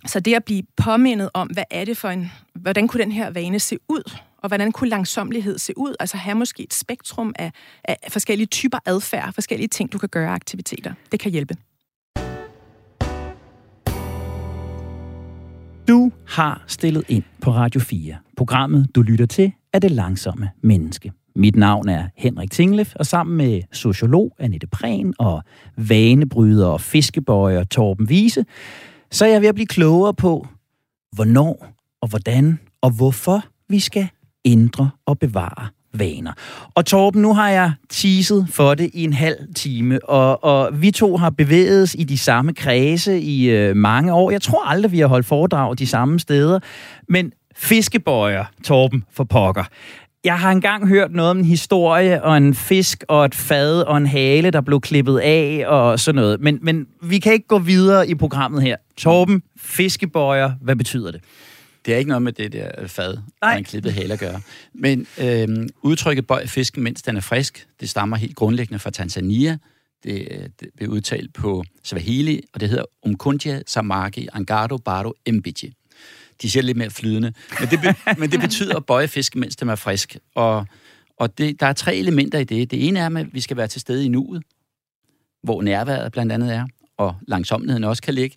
så 0.07 0.21
det 0.21 0.35
at 0.35 0.45
blive 0.45 0.63
påmindet 0.77 1.31
om, 1.35 1.49
hvad 1.49 1.65
er 1.71 1.85
det 1.85 1.97
for 1.97 2.09
en, 2.09 2.33
hvordan 2.55 2.89
kunne 2.89 3.03
den 3.03 3.13
her 3.13 3.31
vane 3.31 3.59
se 3.59 3.79
ud, 3.89 4.13
og 4.39 4.49
hvordan 4.49 4.73
kunne 4.73 4.91
langsomlighed 4.91 5.59
se 5.59 5.73
ud, 5.77 5.95
altså 6.01 6.17
have 6.17 6.35
måske 6.35 6.63
et 6.63 6.75
spektrum 6.75 7.35
af, 7.39 7.53
af 7.85 7.97
forskellige 8.09 8.47
typer 8.47 8.79
adfærd, 8.87 9.33
forskellige 9.33 9.69
ting, 9.69 9.93
du 9.93 9.99
kan 9.99 10.09
gøre 10.09 10.31
aktiviteter. 10.31 10.93
Det 11.13 11.21
kan 11.21 11.33
hjælpe. 11.33 11.55
Du 15.89 16.13
har 16.29 16.65
stillet 16.67 17.05
ind 17.09 17.25
på 17.41 17.51
Radio 17.51 17.81
4. 17.81 18.17
Programmet, 18.37 18.95
du 18.95 19.03
lytter 19.03 19.27
til, 19.27 19.53
er 19.73 19.79
det 19.79 19.91
langsomme 19.91 20.51
menneske. 20.63 21.13
Mit 21.37 21.57
navn 21.57 21.89
er 21.89 22.05
Henrik 22.17 22.51
Tinglef, 22.51 22.95
og 22.95 23.07
sammen 23.07 23.37
med 23.37 23.63
sociolog 23.73 24.33
Annette 24.39 24.67
Prehn 24.67 25.15
og 25.19 25.43
vanebryder 25.77 26.67
og 26.67 26.81
fiskebøjer 26.81 27.65
Torben 27.65 28.09
Vise, 28.09 28.45
så 29.11 29.25
er 29.25 29.29
jeg 29.29 29.41
ved 29.41 29.49
at 29.49 29.55
blive 29.55 29.67
klogere 29.67 30.15
på, 30.15 30.47
hvornår 31.13 31.67
og 32.01 32.09
hvordan 32.09 32.59
og 32.81 32.91
hvorfor 32.91 33.45
vi 33.69 33.81
skal 33.81 34.09
ændre 34.45 34.91
og 35.07 35.19
bevare 35.19 35.69
vaner. 35.95 36.33
Og 36.75 36.87
Torben, 36.87 37.23
nu 37.23 37.35
har 37.35 37.49
jeg 37.49 37.73
teaset 37.89 38.47
for 38.51 38.75
det 38.75 38.91
i 38.95 39.05
en 39.05 39.13
halv 39.13 39.37
time, 39.55 40.05
og, 40.09 40.45
og 40.45 40.83
vi 40.83 40.91
to 40.91 41.17
har 41.17 41.31
bevæget 41.31 41.83
os 41.83 41.97
i 41.99 42.05
de 42.05 42.19
samme 42.19 42.55
kredse 42.55 43.21
i 43.21 43.51
øh, 43.51 43.77
mange 43.77 44.13
år. 44.15 44.31
Jeg 44.31 44.43
tror 44.43 44.69
aldrig, 44.69 44.93
vi 44.93 44.99
har 44.99 45.07
holdt 45.07 45.27
foredrag 45.27 45.79
de 45.79 45.87
samme 45.87 46.21
steder, 46.21 46.59
men 47.09 47.33
fiskebøjer, 47.57 48.45
Torben, 48.65 49.05
for 49.13 49.25
pokker. 49.25 49.65
Jeg 50.25 50.39
har 50.39 50.53
engang 50.53 50.89
hørt 50.89 51.13
noget 51.13 51.31
om 51.31 51.39
en 51.39 51.45
historie 51.45 52.25
og 52.25 52.37
en 52.37 52.55
fisk 52.55 53.05
og 53.09 53.25
et 53.25 53.35
fad 53.35 53.83
og 53.83 53.97
en 53.97 54.07
hale, 54.07 54.51
der 54.51 54.61
blev 54.61 54.81
klippet 54.81 55.19
af 55.19 55.65
og 55.67 56.01
sådan 56.01 56.17
noget. 56.17 56.41
Men, 56.41 56.59
men 56.63 56.87
vi 57.03 57.19
kan 57.19 57.33
ikke 57.33 57.47
gå 57.47 57.59
videre 57.59 58.09
i 58.09 58.15
programmet 58.15 58.63
her. 58.63 58.77
Torben, 58.97 59.43
fiskebøjer, 59.57 60.53
hvad 60.61 60.77
betyder 60.77 61.11
det? 61.11 61.21
Det 61.87 61.95
er 61.95 61.99
ikke 61.99 62.09
noget 62.09 62.23
med 62.23 62.33
det 62.33 62.53
der 62.53 62.87
fad 62.87 63.15
Nej. 63.43 63.53
og 63.53 63.59
en 63.59 63.65
klippet 63.65 63.93
hale 63.93 64.13
at 64.13 64.21
gøre. 64.21 64.41
Men 64.75 65.07
øhm, 65.21 65.69
udtrykket 65.83 66.27
bøj 66.27 66.47
fisken, 66.47 66.83
mens 66.83 67.03
den 67.03 67.17
er 67.17 67.21
frisk, 67.21 67.67
det 67.81 67.91
stammer 67.91 68.17
helt 68.17 68.37
grundlæggende 68.37 68.79
fra 68.79 68.91
Tanzania. 68.91 69.59
Det, 70.05 70.51
det 70.61 70.69
bliver 70.77 70.93
udtalt 70.93 71.35
på 71.35 71.65
Swahili, 71.85 72.41
og 72.55 72.61
det 72.61 72.69
hedder 72.69 72.85
Umkunja 73.07 73.61
Samaki 73.67 74.29
Angado 74.33 74.77
Baro 74.77 75.15
Mbiji. 75.33 75.73
De 76.43 76.51
siger 76.51 76.63
lidt 76.63 76.77
mere 76.77 76.91
flydende. 76.91 77.33
Men 77.61 77.69
det, 77.69 77.81
be, 77.81 77.95
men 78.21 78.33
det 78.33 78.41
betyder 78.41 78.77
at 78.77 78.87
bøje 78.87 79.09
fisk, 79.09 79.37
mens 79.37 79.57
den 79.57 79.69
er 79.69 79.77
frisk. 79.77 80.17
Og, 80.35 80.67
og 81.17 81.39
det, 81.39 81.61
der 81.61 81.67
er 81.67 81.73
tre 81.73 81.97
elementer 81.97 82.39
i 82.39 82.45
det. 82.45 82.71
Det 82.71 82.89
ene 82.89 82.99
er, 82.99 83.17
at 83.17 83.35
vi 83.35 83.41
skal 83.41 83.57
være 83.57 83.67
til 83.67 83.81
stede 83.81 84.05
i 84.05 84.09
nuet, 84.09 84.43
hvor 85.43 85.63
nærværet 85.63 86.13
blandt 86.13 86.33
andet 86.33 86.55
er, 86.55 86.67
og 86.97 87.17
langsomheden 87.29 87.85
også 87.85 88.03
kan 88.03 88.15
ligge. 88.15 88.37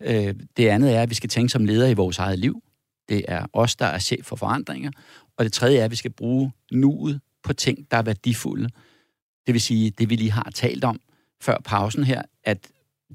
Øh, 0.00 0.34
det 0.56 0.68
andet 0.68 0.94
er, 0.94 1.02
at 1.02 1.10
vi 1.10 1.14
skal 1.14 1.30
tænke 1.30 1.48
som 1.48 1.64
ledere 1.64 1.90
i 1.90 1.94
vores 1.94 2.18
eget 2.18 2.38
liv. 2.38 2.62
Det 3.08 3.24
er 3.28 3.46
os, 3.52 3.76
der 3.76 3.86
er 3.86 3.98
chef 3.98 4.24
for 4.24 4.36
forandringer. 4.36 4.90
Og 5.36 5.44
det 5.44 5.52
tredje 5.52 5.78
er, 5.78 5.84
at 5.84 5.90
vi 5.90 5.96
skal 5.96 6.10
bruge 6.10 6.52
nuet 6.72 7.20
på 7.42 7.52
ting, 7.52 7.90
der 7.90 7.96
er 7.96 8.02
værdifulde. 8.02 8.68
Det 9.46 9.54
vil 9.54 9.60
sige, 9.60 9.90
det 9.90 10.10
vi 10.10 10.16
lige 10.16 10.30
har 10.30 10.50
talt 10.54 10.84
om 10.84 11.00
før 11.40 11.56
pausen 11.64 12.04
her, 12.04 12.22
at 12.44 12.58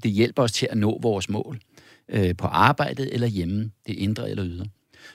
det 0.02 0.10
hjælper 0.10 0.42
os 0.42 0.52
til 0.52 0.68
at 0.70 0.76
nå 0.76 0.98
vores 1.02 1.28
mål 1.28 1.60
øh, 2.08 2.36
på 2.36 2.46
arbejdet 2.46 3.14
eller 3.14 3.26
hjemme, 3.26 3.70
det 3.86 3.94
indre 3.94 4.30
eller 4.30 4.44
ydre. 4.46 4.66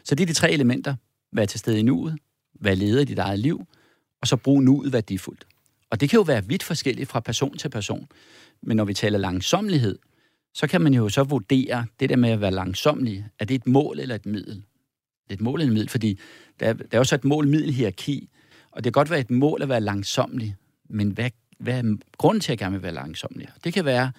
Så 0.04 0.16
det 0.16 0.24
er 0.24 0.28
de 0.28 0.34
tre 0.34 0.52
elementer. 0.52 0.96
Vær 1.32 1.46
til 1.46 1.60
stede 1.60 1.80
i 1.80 1.82
nuet, 1.82 2.18
vær 2.60 2.76
leder 2.76 3.02
i 3.02 3.06
dit 3.06 3.20
eget 3.20 3.40
liv, 3.40 3.66
og 4.22 4.28
så 4.28 4.36
brug 4.36 4.64
nuet 4.64 4.94
værdifuldt. 4.94 5.48
Og 5.90 6.02
det 6.02 6.10
kan 6.10 6.18
jo 6.18 6.24
være 6.24 6.46
vidt 6.46 6.64
forskelligt 6.64 7.10
fra 7.10 7.20
person 7.20 7.58
til 7.58 7.70
person. 7.70 8.08
Men 8.62 8.78
når 8.78 8.86
vi 8.86 8.94
taler 8.94 9.18
langsomlighed, 9.18 10.00
så 10.54 10.68
kan 10.68 10.82
man 10.82 10.94
jo 10.94 11.10
så 11.10 11.24
vurdere 11.24 11.86
det 12.00 12.10
der 12.10 12.16
med 12.16 12.30
at 12.30 12.42
være 12.42 12.52
langsomlig. 12.52 13.26
Er 13.40 13.46
det 13.46 13.56
et 13.56 13.68
mål 13.68 14.00
eller 14.00 14.16
et 14.16 14.26
middel? 14.26 14.56
Det 14.56 15.30
er 15.30 15.34
et 15.34 15.42
mål 15.42 15.60
eller 15.60 15.72
et 15.72 15.74
middel, 15.74 15.90
fordi 15.90 16.20
der 16.60 16.74
der 16.74 16.86
er 16.92 17.00
også 17.00 17.16
et 17.16 17.24
mål-middel-hierarki. 17.24 18.30
Og 18.72 18.84
det 18.84 18.84
kan 18.84 18.92
godt 18.92 19.10
være 19.10 19.20
et 19.20 19.30
mål 19.30 19.62
at 19.62 19.70
være 19.70 19.82
langsomlig, 19.82 20.56
men 20.90 21.12
hvad, 21.12 21.30
hvad 21.60 21.84
er 21.84 21.98
grunden 22.18 22.42
til, 22.42 22.48
at 22.48 22.50
jeg 22.50 22.58
gerne 22.58 22.76
vil 22.76 22.84
være 22.84 22.94
langsomlig? 22.94 23.48
Det 23.64 23.74
kan 23.74 23.86
være, 23.86 24.12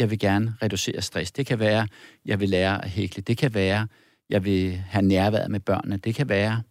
jeg 0.00 0.10
vil 0.10 0.18
gerne 0.18 0.54
reducere 0.62 1.02
stress. 1.02 1.32
Det 1.32 1.46
kan 1.46 1.58
være, 1.58 1.88
jeg 2.24 2.40
vil 2.40 2.48
lære 2.48 2.84
at 2.84 2.90
hækle. 2.90 3.22
Det 3.22 3.38
kan 3.38 3.54
være, 3.54 3.88
jeg 4.30 4.44
vil 4.44 4.72
have 4.76 5.02
nærværet 5.02 5.50
med 5.50 5.60
børnene. 5.60 5.96
Det 5.96 6.14
kan 6.14 6.28
være, 6.28 6.62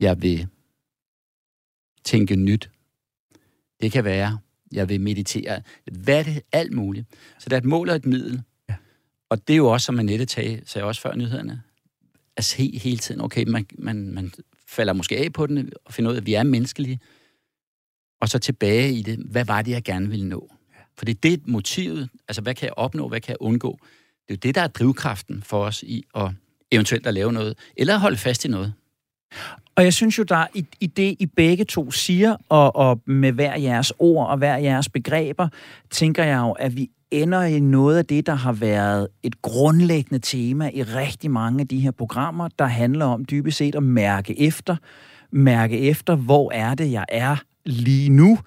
jeg 0.00 0.22
vil 0.22 0.48
tænke 2.04 2.36
nyt. 2.36 2.70
Det 3.80 3.92
kan 3.92 4.04
være, 4.04 4.38
jeg 4.72 4.88
vil 4.88 5.00
meditere. 5.00 5.62
Hvad 5.92 6.18
er 6.18 6.22
det? 6.22 6.42
Alt 6.52 6.72
muligt. 6.72 7.06
Så 7.38 7.48
der 7.48 7.56
er 7.56 7.60
et 7.60 7.64
mål 7.64 7.90
og 7.90 7.96
et 7.96 8.06
middel. 8.06 8.42
Ja. 8.68 8.74
Og 9.28 9.48
det 9.48 9.54
er 9.54 9.58
jo 9.58 9.68
også, 9.68 9.84
som 9.84 9.98
Annette 9.98 10.26
sagde 10.66 10.86
også 10.86 11.00
før 11.00 11.16
nyhederne, 11.16 11.62
at 12.36 12.44
se 12.44 12.78
hele 12.78 12.98
tiden, 12.98 13.20
okay, 13.20 13.44
man, 13.48 13.66
man, 13.78 14.14
man 14.14 14.32
falder 14.68 14.92
måske 14.92 15.18
af 15.18 15.32
på 15.32 15.46
den, 15.46 15.72
og 15.84 15.94
finder 15.94 16.10
ud 16.10 16.16
af, 16.16 16.20
at 16.20 16.26
vi 16.26 16.34
er 16.34 16.42
menneskelige, 16.42 17.00
og 18.20 18.28
så 18.28 18.38
tilbage 18.38 18.92
i 18.92 19.02
det, 19.02 19.18
hvad 19.18 19.44
var 19.44 19.62
det, 19.62 19.70
jeg 19.70 19.84
gerne 19.84 20.08
ville 20.08 20.28
nå? 20.28 20.53
For 20.98 21.04
det 21.04 21.14
er 21.14 21.20
det 21.22 21.48
motivet, 21.48 22.08
altså 22.28 22.42
hvad 22.42 22.54
kan 22.54 22.66
jeg 22.66 22.74
opnå, 22.76 23.08
hvad 23.08 23.20
kan 23.20 23.30
jeg 23.30 23.36
undgå? 23.40 23.78
Det 24.28 24.30
er 24.30 24.34
jo 24.34 24.38
det, 24.42 24.54
der 24.54 24.60
er 24.60 24.66
drivkraften 24.66 25.42
for 25.42 25.64
os 25.64 25.82
i 25.82 26.04
at 26.14 26.30
eventuelt 26.70 27.06
at 27.06 27.14
lave 27.14 27.32
noget, 27.32 27.58
eller 27.76 27.94
at 27.94 28.00
holde 28.00 28.16
fast 28.16 28.44
i 28.44 28.48
noget. 28.48 28.72
Og 29.76 29.84
jeg 29.84 29.92
synes 29.92 30.18
jo, 30.18 30.22
der 30.22 30.36
er 30.36 30.46
i, 30.54 30.66
i 30.80 30.86
det, 30.86 31.16
I 31.18 31.26
begge 31.26 31.64
to 31.64 31.90
siger, 31.90 32.36
og, 32.48 32.76
og 32.76 33.00
med 33.06 33.32
hver 33.32 33.58
jeres 33.58 33.92
ord 33.98 34.28
og 34.28 34.38
hver 34.38 34.56
jeres 34.56 34.88
begreber, 34.88 35.48
tænker 35.90 36.24
jeg 36.24 36.38
jo, 36.38 36.52
at 36.52 36.76
vi 36.76 36.90
ender 37.10 37.42
i 37.42 37.60
noget 37.60 37.98
af 37.98 38.06
det, 38.06 38.26
der 38.26 38.34
har 38.34 38.52
været 38.52 39.08
et 39.22 39.42
grundlæggende 39.42 40.18
tema 40.18 40.70
i 40.74 40.82
rigtig 40.82 41.30
mange 41.30 41.60
af 41.60 41.68
de 41.68 41.80
her 41.80 41.90
programmer, 41.90 42.48
der 42.58 42.66
handler 42.66 43.04
om 43.04 43.24
dybest 43.24 43.56
set 43.56 43.74
at 43.74 43.82
mærke 43.82 44.40
efter. 44.40 44.76
Mærke 45.30 45.78
efter, 45.78 46.14
hvor 46.16 46.52
er 46.52 46.74
det, 46.74 46.92
jeg 46.92 47.04
er 47.08 47.36
lige 47.64 48.08
nu, 48.08 48.38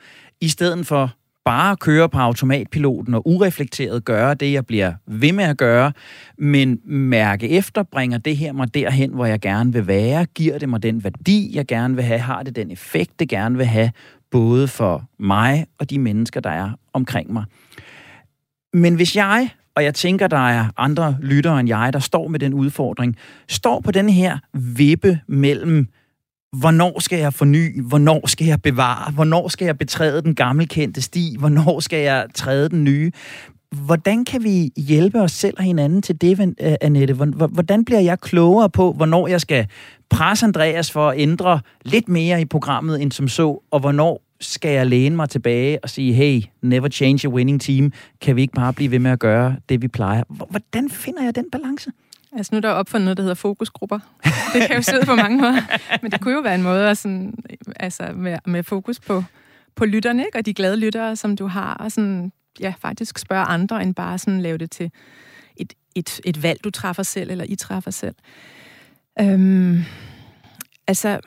i 0.42 0.48
stedet 0.48 0.88
for 0.88 1.14
bare 1.48 1.78
køre 1.78 2.10
på 2.10 2.18
automatpiloten 2.18 3.14
og 3.14 3.28
ureflekteret 3.28 4.06
gøre 4.06 4.34
det, 4.34 4.54
jeg 4.54 4.66
bliver 4.66 4.94
ved 5.06 5.34
med 5.34 5.44
at 5.44 5.58
gøre, 5.58 5.92
men 6.38 6.80
mærke 6.86 7.50
efter, 7.50 7.84
bringer 7.84 8.18
det 8.18 8.38
her 8.38 8.54
mig 8.54 8.74
derhen, 8.74 9.14
hvor 9.14 9.26
jeg 9.26 9.40
gerne 9.40 9.74
vil 9.74 9.88
være, 9.88 10.26
giver 10.26 10.58
det 10.58 10.70
mig 10.70 10.84
den 10.84 11.04
værdi, 11.04 11.52
jeg 11.56 11.66
gerne 11.66 11.96
vil 11.96 12.04
have, 12.04 12.20
har 12.20 12.44
det 12.44 12.56
den 12.56 12.72
effekt, 12.72 13.20
det 13.20 13.30
gerne 13.30 13.58
vil 13.58 13.66
have, 13.66 13.92
både 14.32 14.68
for 14.68 15.04
mig 15.20 15.66
og 15.80 15.90
de 15.90 16.00
mennesker, 16.00 16.40
der 16.40 16.50
er 16.50 16.72
omkring 16.94 17.34
mig. 17.34 17.44
Men 18.74 18.96
hvis 18.96 19.16
jeg, 19.16 19.50
og 19.76 19.84
jeg 19.84 19.96
tænker, 19.96 20.28
der 20.28 20.50
er 20.50 20.66
andre 20.78 21.18
lyttere 21.22 21.60
end 21.60 21.70
jeg, 21.70 21.94
der 21.94 22.00
står 22.00 22.28
med 22.28 22.40
den 22.40 22.54
udfordring, 22.54 23.16
står 23.48 23.80
på 23.80 23.92
den 23.92 24.10
her 24.10 24.38
vippe 24.54 25.20
mellem 25.28 25.88
hvornår 26.52 27.00
skal 27.00 27.20
jeg 27.20 27.34
forny, 27.34 27.82
hvornår 27.82 28.28
skal 28.28 28.48
jeg 28.48 28.62
bevare, 28.62 29.12
hvornår 29.12 29.48
skal 29.48 29.66
jeg 29.66 29.78
betræde 29.78 30.22
den 30.22 30.36
gammelkendte 30.36 31.02
sti, 31.02 31.36
hvornår 31.40 31.80
skal 31.80 32.00
jeg 32.00 32.26
træde 32.34 32.70
den 32.70 32.84
nye. 32.84 33.12
Hvordan 33.86 34.26
kan 34.26 34.44
vi 34.44 34.72
hjælpe 34.78 35.22
os 35.22 35.32
selv 35.32 35.54
og 35.58 35.64
hinanden 35.64 36.02
til 36.02 36.22
det, 36.22 36.56
Annette? 36.82 37.14
Hvordan 37.14 37.86
bliver 37.86 38.00
jeg 38.00 38.20
klogere 38.20 38.70
på, 38.70 38.92
hvornår 38.92 39.28
jeg 39.28 39.42
skal 39.42 39.68
presse 40.10 40.46
Andreas 40.46 40.92
for 40.92 41.10
at 41.10 41.20
ændre 41.20 41.60
lidt 41.86 42.10
mere 42.10 42.42
i 42.42 42.46
programmet 42.46 43.02
end 43.02 43.12
som 43.12 43.28
så, 43.28 43.64
og 43.72 43.80
hvornår 43.80 44.24
skal 44.42 44.72
jeg 44.72 44.88
læne 44.88 45.16
mig 45.16 45.30
tilbage 45.30 45.84
og 45.84 45.90
sige, 45.90 46.14
hey, 46.14 46.42
never 46.62 46.90
change 46.90 47.28
a 47.28 47.32
winning 47.32 47.62
team, 47.62 47.92
kan 48.22 48.36
vi 48.36 48.42
ikke 48.42 48.54
bare 48.54 48.74
blive 48.74 48.92
ved 48.92 49.00
med 49.00 49.12
at 49.12 49.20
gøre 49.20 49.56
det, 49.70 49.82
vi 49.82 49.88
plejer? 49.88 50.24
Hvordan 50.50 50.90
finder 50.90 51.24
jeg 51.24 51.36
den 51.36 51.46
balance? 51.52 51.92
Altså 52.34 52.50
nu 52.54 52.58
er 52.58 52.62
der 52.62 52.70
opfundet 52.70 53.06
noget, 53.06 53.18
der 53.18 53.24
hedder 53.24 53.36
fokusgrupper. 53.36 54.00
Det 54.54 54.68
kan 54.68 54.76
jo 54.76 54.82
se 54.82 54.96
ud 54.96 55.06
på 55.06 55.16
mange 55.16 55.38
måder. 55.38 55.62
Men 56.02 56.12
det 56.12 56.22
kunne 56.22 56.34
jo 56.34 56.40
være 56.40 56.56
en 56.56 56.64
måde 56.64 56.90
at 56.90 56.98
sådan, 56.98 57.34
altså 57.76 58.12
med, 58.16 58.38
med 58.46 58.64
fokus 58.64 59.00
på, 59.00 59.24
på 59.76 59.86
lytterne, 59.86 60.26
ikke? 60.26 60.38
og 60.38 60.46
de 60.46 60.54
glade 60.54 60.78
lyttere, 60.78 61.16
som 61.16 61.36
du 61.36 61.48
har, 61.48 61.74
og 61.74 61.92
sådan, 61.92 62.32
ja, 62.60 62.74
faktisk 62.80 63.18
spørge 63.18 63.44
andre, 63.44 63.84
end 63.84 63.96
bare 63.96 64.18
sådan 64.18 64.42
lave 64.42 64.58
det 64.58 64.72
til 64.72 64.92
et, 65.58 65.74
et, 65.96 66.22
et 66.26 66.44
valg, 66.44 66.64
du 66.64 66.70
træffer 66.70 67.04
selv, 67.04 67.32
eller 67.32 67.46
I 67.48 67.56
træffer 67.56 67.92
selv. 67.92 68.16
Øhm, 69.20 69.84
altså, 70.88 71.20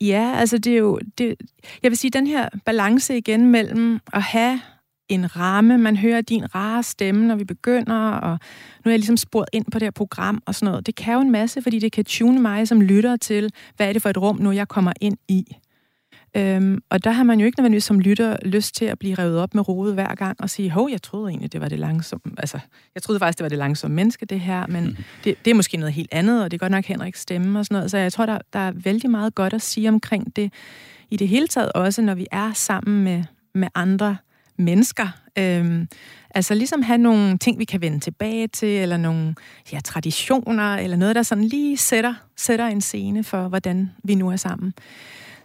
ja, 0.00 0.34
altså 0.36 0.58
det 0.58 0.72
er 0.72 0.78
jo, 0.78 1.00
det, 1.18 1.36
jeg 1.82 1.90
vil 1.90 1.98
sige, 1.98 2.10
den 2.10 2.26
her 2.26 2.48
balance 2.64 3.16
igen 3.16 3.50
mellem 3.50 4.00
at 4.12 4.22
have 4.22 4.60
en 5.08 5.36
ramme. 5.36 5.78
Man 5.78 5.96
hører 5.96 6.20
din 6.20 6.54
rare 6.54 6.82
stemme, 6.82 7.26
når 7.26 7.36
vi 7.36 7.44
begynder, 7.44 8.10
og 8.10 8.38
nu 8.84 8.88
er 8.88 8.92
jeg 8.92 8.98
ligesom 8.98 9.16
spurgt 9.16 9.50
ind 9.52 9.64
på 9.72 9.78
det 9.78 9.86
her 9.86 9.90
program 9.90 10.42
og 10.46 10.54
sådan 10.54 10.70
noget. 10.70 10.86
Det 10.86 10.94
kan 10.94 11.14
jo 11.14 11.20
en 11.20 11.30
masse, 11.30 11.62
fordi 11.62 11.78
det 11.78 11.92
kan 11.92 12.04
tune 12.04 12.40
mig 12.40 12.68
som 12.68 12.80
lytter 12.80 13.16
til, 13.16 13.50
hvad 13.76 13.88
er 13.88 13.92
det 13.92 14.02
for 14.02 14.10
et 14.10 14.18
rum, 14.18 14.38
nu 14.40 14.50
jeg 14.50 14.68
kommer 14.68 14.92
ind 15.00 15.16
i. 15.28 15.56
Øhm, 16.36 16.82
og 16.90 17.04
der 17.04 17.10
har 17.10 17.22
man 17.22 17.40
jo 17.40 17.46
ikke 17.46 17.60
nødvendigvis 17.60 17.84
som 17.84 18.00
lytter 18.00 18.36
lyst 18.42 18.74
til 18.74 18.84
at 18.84 18.98
blive 18.98 19.14
revet 19.14 19.38
op 19.38 19.54
med 19.54 19.68
rodet 19.68 19.94
hver 19.94 20.14
gang 20.14 20.40
og 20.40 20.50
sige, 20.50 20.70
hov, 20.70 20.88
jeg 20.90 21.02
troede 21.02 21.28
egentlig, 21.28 21.52
det 21.52 21.60
var 21.60 21.68
det 21.68 21.78
langsomme. 21.78 22.32
Altså, 22.38 22.58
jeg 22.94 23.02
troede 23.02 23.18
faktisk, 23.18 23.38
det 23.38 23.42
var 23.42 23.48
det 23.48 23.58
langsomme 23.58 23.94
menneske, 23.94 24.26
det 24.26 24.40
her, 24.40 24.66
men 24.66 24.84
mm. 24.84 24.96
det, 25.24 25.44
det 25.44 25.50
er 25.50 25.54
måske 25.54 25.76
noget 25.76 25.92
helt 25.92 26.08
andet, 26.12 26.44
og 26.44 26.50
det 26.50 26.56
er 26.56 26.58
godt 26.58 26.72
nok 26.72 26.84
Henriks 26.84 27.20
stemme 27.20 27.58
og 27.58 27.64
sådan 27.64 27.74
noget. 27.74 27.90
Så 27.90 27.98
jeg 27.98 28.12
tror, 28.12 28.26
der, 28.26 28.38
der 28.52 28.58
er 28.58 28.72
vældig 28.74 29.10
meget 29.10 29.34
godt 29.34 29.52
at 29.52 29.62
sige 29.62 29.88
omkring 29.88 30.36
det. 30.36 30.52
I 31.10 31.16
det 31.16 31.28
hele 31.28 31.48
taget 31.48 31.72
også, 31.72 32.02
når 32.02 32.14
vi 32.14 32.26
er 32.30 32.52
sammen 32.52 33.04
med, 33.04 33.24
med 33.54 33.68
andre 33.74 34.16
mennesker. 34.58 35.08
Øhm, 35.38 35.88
altså 36.34 36.54
ligesom 36.54 36.82
have 36.82 36.98
nogle 36.98 37.38
ting, 37.38 37.58
vi 37.58 37.64
kan 37.64 37.80
vende 37.80 38.00
tilbage 38.00 38.46
til, 38.46 38.68
eller 38.68 38.96
nogle 38.96 39.34
ja, 39.72 39.80
traditioner, 39.84 40.74
eller 40.74 40.96
noget, 40.96 41.16
der 41.16 41.22
sådan 41.22 41.44
lige 41.44 41.76
sætter, 41.76 42.14
sætter 42.36 42.66
en 42.66 42.80
scene 42.80 43.24
for, 43.24 43.48
hvordan 43.48 43.90
vi 44.04 44.14
nu 44.14 44.30
er 44.30 44.36
sammen. 44.36 44.74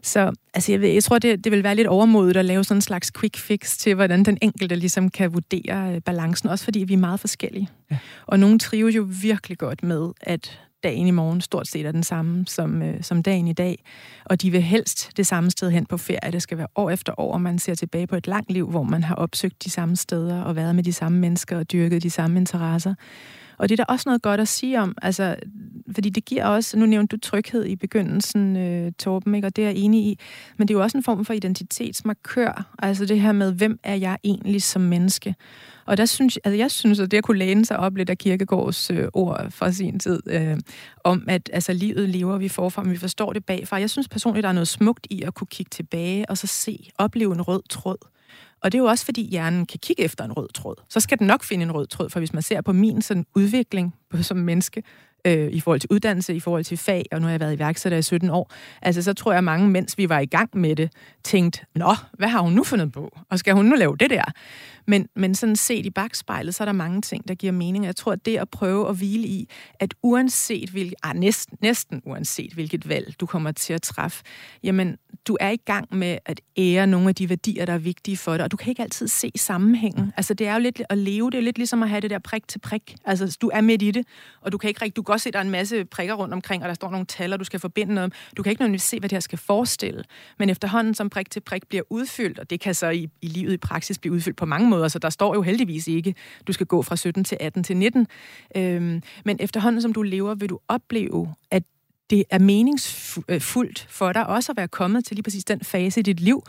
Så 0.04 0.32
altså, 0.54 0.72
jeg, 0.72 0.82
ved, 0.82 0.90
jeg 0.90 1.04
tror, 1.04 1.20
det, 1.20 1.44
det 1.44 1.52
vil 1.52 1.64
være 1.64 1.76
lidt 1.76 1.88
overmodet 1.88 2.38
at 2.38 2.46
lave 2.46 2.64
sådan 2.64 2.78
en 2.78 2.82
slags 2.82 3.12
quick 3.20 3.38
fix 3.38 3.78
til, 3.78 3.96
hvordan 3.96 4.24
den 4.24 4.38
enkelte 4.42 4.76
ligesom 4.76 5.10
kan 5.10 5.34
vurdere 5.34 5.96
øh, 5.96 6.02
balancen, 6.02 6.50
også 6.50 6.64
fordi 6.64 6.80
vi 6.80 6.94
er 6.94 6.98
meget 6.98 7.20
forskellige. 7.20 7.70
Ja. 7.92 7.98
Og 8.26 8.40
nogle 8.40 8.60
trives 8.60 8.96
jo 8.96 9.08
virkelig 9.22 9.58
godt 9.58 9.84
med, 9.84 10.12
at 10.22 10.60
dagen 10.84 11.08
i 11.08 11.12
morgen 11.12 11.42
stort 11.42 11.68
set 11.68 11.86
er 11.86 11.92
den 11.92 12.04
samme 12.04 12.46
som, 12.48 12.82
øh, 12.82 13.04
som 13.04 13.24
dagen 13.24 13.48
i 13.48 13.54
dag. 13.54 13.84
Og 14.26 14.42
de 14.42 14.52
vil 14.52 14.62
helst 14.62 15.18
det 15.18 15.28
samme 15.28 15.52
sted 15.52 15.72
hen 15.72 15.86
på 15.86 15.98
ferie. 15.98 16.32
Det 16.32 16.42
skal 16.42 16.58
være 16.58 16.68
år 16.76 16.90
efter 16.90 17.20
år, 17.20 17.38
man 17.38 17.60
ser 17.60 17.76
tilbage 17.76 18.08
på 18.08 18.16
et 18.16 18.28
langt 18.28 18.52
liv, 18.52 18.70
hvor 18.70 18.84
man 18.84 19.04
har 19.04 19.16
opsøgt 19.16 19.64
de 19.64 19.70
samme 19.70 19.96
steder 19.96 20.42
og 20.42 20.56
været 20.56 20.76
med 20.76 20.84
de 20.84 20.94
samme 20.94 21.20
mennesker 21.20 21.58
og 21.58 21.72
dyrket 21.72 22.04
de 22.04 22.10
samme 22.10 22.40
interesser. 22.40 22.96
Og 23.58 23.70
det 23.70 23.80
er 23.80 23.86
der 23.86 23.94
også 23.94 24.10
noget 24.10 24.22
godt 24.22 24.40
at 24.40 24.48
sige 24.48 24.82
om, 24.82 24.96
altså, 25.02 25.36
fordi 25.92 26.10
det 26.10 26.26
giver 26.26 26.46
også, 26.46 26.78
nu 26.78 26.86
nævnte 26.86 27.16
du 27.16 27.20
tryghed 27.20 27.66
i 27.66 27.76
begyndelsen, 27.76 28.58
øh, 28.58 28.92
Torben, 28.92 29.36
ikke? 29.36 29.48
og 29.48 29.56
det 29.56 29.64
er 29.64 29.68
jeg 29.68 29.78
enig 29.78 30.06
i, 30.06 30.20
men 30.58 30.68
det 30.68 30.74
er 30.74 30.78
jo 30.78 30.84
også 30.84 30.98
en 30.98 31.04
form 31.04 31.26
for 31.26 31.34
identitetsmarkør, 31.34 32.76
altså 32.80 33.06
det 33.06 33.22
her 33.22 33.32
med, 33.32 33.54
hvem 33.54 33.80
er 33.84 33.96
jeg 33.96 34.18
egentlig 34.24 34.64
som 34.64 34.82
menneske? 34.82 35.36
Og 35.86 35.98
der 35.98 36.06
synes, 36.06 36.38
altså 36.44 36.58
jeg 36.58 36.72
synes, 36.72 37.00
at 37.00 37.12
det 37.12 37.18
at 37.18 37.24
kunne 37.24 37.40
læne 37.40 37.66
sig 37.66 37.78
op 37.78 37.96
lidt 37.96 38.10
af 38.10 38.18
Kirkegårds 38.18 38.92
øh, 38.92 39.08
ord 39.14 39.52
fra 39.52 39.72
sin 39.72 40.00
tid, 40.00 40.20
øh, 40.28 40.58
om 41.04 41.24
at 41.28 41.50
altså, 41.54 41.74
livet 41.74 42.10
lever 42.10 42.38
vi 42.38 42.48
forfra, 42.48 42.84
men 42.84 42.92
vi 42.92 42.98
forstår 42.98 43.34
det 43.34 43.46
bagfra. 43.46 43.80
Jeg 43.80 43.90
synes 43.90 44.08
personligt, 44.08 44.44
der 44.44 44.50
er 44.50 44.54
noget 44.54 44.68
smukt 44.68 45.08
i 45.10 45.22
at 45.22 45.34
kunne 45.34 45.48
kigge 45.48 45.70
tilbage 45.70 46.30
og 46.30 46.38
så 46.38 46.48
se, 46.48 46.90
opleve 46.98 47.34
en 47.34 47.42
rød 47.42 47.62
tråd. 47.70 48.13
Og 48.64 48.72
det 48.72 48.78
er 48.78 48.82
jo 48.82 48.88
også, 48.88 49.06
fordi 49.06 49.30
hjernen 49.30 49.66
kan 49.66 49.80
kigge 49.80 50.04
efter 50.04 50.24
en 50.24 50.32
rød 50.32 50.48
tråd. 50.54 50.76
Så 50.90 51.00
skal 51.00 51.20
den 51.20 51.28
nok 51.28 51.44
finde 51.44 51.64
en 51.64 51.72
rød 51.72 51.88
tråd, 51.88 52.10
for 52.10 52.20
hvis 52.20 52.34
man 52.34 52.44
ser 52.44 52.62
på 52.62 52.74
min 52.74 53.02
sådan, 53.02 53.26
udvikling 53.36 53.96
som 54.22 54.38
menneske, 54.38 54.84
øh, 55.28 55.52
i 55.52 55.60
forhold 55.60 55.80
til 55.80 55.88
uddannelse, 55.92 56.36
i 56.36 56.40
forhold 56.40 56.64
til 56.64 56.78
fag, 56.78 57.06
og 57.12 57.20
nu 57.20 57.26
har 57.26 57.32
jeg 57.32 57.40
været 57.40 57.56
iværksætter 57.56 57.98
i 57.98 58.02
17 58.02 58.30
år, 58.30 58.52
altså 58.82 59.02
så 59.02 59.14
tror 59.14 59.32
jeg, 59.32 59.38
at 59.38 59.44
mange, 59.44 59.70
mens 59.70 59.98
vi 59.98 60.10
var 60.10 60.20
i 60.20 60.26
gang 60.26 60.50
med 60.54 60.76
det, 60.76 60.92
tænkte, 61.24 61.66
nå, 61.76 61.96
hvad 62.14 62.28
har 62.28 62.42
hun 62.42 62.54
nu 62.54 62.64
fundet 62.64 62.92
på? 62.92 63.18
Og 63.30 63.40
skal 63.40 63.54
hun 63.54 63.66
nu 63.66 63.76
lave 63.76 63.98
det 64.00 64.10
der? 64.10 64.24
Men, 64.88 65.08
men 65.16 65.36
sådan 65.36 65.56
set 65.56 65.86
i 65.86 65.90
bagspejlet, 65.90 66.56
så 66.56 66.64
er 66.64 66.66
der 66.66 66.72
mange 66.72 67.02
ting, 67.02 67.28
der 67.28 67.36
giver 67.36 67.54
mening. 67.54 67.86
Jeg 67.86 67.96
tror, 67.96 68.12
at 68.12 68.26
det 68.26 68.38
at 68.38 68.50
prøve 68.50 68.90
at 68.90 68.96
hvile 68.96 69.28
i, 69.28 69.50
at 69.80 69.94
uanset 70.04 70.70
hvilket, 70.70 70.96
ah, 71.04 71.16
næsten, 71.16 71.58
næsten 71.62 72.02
uanset 72.06 72.54
hvilket 72.54 72.90
valg, 72.90 73.16
du 73.20 73.26
kommer 73.26 73.52
til 73.52 73.74
at 73.74 73.82
træffe, 73.82 74.24
jamen, 74.64 74.98
du 75.28 75.38
er 75.40 75.50
i 75.50 75.58
gang 75.66 75.96
med 75.96 76.18
at 76.26 76.42
ære 76.58 76.88
nogle 76.88 77.10
af 77.10 77.16
de 77.16 77.30
værdier, 77.30 77.66
der 77.66 77.74
er 77.74 77.78
vigtige 77.78 78.18
for 78.18 78.38
dig, 78.38 78.44
og 78.44 78.52
du 78.52 78.58
kan 78.58 78.70
ikke 78.70 78.82
altid 78.82 79.08
se 79.08 79.32
sammenhængen. 79.36 80.14
Altså, 80.18 80.34
det 80.34 80.48
er 80.48 80.54
jo 80.54 80.60
lidt 80.60 80.82
at 80.90 80.98
leve, 80.98 81.32
det 81.32 81.38
er 81.38 81.42
lidt 81.42 81.58
ligesom 81.58 81.84
at 81.84 81.90
have 81.90 82.02
det 82.02 82.10
der 82.10 82.20
prik 82.20 82.48
til 82.48 82.60
prik. 82.60 82.96
Altså, 83.06 83.38
du 83.42 83.52
er 83.54 83.62
midt 83.62 83.82
i 83.82 83.92
det, 83.92 84.08
og 84.42 84.52
du 84.52 84.58
kan 84.58 84.68
ikke 84.68 84.82
rigtig, 84.82 84.96
du 84.96 85.04
kan 85.04 85.14
også 85.14 85.24
se, 85.24 85.30
at 85.30 85.34
der 85.34 85.40
er 85.40 85.44
en 85.44 85.50
masse 85.50 85.86
prikker 85.86 86.14
rundt 86.14 86.34
omkring, 86.34 86.64
og 86.64 86.68
der 86.68 86.76
står 86.76 86.92
nogle 86.92 87.06
tal, 87.06 87.34
og 87.34 87.40
du 87.40 87.46
skal 87.46 87.60
forbinde 87.60 87.94
noget. 87.94 88.14
Du 88.38 88.44
kan 88.44 88.50
ikke 88.50 88.62
nødvendigvis 88.62 88.84
se, 88.84 89.00
hvad 89.00 89.10
det 89.10 89.16
her 89.16 89.20
skal 89.20 89.38
forestille. 89.38 90.04
Men 90.40 90.50
efterhånden, 90.50 90.94
som 90.94 91.10
prik 91.10 91.30
til 91.32 91.40
prik 91.40 91.68
bliver 91.68 91.84
udfyldt, 91.90 92.40
og 92.40 92.50
det 92.50 92.60
kan 92.60 92.76
så 92.76 92.90
i, 92.90 93.10
i 93.22 93.28
livet 93.28 93.54
i 93.54 93.58
praksis 93.58 94.00
blive 94.00 94.14
udfyldt 94.14 94.38
på 94.38 94.46
mange 94.46 94.70
måder, 94.76 94.88
så 94.88 95.00
der 95.00 95.10
står 95.10 95.36
jo 95.36 95.42
heldigvis 95.42 95.88
ikke, 95.88 96.16
du 96.48 96.54
skal 96.54 96.66
gå 96.66 96.82
fra 96.82 96.96
17 96.96 97.24
til 97.24 97.38
18 97.42 97.64
til 97.64 97.78
19. 97.78 98.08
Øhm, 98.58 99.02
men 99.26 99.38
efterhånden, 99.40 99.82
som 99.82 99.94
du 99.94 100.02
lever, 100.02 100.36
vil 100.36 100.50
du 100.50 100.60
opleve, 100.68 101.34
at 101.52 101.64
det 102.10 102.24
er 102.30 102.40
meningsfuldt 102.40 103.84
øh, 103.84 103.90
for 103.90 104.14
dig 104.14 104.28
også 104.28 104.52
at 104.52 104.58
være 104.58 104.68
kommet 104.68 105.06
til 105.06 105.16
lige 105.16 105.24
præcis 105.24 105.46
den 105.46 105.62
fase 105.62 106.00
i 106.00 106.04
dit 106.04 106.20
liv, 106.20 106.44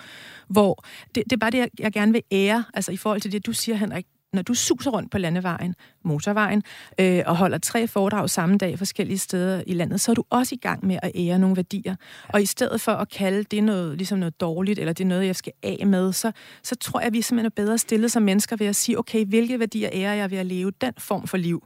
hvor 0.48 0.84
det, 1.14 1.22
det 1.24 1.32
er 1.32 1.36
bare 1.36 1.50
det, 1.50 1.68
jeg 1.78 1.92
gerne 1.92 2.12
vil 2.12 2.22
ære, 2.32 2.64
altså 2.74 2.92
i 2.92 2.96
forhold 2.96 3.20
til 3.20 3.32
det, 3.32 3.46
du 3.46 3.52
siger, 3.52 3.76
Henrik, 3.76 4.06
når 4.34 4.42
du 4.42 4.54
suser 4.54 4.90
rundt 4.90 5.10
på 5.10 5.18
landevejen, 5.18 5.74
motorvejen, 6.04 6.62
øh, 7.00 7.22
og 7.26 7.36
holder 7.36 7.58
tre 7.58 7.86
foredrag 7.86 8.30
samme 8.30 8.58
dag 8.58 8.78
forskellige 8.78 9.18
steder 9.18 9.62
i 9.66 9.74
landet, 9.74 10.00
så 10.00 10.10
er 10.12 10.14
du 10.14 10.24
også 10.30 10.54
i 10.54 10.58
gang 10.58 10.86
med 10.86 10.98
at 11.02 11.12
ære 11.14 11.38
nogle 11.38 11.56
værdier. 11.56 11.96
Og 12.28 12.42
i 12.42 12.46
stedet 12.46 12.80
for 12.80 12.92
at 12.92 13.08
kalde 13.08 13.42
det 13.42 13.64
noget, 13.64 13.96
ligesom 13.96 14.18
noget 14.18 14.40
dårligt, 14.40 14.78
eller 14.78 14.92
det 14.92 15.04
er 15.04 15.08
noget, 15.08 15.26
jeg 15.26 15.36
skal 15.36 15.52
af 15.62 15.86
med, 15.86 16.12
så, 16.12 16.32
så 16.62 16.76
tror 16.76 17.00
jeg, 17.00 17.06
at 17.06 17.12
vi 17.12 17.22
simpelthen 17.22 17.46
er 17.46 17.64
bedre 17.64 17.78
stillet 17.78 18.12
som 18.12 18.22
mennesker 18.22 18.56
ved 18.56 18.66
at 18.66 18.76
sige, 18.76 18.98
okay, 18.98 19.24
hvilke 19.24 19.60
værdier 19.60 19.88
ærer 19.92 20.14
jeg 20.14 20.30
ved 20.30 20.38
at 20.38 20.46
leve 20.46 20.72
den 20.80 20.92
form 20.98 21.26
for 21.26 21.36
liv? 21.36 21.64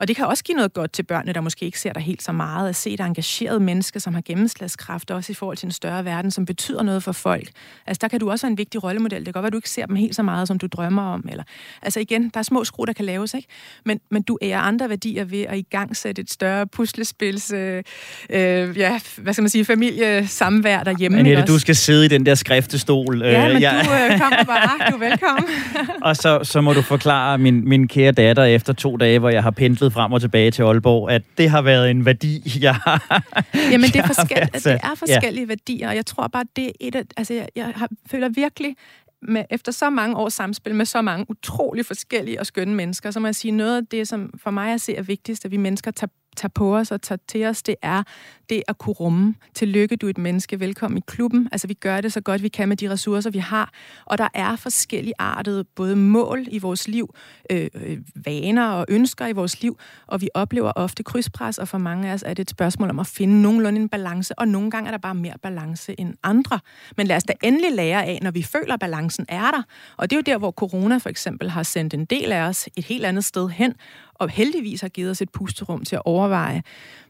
Og 0.00 0.08
det 0.08 0.16
kan 0.16 0.26
også 0.26 0.44
give 0.44 0.56
noget 0.56 0.72
godt 0.72 0.92
til 0.92 1.02
børnene, 1.02 1.32
der 1.32 1.40
måske 1.40 1.64
ikke 1.64 1.80
ser 1.80 1.92
dig 1.92 2.02
helt 2.02 2.22
så 2.22 2.32
meget, 2.32 2.68
at 2.68 2.76
se 2.76 2.90
et 2.90 3.00
engageret 3.00 3.62
menneske, 3.62 4.00
som 4.00 4.14
har 4.14 4.20
gennemslagskraft, 4.20 5.10
også 5.10 5.32
i 5.32 5.34
forhold 5.34 5.56
til 5.56 5.66
en 5.66 5.72
større 5.72 6.04
verden, 6.04 6.30
som 6.30 6.46
betyder 6.46 6.82
noget 6.82 7.02
for 7.02 7.12
folk. 7.12 7.48
Altså, 7.86 7.98
der 8.00 8.08
kan 8.08 8.20
du 8.20 8.30
også 8.30 8.46
være 8.46 8.50
en 8.50 8.58
vigtig 8.58 8.84
rollemodel. 8.84 9.18
Det 9.18 9.24
kan 9.24 9.32
godt 9.32 9.42
være, 9.42 9.46
at 9.46 9.52
du 9.52 9.58
ikke 9.58 9.70
ser 9.70 9.86
dem 9.86 9.96
helt 9.96 10.16
så 10.16 10.22
meget, 10.22 10.48
som 10.48 10.58
du 10.58 10.66
drømmer 10.66 11.02
om. 11.02 11.24
Eller, 11.30 11.44
altså 11.82 12.00
igen, 12.00 12.30
der 12.34 12.38
er 12.38 12.42
små 12.42 12.64
skru, 12.64 12.84
der 12.84 12.92
kan 12.92 13.04
laves, 13.04 13.34
ikke? 13.34 13.48
Men, 13.84 14.00
men 14.10 14.22
du 14.22 14.38
ærer 14.42 14.60
andre 14.60 14.88
værdier 14.88 15.24
ved 15.24 15.42
at 15.42 15.58
i 15.58 15.66
gang 15.70 15.96
sætte 15.96 16.22
et 16.22 16.30
større 16.30 16.66
puslespils, 16.66 17.52
øh, 17.52 17.82
øh, 18.30 18.78
ja, 18.78 19.00
hvad 19.16 19.32
skal 19.32 19.42
man 19.42 19.50
sige, 19.50 19.64
familiesamvær 19.64 20.82
derhjemme. 20.82 21.22
Men 21.22 21.46
du 21.46 21.58
skal 21.58 21.76
sidde 21.76 22.04
i 22.04 22.08
den 22.08 22.26
der 22.26 22.34
skriftestol. 22.34 23.22
Ja, 23.22 23.52
men 23.52 23.62
ja. 23.62 23.82
du 23.84 24.12
øh, 24.12 24.20
kommer 24.20 24.44
bare. 24.44 24.90
Du 24.90 24.96
er 24.96 25.08
velkommen. 25.08 25.44
og 26.08 26.16
så, 26.16 26.40
så 26.42 26.60
må 26.60 26.72
du 26.72 26.82
forklare 26.82 27.38
min, 27.38 27.68
min 27.68 27.88
kære 27.88 28.12
datter 28.12 28.44
efter 28.44 28.72
to 28.72 28.96
dage, 28.96 29.18
hvor 29.18 29.30
jeg 29.30 29.42
har 29.42 29.50
pendlet 29.50 29.85
pendlet 29.86 29.92
frem 29.92 30.12
og 30.12 30.20
tilbage 30.20 30.50
til 30.50 30.62
Aalborg, 30.62 31.10
at 31.10 31.22
det 31.38 31.50
har 31.50 31.62
været 31.62 31.90
en 31.90 32.04
værdi, 32.04 32.42
jeg 32.60 32.74
har 32.74 33.22
Jamen, 33.54 33.90
det 33.90 33.96
er, 33.96 34.06
forskel- 34.06 34.50
det 34.52 34.80
er 34.82 34.94
forskellige 34.96 35.44
ja. 35.44 35.48
værdier, 35.48 35.88
og 35.88 35.96
jeg 35.96 36.06
tror 36.06 36.26
bare, 36.28 36.44
det 36.56 36.66
er 36.66 36.72
et 36.80 36.94
af... 36.94 37.02
Altså, 37.16 37.34
jeg, 37.34 37.48
jeg 37.56 37.72
har, 37.76 37.88
føler 38.10 38.28
virkelig, 38.28 38.76
med, 39.22 39.44
efter 39.50 39.72
så 39.72 39.90
mange 39.90 40.16
års 40.16 40.34
samspil 40.34 40.74
med 40.74 40.86
så 40.86 41.02
mange 41.02 41.26
utrolig 41.28 41.86
forskellige 41.86 42.40
og 42.40 42.46
skønne 42.46 42.74
mennesker, 42.74 43.10
så 43.10 43.20
må 43.20 43.26
jeg 43.26 43.34
sige, 43.34 43.52
noget 43.52 43.76
af 43.76 43.86
det, 43.86 44.08
som 44.08 44.30
for 44.42 44.50
mig 44.50 44.72
at 44.72 44.80
se 44.80 44.96
er 44.96 45.02
vigtigst, 45.02 45.44
at 45.44 45.50
vi 45.50 45.56
mennesker 45.56 45.90
tager 45.90 46.10
tager 46.36 46.50
på 46.54 46.76
os 46.76 46.90
og 46.90 47.02
tager 47.02 47.18
til 47.28 47.44
os, 47.44 47.62
det 47.62 47.74
er 47.82 48.02
det 48.50 48.62
at 48.68 48.78
kunne 48.78 48.94
rumme. 48.94 49.34
Tillykke, 49.54 49.96
du 49.96 50.06
er 50.06 50.10
et 50.10 50.18
menneske. 50.18 50.60
Velkommen 50.60 50.98
i 50.98 51.02
klubben. 51.06 51.48
Altså, 51.52 51.66
vi 51.66 51.74
gør 51.74 52.00
det 52.00 52.12
så 52.12 52.20
godt, 52.20 52.42
vi 52.42 52.48
kan 52.48 52.68
med 52.68 52.76
de 52.76 52.90
ressourcer, 52.90 53.30
vi 53.30 53.38
har. 53.38 53.72
Og 54.04 54.18
der 54.18 54.28
er 54.34 54.56
forskellige 54.56 55.14
artede 55.18 55.64
både 55.64 55.96
mål 55.96 56.44
i 56.50 56.58
vores 56.58 56.88
liv, 56.88 57.14
øh, 57.50 57.68
øh, 57.74 57.98
vaner 58.14 58.68
og 58.68 58.86
ønsker 58.88 59.26
i 59.26 59.32
vores 59.32 59.62
liv, 59.62 59.78
og 60.06 60.20
vi 60.20 60.28
oplever 60.34 60.72
ofte 60.76 61.02
krydspres, 61.02 61.58
og 61.58 61.68
for 61.68 61.78
mange 61.78 62.08
af 62.08 62.14
os 62.14 62.22
er 62.26 62.34
det 62.34 62.42
et 62.42 62.50
spørgsmål 62.50 62.90
om 62.90 62.98
at 62.98 63.06
finde 63.06 63.42
nogenlunde 63.42 63.80
en 63.80 63.88
balance, 63.88 64.38
og 64.38 64.48
nogle 64.48 64.70
gange 64.70 64.86
er 64.86 64.90
der 64.90 64.98
bare 64.98 65.14
mere 65.14 65.34
balance 65.42 66.00
end 66.00 66.14
andre. 66.22 66.60
Men 66.96 67.06
lad 67.06 67.16
os 67.16 67.24
da 67.24 67.32
endelig 67.42 67.72
lære 67.72 68.04
af, 68.04 68.18
når 68.22 68.30
vi 68.30 68.42
føler, 68.42 68.74
at 68.74 68.80
balancen 68.80 69.26
er 69.28 69.50
der. 69.50 69.62
Og 69.96 70.10
det 70.10 70.16
er 70.16 70.18
jo 70.18 70.22
der, 70.32 70.38
hvor 70.38 70.50
corona 70.50 70.96
for 70.96 71.08
eksempel 71.08 71.50
har 71.50 71.62
sendt 71.62 71.94
en 71.94 72.04
del 72.04 72.32
af 72.32 72.40
os 72.40 72.68
et 72.76 72.84
helt 72.84 73.04
andet 73.04 73.24
sted 73.24 73.48
hen, 73.48 73.74
og 74.18 74.28
heldigvis 74.28 74.80
har 74.80 74.88
givet 74.88 75.10
os 75.10 75.22
et 75.22 75.30
pusterum 75.30 75.84
til 75.84 75.96
at 75.96 76.02
overveje, 76.04 76.62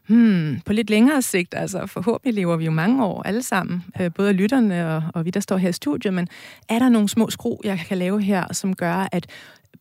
hmm, 0.07 0.59
på 0.65 0.73
lidt 0.73 0.89
længere 0.89 1.21
sigt, 1.21 1.53
altså 1.57 1.85
forhåbentlig 1.85 2.33
lever 2.33 2.55
vi 2.55 2.65
jo 2.65 2.71
mange 2.71 3.05
år 3.05 3.23
alle 3.23 3.43
sammen, 3.43 3.83
øh, 4.01 4.11
både 4.13 4.33
lytterne 4.33 4.95
og, 4.95 5.03
og 5.13 5.25
vi, 5.25 5.29
der 5.29 5.39
står 5.39 5.57
her 5.57 5.69
i 5.69 5.73
studiet, 5.73 6.13
men 6.13 6.27
er 6.69 6.79
der 6.79 6.89
nogle 6.89 7.09
små 7.09 7.29
skru, 7.29 7.57
jeg 7.63 7.79
kan 7.87 7.97
lave 7.97 8.21
her, 8.21 8.53
som 8.53 8.75
gør, 8.75 9.07
at 9.11 9.27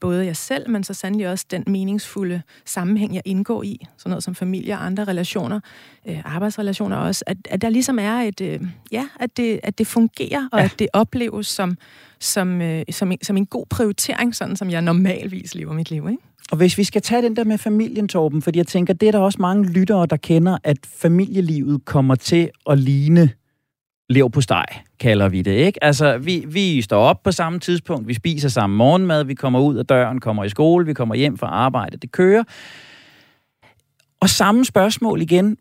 både 0.01 0.27
jeg 0.27 0.37
selv, 0.37 0.71
men 0.71 0.85
så 0.85 0.95
sandelig 0.95 1.29
også 1.29 1.47
den 1.51 1.65
meningsfulde 1.67 2.43
sammenhæng, 2.65 3.15
jeg 3.15 3.23
indgår 3.25 3.63
i, 3.63 3.87
sådan 3.97 4.11
noget 4.11 4.25
som 4.25 4.35
familie 4.35 4.75
og 4.75 4.87
andre 4.87 5.05
relationer, 5.05 5.61
øh, 6.07 6.21
arbejdsrelationer 6.25 6.97
også, 6.97 7.25
at, 7.27 7.37
at 7.51 7.63
der 7.63 7.69
ligesom 7.69 7.99
er 7.99 8.17
et, 8.17 8.41
øh, 8.41 8.61
ja, 8.93 9.09
at 9.21 9.37
det, 9.37 9.61
at 9.63 9.79
det 9.79 9.87
fungerer, 9.87 10.49
og 10.53 10.59
ja. 10.59 10.65
at 10.65 10.75
det 10.79 10.89
opleves 10.93 11.47
som, 11.47 11.79
som, 12.21 12.63
øh, 12.63 12.85
som, 12.91 13.13
en, 13.13 13.19
som 13.23 13.37
en 13.37 13.47
god 13.47 13.67
prioritering, 13.71 14.35
sådan 14.35 14.57
som 14.57 14.71
jeg 14.71 14.83
normalvis 14.83 15.55
lever 15.55 15.73
mit 15.73 15.91
liv, 15.91 16.09
ikke? 16.11 16.23
Og 16.51 16.57
hvis 16.57 16.79
vi 16.79 16.85
skal 16.85 17.03
tage 17.03 17.23
den 17.23 17.37
der 17.37 17.45
med 17.45 17.59
familien, 17.59 18.09
Torben, 18.09 18.43
fordi 18.43 18.59
jeg 18.59 18.67
tænker, 18.67 18.95
det 18.95 19.09
er 19.09 19.13
der 19.13 19.19
også 19.19 19.39
mange 19.41 19.69
lyttere, 19.73 20.07
der 20.07 20.17
kender, 20.17 20.59
at 20.65 20.79
familielivet 20.87 21.85
kommer 21.85 22.15
til 22.15 22.51
at 22.71 22.79
ligne 22.79 23.31
lev 24.11 24.31
på 24.31 24.41
steg, 24.41 24.65
kalder 25.01 25.29
vi 25.29 25.43
det, 25.43 25.53
ikke? 25.53 25.85
Altså, 25.85 26.19
vi, 26.19 26.45
vi 26.49 26.83
står 26.83 27.03
op 27.03 27.23
på 27.23 27.33
samme 27.33 27.59
tidspunkt, 27.59 28.09
vi 28.09 28.15
spiser 28.15 28.49
samme 28.49 28.77
morgenmad, 28.77 29.25
vi 29.25 29.35
kommer 29.35 29.61
ud 29.61 29.77
af 29.77 29.87
døren, 29.87 30.21
kommer 30.21 30.45
i 30.45 30.49
skole, 30.49 30.87
vi 30.87 30.95
kommer 30.95 31.15
hjem 31.15 31.39
fra 31.39 31.47
arbejde, 31.47 31.97
det 31.97 32.13
kører. 32.13 32.45
Og 34.21 34.29
samme 34.29 34.65
spørgsmål 34.65 35.23
igen. 35.23 35.57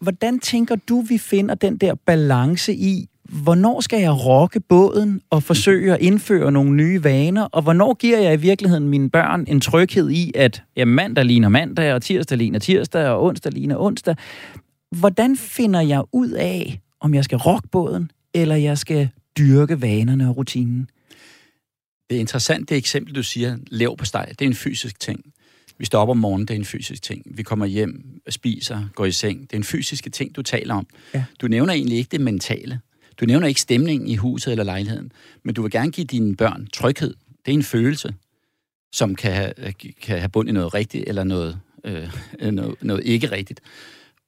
Hvordan 0.00 0.38
tænker 0.38 0.76
du, 0.88 1.00
vi 1.00 1.18
finder 1.18 1.54
den 1.54 1.76
der 1.76 1.94
balance 1.94 2.74
i, 2.74 3.08
hvornår 3.28 3.80
skal 3.80 4.00
jeg 4.00 4.26
rokke 4.26 4.60
båden 4.60 5.20
og 5.30 5.42
forsøge 5.42 5.94
at 5.94 6.00
indføre 6.00 6.52
nogle 6.52 6.76
nye 6.76 7.04
vaner, 7.04 7.42
og 7.42 7.62
hvornår 7.62 7.94
giver 7.94 8.18
jeg 8.18 8.34
i 8.34 8.40
virkeligheden 8.40 8.88
mine 8.88 9.10
børn 9.10 9.44
en 9.48 9.60
tryghed 9.60 10.10
i, 10.10 10.32
at 10.34 10.62
ja, 10.76 10.84
mandag 10.84 11.24
ligner 11.24 11.48
mandag, 11.48 11.94
og 11.94 12.02
tirsdag 12.02 12.38
ligner 12.38 12.58
tirsdag, 12.58 13.08
og 13.08 13.24
onsdag 13.24 13.52
ligner 13.52 13.76
onsdag. 13.78 14.16
Hvordan 14.96 15.36
finder 15.36 15.80
jeg 15.80 16.02
ud 16.12 16.30
af, 16.30 16.80
om 17.00 17.14
jeg 17.14 17.24
skal 17.24 17.38
rokke 17.38 17.68
båden, 17.68 18.10
eller 18.34 18.56
jeg 18.56 18.78
skal 18.78 19.08
dyrke 19.38 19.82
vanerne 19.82 20.28
og 20.28 20.36
rutinen? 20.36 20.90
Det 22.10 22.16
er 22.16 22.20
interessant, 22.20 22.68
det 22.68 22.76
eksempel, 22.76 23.14
du 23.14 23.22
siger, 23.22 23.56
lev 23.66 23.96
på 23.96 24.04
steg. 24.04 24.26
Det 24.28 24.42
er 24.42 24.46
en 24.46 24.54
fysisk 24.54 25.00
ting. 25.00 25.20
Vi 25.78 25.84
står 25.84 26.00
op 26.00 26.08
om 26.08 26.16
morgenen, 26.16 26.48
det 26.48 26.54
er 26.54 26.58
en 26.58 26.64
fysisk 26.64 27.02
ting. 27.02 27.22
Vi 27.24 27.42
kommer 27.42 27.66
hjem, 27.66 28.20
spiser, 28.28 28.88
går 28.94 29.04
i 29.04 29.12
seng. 29.12 29.40
Det 29.40 29.52
er 29.52 29.56
en 29.56 29.64
fysisk 29.64 30.12
ting, 30.12 30.36
du 30.36 30.42
taler 30.42 30.74
om. 30.74 30.86
Ja. 31.14 31.24
Du 31.40 31.48
nævner 31.48 31.72
egentlig 31.72 31.98
ikke 31.98 32.08
det 32.10 32.20
mentale. 32.20 32.80
Du 33.20 33.24
nævner 33.24 33.46
ikke 33.46 33.60
stemningen 33.60 34.08
i 34.08 34.16
huset 34.16 34.50
eller 34.50 34.64
lejligheden, 34.64 35.12
men 35.42 35.54
du 35.54 35.62
vil 35.62 35.70
gerne 35.70 35.92
give 35.92 36.06
dine 36.06 36.36
børn 36.36 36.68
tryghed. 36.72 37.14
Det 37.46 37.52
er 37.52 37.56
en 37.56 37.62
følelse, 37.62 38.14
som 38.92 39.14
kan 39.14 39.32
have, 39.32 39.52
kan 40.02 40.18
have 40.18 40.28
bund 40.28 40.48
i 40.48 40.52
noget 40.52 40.74
rigtigt 40.74 41.04
eller 41.06 41.24
noget, 41.24 41.60
øh, 41.84 42.12
noget, 42.40 42.82
noget 42.82 43.04
ikke 43.04 43.30
rigtigt. 43.30 43.60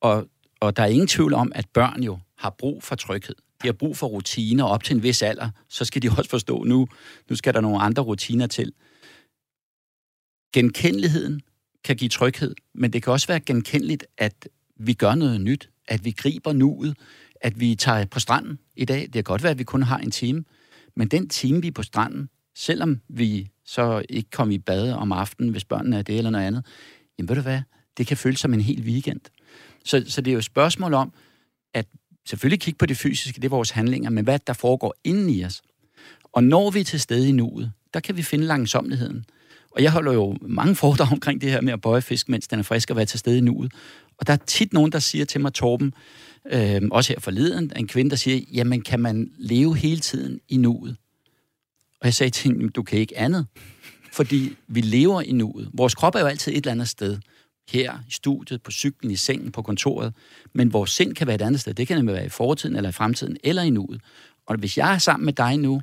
Og, 0.01 0.29
og 0.61 0.77
der 0.77 0.83
er 0.83 0.87
ingen 0.87 1.07
tvivl 1.07 1.35
om, 1.35 1.53
at 1.55 1.69
børn 1.69 2.03
jo 2.03 2.19
har 2.39 2.51
brug 2.51 2.83
for 2.83 2.95
tryghed. 2.95 3.35
De 3.63 3.69
har 3.69 3.73
brug 3.73 3.97
for 3.97 4.07
rutiner 4.07 4.65
op 4.65 4.85
til 4.85 4.97
en 4.97 5.03
vis 5.03 5.23
alder. 5.23 5.51
Så 5.69 5.85
skal 5.85 6.03
de 6.03 6.11
også 6.11 6.31
forstå, 6.31 6.65
nu, 6.65 6.89
nu 7.31 7.37
skal 7.37 7.55
der 7.55 7.61
nogle 7.61 7.81
andre 7.81 8.03
rutiner 8.03 8.47
til. 8.47 8.73
Genkendeligheden 10.53 11.41
kan 11.85 11.97
give 11.97 12.09
tryghed, 12.09 12.55
men 12.75 12.93
det 12.93 13.03
kan 13.03 13.13
også 13.13 13.27
være 13.27 13.41
genkendeligt, 13.41 14.07
at 14.19 14.49
vi 14.77 14.93
gør 14.93 15.15
noget 15.15 15.41
nyt, 15.41 15.71
at 15.89 16.05
vi 16.05 16.11
griber 16.11 16.53
nuet, 16.53 16.97
at 17.41 17.61
vi 17.61 17.75
tager 17.75 18.05
på 18.05 18.21
stranden 18.21 18.59
i 18.77 18.85
dag. 18.85 19.01
Det 19.01 19.13
kan 19.13 19.25
godt 19.25 19.43
være, 19.43 19.51
at 19.51 19.59
vi 19.59 19.65
kun 19.65 19.83
har 19.83 19.99
en 19.99 20.11
time, 20.11 20.45
men 20.97 21.09
den 21.09 21.29
time, 21.29 21.63
vi 21.63 21.69
er 21.69 21.73
på 21.73 21.83
stranden, 21.83 22.29
selvom 22.57 23.01
vi 23.09 23.49
så 23.65 24.03
ikke 24.09 24.31
kommer 24.31 24.55
i 24.55 24.59
bad 24.59 24.93
om 24.93 25.13
aftenen, 25.13 25.51
hvis 25.51 25.65
børnene 25.65 25.99
er 25.99 26.03
det 26.03 26.19
eller 26.19 26.31
noget 26.31 26.45
andet, 26.47 26.67
jamen 27.19 27.29
ved 27.29 27.37
du 27.37 27.43
hvad, 27.43 27.61
det 27.99 28.07
kan 28.07 28.17
føles 28.17 28.41
som 28.41 28.55
en 28.55 28.61
hel 28.61 28.83
weekend. 28.83 29.21
Så, 29.85 30.05
så 30.07 30.21
det 30.21 30.31
er 30.31 30.33
jo 30.33 30.39
et 30.39 30.45
spørgsmål 30.45 30.95
om, 30.95 31.13
at 31.75 31.87
selvfølgelig 32.27 32.61
kigge 32.61 32.79
på 32.79 32.87
det 32.87 32.97
fysiske, 32.97 33.37
det 33.37 33.45
er 33.45 33.49
vores 33.49 33.71
handlinger, 33.71 34.11
men 34.11 34.25
hvad 34.25 34.39
der 34.47 34.53
foregår 34.53 34.95
inden 35.05 35.31
i 35.31 35.45
os. 35.45 35.63
Og 36.33 36.45
når 36.45 36.71
vi 36.71 36.81
er 36.81 36.85
til 36.85 37.01
stede 37.01 37.29
i 37.29 37.33
nuet, 37.33 37.73
der 37.95 38.01
kan 38.01 38.17
vi 38.17 38.23
finde 38.23 38.45
langsomligheden. 38.45 39.25
Og 39.71 39.83
jeg 39.83 39.93
holder 39.93 40.13
jo 40.13 40.37
mange 40.41 40.75
foredrag 40.75 41.13
omkring 41.13 41.41
det 41.41 41.51
her 41.51 41.61
med 41.61 41.73
at 41.73 41.81
bøje 41.81 42.03
fisk, 42.03 42.29
mens 42.29 42.49
den 42.49 42.59
er 42.59 42.63
frisk 42.63 42.91
og 42.91 42.97
være 42.97 43.07
til 43.07 43.19
stede 43.19 43.39
i 43.39 43.41
nuet. 43.41 43.73
Og 44.19 44.27
der 44.27 44.33
er 44.33 44.37
tit 44.37 44.73
nogen, 44.73 44.93
der 44.93 44.99
siger 44.99 45.25
til 45.25 45.41
mig, 45.41 45.55
Torben, 45.55 45.95
øh, 46.53 46.83
også 46.91 47.13
her 47.13 47.21
forleden, 47.21 47.73
en 47.77 47.89
kvinde, 47.89 48.11
der 48.11 48.17
siger, 48.17 48.41
jamen 48.53 48.83
kan 48.83 49.01
man 49.01 49.33
leve 49.39 49.77
hele 49.77 50.01
tiden 50.01 50.41
i 50.49 50.57
nuet? 50.57 50.97
Og 52.01 52.05
jeg 52.05 52.15
sagde 52.15 52.31
til 52.31 52.53
hende, 52.53 52.71
du 52.71 52.83
kan 52.83 52.99
ikke 52.99 53.19
andet. 53.19 53.47
Fordi 54.13 54.57
vi 54.67 54.81
lever 54.81 55.21
i 55.21 55.33
nuet. 55.33 55.71
Vores 55.73 55.95
krop 55.95 56.15
er 56.15 56.21
jo 56.21 56.27
altid 56.27 56.53
et 56.53 56.57
eller 56.57 56.73
andet 56.73 56.89
sted. 56.89 57.19
Her, 57.69 57.99
i 58.09 58.11
studiet, 58.11 58.63
på 58.63 58.71
cyklen, 58.71 59.11
i 59.11 59.17
sengen, 59.17 59.53
på 59.53 59.63
kontoret. 59.63 60.15
Men 60.53 60.73
vores 60.73 60.91
sind 60.91 61.15
kan 61.15 61.27
være 61.27 61.35
et 61.35 61.43
andet 61.43 61.61
sted. 61.61 61.75
Det 61.75 61.89
kan 61.89 61.97
nemlig 61.97 62.15
være 62.15 62.27
i 62.27 62.29
fortiden, 62.29 62.77
eller 62.77 62.89
i 62.91 62.93
fremtiden, 62.93 63.37
eller 63.45 63.63
i 63.63 63.71
nuet. 63.71 64.01
Og 64.47 64.57
hvis 64.57 64.79
jeg 64.79 64.95
er 64.95 64.99
sammen 64.99 65.25
med 65.25 65.33
dig 65.33 65.57
nu, 65.57 65.83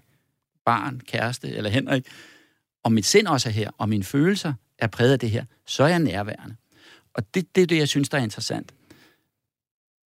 barn, 0.66 1.02
kæreste 1.08 1.50
eller 1.50 1.70
Henrik, 1.70 2.06
og 2.84 2.92
mit 2.92 3.06
sind 3.06 3.28
også 3.28 3.50
er 3.50 3.54
her, 3.54 3.72
og 3.78 3.90
mine 3.90 4.04
følelser 4.04 4.54
er 4.80 4.88
præget 4.88 5.12
af 5.12 5.20
det 5.20 5.32
her, 5.32 5.46
så 5.68 5.84
er 5.84 5.88
jeg 5.88 6.00
nærværende. 6.00 6.56
Og 7.14 7.34
det, 7.34 7.56
det 7.56 7.62
er 7.62 7.68
det, 7.68 7.78
jeg 7.78 7.88
synes, 7.88 8.10
der 8.10 8.18
er 8.18 8.24
interessant. 8.24 8.74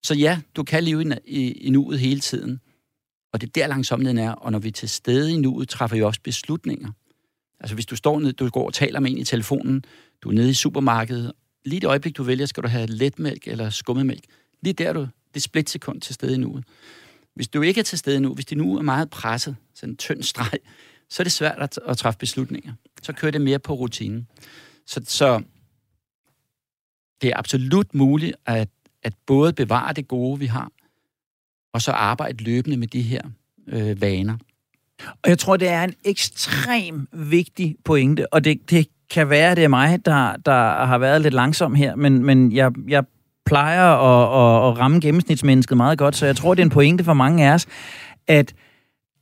Så 0.04 0.14
ja, 0.14 0.42
du 0.56 0.64
kan 0.64 0.84
leve 0.84 1.04
i, 1.04 1.14
i, 1.26 1.52
i 1.52 1.70
nuet 1.70 2.00
hele 2.00 2.20
tiden, 2.20 2.60
og 3.34 3.42
det 3.42 3.48
er 3.48 3.52
der 3.52 3.68
langsomheden 3.68 4.18
er, 4.18 4.32
og 4.32 4.52
når 4.52 4.60
vi 4.60 4.68
er 4.68 4.72
til 4.72 4.90
stede 4.90 5.34
i 5.34 5.38
nuet, 5.38 5.70
træffer 5.70 5.98
vi 5.98 6.02
også 6.04 6.22
beslutninger. 6.24 6.92
Altså 7.60 7.76
hvis 7.76 7.86
du 7.86 7.96
står 7.96 8.20
ned, 8.20 8.34
du 8.34 8.50
går 8.50 8.66
og 8.66 8.74
taler 8.74 9.00
med 9.00 9.12
en 9.12 9.18
i 9.18 9.24
telefonen, 9.24 9.84
du 10.22 10.30
er 10.30 10.34
nede 10.34 10.50
i 10.50 10.54
supermarkedet, 10.54 11.32
lige 11.66 11.80
det 11.80 11.88
øjeblik, 11.88 12.18
du 12.18 12.24
vælger, 12.24 12.46
skal 12.46 12.64
du 12.64 12.68
have 12.68 12.88
letmælk 12.88 13.48
eller 13.48 13.70
skummemælk. 13.70 14.24
Lige 14.62 14.74
der 14.74 14.94
du, 14.94 15.08
det 15.34 15.44
splitsekund 15.44 16.02
til 16.02 16.16
stede 16.16 16.34
i 16.34 16.38
nuet. 16.38 16.64
Hvis 17.36 17.48
du 17.48 17.62
ikke 17.62 17.80
er 17.80 17.84
til 17.84 17.98
stede 17.98 18.20
nu, 18.20 18.34
hvis 18.34 18.46
det 18.46 18.58
nu 18.58 18.78
er 18.78 18.82
meget 18.82 19.10
presset, 19.10 19.56
sådan 19.74 19.94
en 19.94 19.98
tynd 19.98 20.24
streg, 20.24 20.60
så 21.10 21.22
er 21.22 21.24
det 21.24 21.32
svært 21.32 21.60
at, 21.60 21.80
at 21.88 21.98
træffe 21.98 22.18
beslutninger. 22.18 22.74
Så 23.04 23.14
kører 23.14 23.32
det 23.32 23.42
mere 23.42 23.60
på 23.60 23.74
rutinen. 23.74 24.28
Så, 24.86 25.02
så 25.06 25.44
det 27.22 27.30
er 27.30 27.38
absolut 27.38 27.96
muligt 27.96 28.36
at, 28.46 28.70
at 29.10 29.16
både 29.26 29.54
bevare 29.54 29.94
det 29.94 30.08
gode, 30.08 30.40
vi 30.40 30.46
har, 30.46 30.72
og 31.74 31.82
så 31.82 31.92
arbejde 31.92 32.44
løbende 32.44 32.78
med 32.78 32.88
de 32.88 33.02
her 33.02 33.22
øh, 33.68 34.02
vaner. 34.02 34.38
Og 35.24 35.30
jeg 35.30 35.40
tror, 35.40 35.58
det 35.58 35.68
er 35.68 35.84
en 35.84 35.94
ekstrem 36.06 37.08
vigtig 37.12 37.76
pointe, 37.86 38.34
og 38.34 38.44
det, 38.44 38.70
det 38.70 38.88
kan 39.10 39.30
være, 39.30 39.56
det 39.56 39.64
er 39.64 39.68
mig, 39.68 40.06
der, 40.06 40.36
der 40.46 40.86
har 40.86 40.98
været 40.98 41.22
lidt 41.22 41.34
langsom 41.34 41.76
her, 41.76 41.96
men, 41.96 42.24
men 42.24 42.52
jeg, 42.52 42.72
jeg 42.88 43.04
plejer 43.46 43.86
at, 43.86 44.24
at, 44.24 44.72
at 44.72 44.80
ramme 44.80 45.00
gennemsnitsmennesket 45.00 45.78
meget 45.78 45.98
godt, 45.98 46.16
så 46.16 46.26
jeg 46.26 46.36
tror, 46.36 46.54
det 46.54 46.62
er 46.62 46.66
en 46.66 46.70
pointe 46.70 47.04
for 47.04 47.14
mange 47.14 47.48
af 47.48 47.54
os, 47.54 47.66
at 48.28 48.54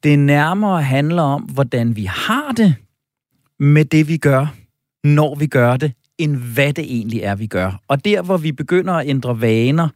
det 0.03 0.19
nærmere 0.19 0.83
handler 0.83 1.21
om, 1.21 1.41
hvordan 1.41 1.95
vi 1.95 2.03
har 2.03 2.51
det 2.51 2.75
med 3.59 3.85
det, 3.85 4.07
vi 4.07 4.17
gør, 4.17 4.47
når 5.03 5.35
vi 5.35 5.47
gør 5.47 5.77
det, 5.77 5.93
end 6.17 6.35
hvad 6.35 6.73
det 6.73 6.83
egentlig 6.83 7.21
er, 7.21 7.35
vi 7.35 7.47
gør. 7.47 7.81
Og 7.87 8.05
der, 8.05 8.21
hvor 8.21 8.37
vi 8.37 8.51
begynder 8.51 8.93
at 8.93 9.07
ændre 9.07 9.41
vaner, 9.41 9.89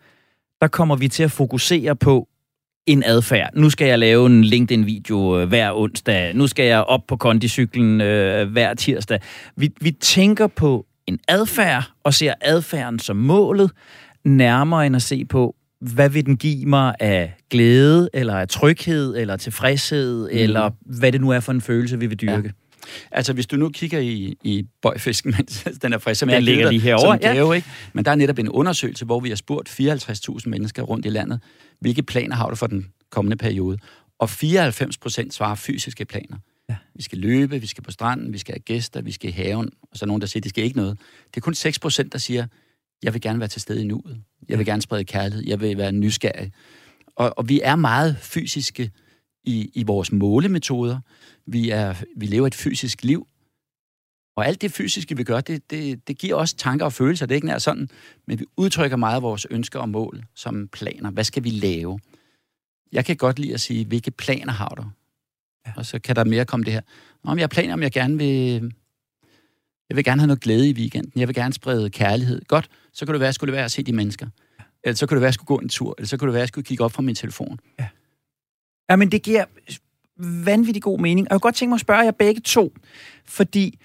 der 0.61 0.67
kommer 0.67 0.95
vi 0.95 1.07
til 1.07 1.24
at 1.24 1.32
fokusere 1.32 1.95
på 1.95 2.28
en 2.86 3.03
adfærd. 3.05 3.49
Nu 3.55 3.69
skal 3.69 3.88
jeg 3.88 3.99
lave 3.99 4.26
en 4.26 4.43
LinkedIn-video 4.43 5.39
øh, 5.39 5.47
hver 5.47 5.74
onsdag. 5.74 6.36
Nu 6.36 6.47
skal 6.47 6.65
jeg 6.65 6.84
op 6.84 7.01
på 7.07 7.15
kondicyklen 7.15 8.01
øh, 8.01 8.51
hver 8.51 8.74
tirsdag. 8.74 9.19
Vi, 9.55 9.72
vi 9.82 9.91
tænker 9.91 10.47
på 10.47 10.86
en 11.07 11.19
adfærd 11.28 11.91
og 12.03 12.13
ser 12.13 12.34
adfærden 12.41 12.99
som 12.99 13.17
målet, 13.17 13.72
nærmere 14.26 14.86
end 14.86 14.95
at 14.95 15.01
se 15.01 15.26
på, 15.26 15.55
hvad 15.82 16.09
vil 16.09 16.26
den 16.26 16.38
give 16.38 16.65
mig 16.65 16.95
af 16.99 17.34
glæde, 17.49 18.09
eller 18.13 18.36
af 18.36 18.47
tryghed, 18.47 19.15
eller 19.17 19.38
tilfredshed, 19.38 20.30
mm. 20.32 20.38
eller 20.38 20.69
hvad 20.86 21.11
det 21.11 21.22
nu 21.22 21.30
er 21.30 21.39
for 21.39 21.51
en 21.51 21.61
følelse, 21.61 21.99
vi 21.99 22.05
vil 22.05 22.22
dyrke. 22.22 22.47
Ja. 22.47 22.61
Altså, 23.11 23.34
hvis 23.34 23.47
du 23.47 23.55
nu 23.55 23.69
kigger 23.69 23.99
i, 23.99 24.38
i 24.43 24.65
bøjfisken, 24.82 25.34
mens 25.38 25.67
den 25.82 25.93
er 25.93 25.97
frisk, 25.97 26.19
som 26.19 26.29
jeg 26.29 26.41
ligger 26.41 26.71
lige 26.71 26.82
herovre, 26.82 27.17
gave, 27.17 27.47
ja. 27.47 27.53
ikke? 27.53 27.67
Men 27.93 28.05
der 28.05 28.11
er 28.11 28.15
netop 28.15 28.39
en 28.39 28.49
undersøgelse, 28.49 29.05
hvor 29.05 29.19
vi 29.19 29.29
har 29.29 29.36
spurgt 29.36 29.69
54.000 29.69 30.49
mennesker 30.49 30.84
rundt 30.84 31.05
i 31.05 31.09
landet, 31.09 31.39
hvilke 31.79 32.03
planer 32.03 32.36
har 32.36 32.49
du 32.49 32.55
for 32.55 32.67
den 32.67 32.88
kommende 33.11 33.38
periode? 33.38 33.77
Og 34.19 34.29
94 34.29 34.97
procent 34.97 35.34
svarer 35.34 35.55
fysiske 35.55 36.05
planer. 36.05 36.38
Ja. 36.69 36.75
Vi 36.95 37.03
skal 37.03 37.17
løbe, 37.17 37.61
vi 37.61 37.67
skal 37.67 37.84
på 37.84 37.91
stranden, 37.91 38.34
vi 38.34 38.38
skal 38.38 38.53
have 38.53 38.59
gæster, 38.59 39.01
vi 39.01 39.11
skal 39.11 39.29
i 39.29 39.34
haven, 39.34 39.69
og 39.82 39.97
så 39.97 40.05
er 40.05 40.07
nogen, 40.07 40.21
der 40.21 40.27
siger, 40.27 40.41
det 40.41 40.49
skal 40.49 40.63
ikke 40.63 40.77
noget. 40.77 40.99
Det 41.27 41.38
er 41.38 41.41
kun 41.41 41.53
6 41.53 41.79
procent, 41.79 42.13
der 42.13 42.19
siger, 42.19 42.47
jeg 43.03 43.13
vil 43.13 43.21
gerne 43.21 43.39
være 43.39 43.49
til 43.49 43.61
stede 43.61 43.82
i 43.82 43.88
nuet. 43.88 44.21
Jeg 44.49 44.57
vil 44.57 44.65
gerne 44.65 44.82
sprede 44.82 45.03
kærlighed. 45.03 45.43
Jeg 45.47 45.61
vil 45.61 45.77
være 45.77 45.91
nysgerrig. 45.91 46.51
Og, 47.15 47.34
og 47.38 47.49
vi 47.49 47.61
er 47.63 47.75
meget 47.75 48.17
fysiske 48.21 48.91
i, 49.43 49.71
i 49.73 49.84
vores 49.84 50.11
målemetoder. 50.11 50.99
Vi, 51.51 51.69
er, 51.69 52.03
vi 52.15 52.25
lever 52.25 52.47
et 52.47 52.55
fysisk 52.55 53.03
liv. 53.03 53.27
Og 54.35 54.47
alt 54.47 54.61
det 54.61 54.71
fysiske, 54.71 55.17
vi 55.17 55.23
gør, 55.23 55.41
det, 55.41 55.71
det, 55.71 56.07
det 56.07 56.17
giver 56.17 56.35
også 56.35 56.55
tanker 56.55 56.85
og 56.85 56.93
følelser. 56.93 57.25
Det 57.25 57.33
er 57.33 57.35
ikke 57.35 57.47
nær 57.47 57.57
sådan, 57.57 57.89
men 58.27 58.39
vi 58.39 58.45
udtrykker 58.57 58.97
meget 58.97 59.15
af 59.15 59.21
vores 59.21 59.47
ønsker 59.49 59.79
og 59.79 59.89
mål 59.89 60.23
som 60.35 60.67
planer. 60.67 61.11
Hvad 61.11 61.23
skal 61.23 61.43
vi 61.43 61.49
lave? 61.49 61.99
Jeg 62.91 63.05
kan 63.05 63.17
godt 63.17 63.39
lide 63.39 63.53
at 63.53 63.61
sige, 63.61 63.85
hvilke 63.85 64.11
planer 64.11 64.51
har 64.51 64.69
du? 64.69 64.83
Ja. 65.67 65.73
Og 65.77 65.85
så 65.85 65.99
kan 65.99 66.15
der 66.15 66.23
mere 66.23 66.45
komme 66.45 66.63
det 66.63 66.73
her. 66.73 66.81
Om 67.23 67.39
jeg 67.39 67.49
planer, 67.49 67.73
om 67.73 67.83
jeg 67.83 67.91
gerne 67.91 68.17
vil 68.17 68.73
jeg 69.89 69.95
vil 69.95 70.03
gerne 70.03 70.21
have 70.21 70.27
noget 70.27 70.41
glæde 70.41 70.69
i 70.69 70.73
weekenden. 70.73 71.19
Jeg 71.19 71.27
vil 71.27 71.35
gerne 71.35 71.53
sprede 71.53 71.89
kærlighed. 71.89 72.41
Godt, 72.47 72.69
så 72.93 73.05
kan 73.05 73.13
det 73.13 73.19
være, 73.19 73.29
at 73.29 73.35
skulle 73.35 73.53
være 73.53 73.65
at 73.65 73.71
se 73.71 73.83
de 73.83 73.93
mennesker. 73.93 74.27
Eller 74.83 74.95
så 74.95 75.07
kan 75.07 75.15
det 75.15 75.21
være, 75.21 75.27
at 75.27 75.33
skulle 75.33 75.47
gå 75.47 75.57
en 75.57 75.69
tur. 75.69 75.95
Eller 75.97 76.07
så 76.07 76.17
kan 76.17 76.27
det 76.27 76.33
være, 76.33 76.43
at 76.43 76.47
skulle 76.47 76.65
kigge 76.65 76.83
op 76.83 76.91
fra 76.91 77.01
min 77.01 77.15
telefon. 77.15 77.59
Ja. 77.79 77.87
Ja, 78.89 78.95
men 78.95 79.11
det 79.11 79.23
giver 79.23 79.45
vanvittig 80.45 80.84
god 80.84 80.99
mening. 80.99 81.28
Og 81.28 81.32
jeg 81.32 81.41
kunne 81.41 81.47
godt 81.47 81.55
tænke 81.55 81.69
mig 81.69 81.76
at 81.76 81.82
spørge 81.82 81.99
jer 81.99 82.11
begge 82.11 82.41
to. 82.41 82.74
Fordi 83.26 83.80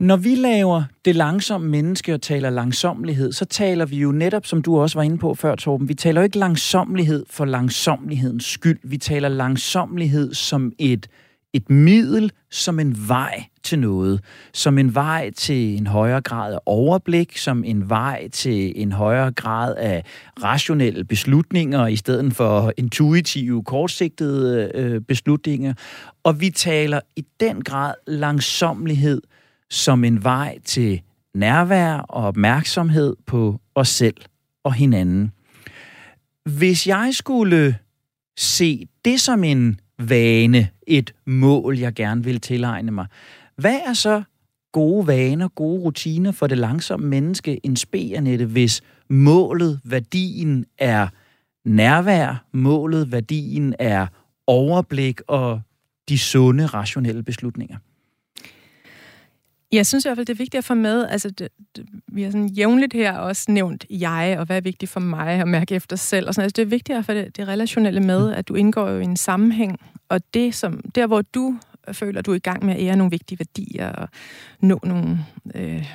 når 0.00 0.16
vi 0.16 0.34
laver 0.34 0.82
det 1.04 1.16
langsomme 1.16 1.68
menneske 1.68 2.14
og 2.14 2.22
taler 2.22 2.50
langsomlighed, 2.50 3.32
så 3.32 3.44
taler 3.44 3.86
vi 3.86 3.96
jo 3.96 4.12
netop, 4.12 4.46
som 4.46 4.62
du 4.62 4.78
også 4.78 4.98
var 4.98 5.02
inde 5.02 5.18
på 5.18 5.34
før, 5.34 5.54
Torben, 5.54 5.88
vi 5.88 5.94
taler 5.94 6.20
jo 6.20 6.24
ikke 6.24 6.38
langsomlighed 6.38 7.24
for 7.30 7.44
langsomlighedens 7.44 8.44
skyld. 8.44 8.78
Vi 8.84 8.98
taler 8.98 9.28
langsomlighed 9.28 10.34
som 10.34 10.72
et 10.78 11.08
et 11.54 11.70
middel 11.70 12.32
som 12.50 12.80
en 12.80 13.08
vej 13.08 13.44
til 13.64 13.78
noget, 13.78 14.20
som 14.52 14.78
en 14.78 14.94
vej 14.94 15.30
til 15.30 15.76
en 15.76 15.86
højere 15.86 16.20
grad 16.20 16.54
af 16.54 16.58
overblik, 16.66 17.38
som 17.38 17.64
en 17.64 17.88
vej 17.88 18.28
til 18.28 18.72
en 18.76 18.92
højere 18.92 19.32
grad 19.32 19.76
af 19.76 20.04
rationelle 20.42 21.04
beslutninger 21.04 21.86
i 21.86 21.96
stedet 21.96 22.34
for 22.34 22.72
intuitive, 22.76 23.64
kortsigtede 23.64 24.70
øh, 24.74 25.00
beslutninger. 25.00 25.74
Og 26.24 26.40
vi 26.40 26.50
taler 26.50 27.00
i 27.16 27.24
den 27.40 27.62
grad 27.62 27.94
langsomlighed 28.06 29.22
som 29.70 30.04
en 30.04 30.24
vej 30.24 30.58
til 30.64 31.00
nærvær 31.34 31.94
og 31.94 32.24
opmærksomhed 32.24 33.16
på 33.26 33.60
os 33.74 33.88
selv 33.88 34.16
og 34.64 34.74
hinanden. 34.74 35.32
Hvis 36.44 36.86
jeg 36.86 37.10
skulle 37.12 37.76
se 38.36 38.86
det 39.04 39.20
som 39.20 39.44
en 39.44 39.80
vane, 39.98 40.68
et 40.86 41.14
mål, 41.26 41.78
jeg 41.78 41.94
gerne 41.94 42.24
vil 42.24 42.40
tilegne 42.40 42.92
mig. 42.92 43.06
Hvad 43.56 43.80
er 43.86 43.92
så 43.92 44.22
gode 44.72 45.06
vaner, 45.06 45.48
gode 45.48 45.80
rutiner 45.80 46.32
for 46.32 46.46
det 46.46 46.58
langsomme 46.58 47.06
menneske, 47.06 47.60
en 47.66 47.76
Annette, 48.16 48.44
hvis 48.44 48.82
målet, 49.08 49.80
værdien 49.84 50.64
er 50.78 51.08
nærvær, 51.64 52.44
målet, 52.52 53.12
værdien 53.12 53.74
er 53.78 54.06
overblik 54.46 55.20
og 55.28 55.60
de 56.08 56.18
sunde, 56.18 56.66
rationelle 56.66 57.22
beslutninger? 57.22 57.76
Jeg 59.72 59.86
synes 59.86 60.04
i 60.04 60.08
hvert 60.08 60.16
fald, 60.16 60.26
det 60.26 60.32
er 60.32 60.38
vigtigt 60.38 60.58
at 60.58 60.64
få 60.64 60.74
med, 60.74 61.06
altså 61.06 61.30
det, 61.30 61.48
det, 61.76 61.86
vi 62.12 62.22
har 62.22 62.30
sådan 62.30 62.48
jævnligt 62.48 62.92
her 62.92 63.18
også 63.18 63.52
nævnt 63.52 63.86
jeg, 63.90 64.36
og 64.38 64.46
hvad 64.46 64.56
er 64.56 64.60
vigtigt 64.60 64.90
for 64.90 65.00
mig 65.00 65.28
at 65.28 65.48
mærke 65.48 65.74
efter 65.74 65.96
selv. 65.96 66.28
Og 66.28 66.34
sådan. 66.34 66.44
Altså, 66.44 66.54
det 66.56 66.62
er 66.62 66.66
vigtigt 66.66 66.98
at 66.98 67.04
få 67.04 67.12
det, 67.12 67.36
det 67.36 67.48
relationelle 67.48 68.00
med, 68.00 68.28
mm. 68.28 68.34
at 68.34 68.48
du 68.48 68.54
indgår 68.54 68.88
jo 68.88 68.98
i 68.98 69.04
en 69.04 69.16
sammenhæng, 69.16 69.80
og 70.08 70.20
det 70.34 70.54
som, 70.54 70.80
der 70.94 71.06
hvor 71.06 71.22
du 71.22 71.58
Øh, 71.88 71.94
føler, 71.94 72.18
at 72.18 72.26
du 72.26 72.30
er 72.30 72.36
i 72.36 72.38
gang 72.38 72.64
med 72.64 72.74
at 72.74 72.80
ære 72.80 72.96
nogle 72.96 73.10
vigtige 73.10 73.38
værdier 73.38 73.88
og 73.88 74.08
nå 74.60 74.80
nogle 74.82 75.18
øh, 75.54 75.86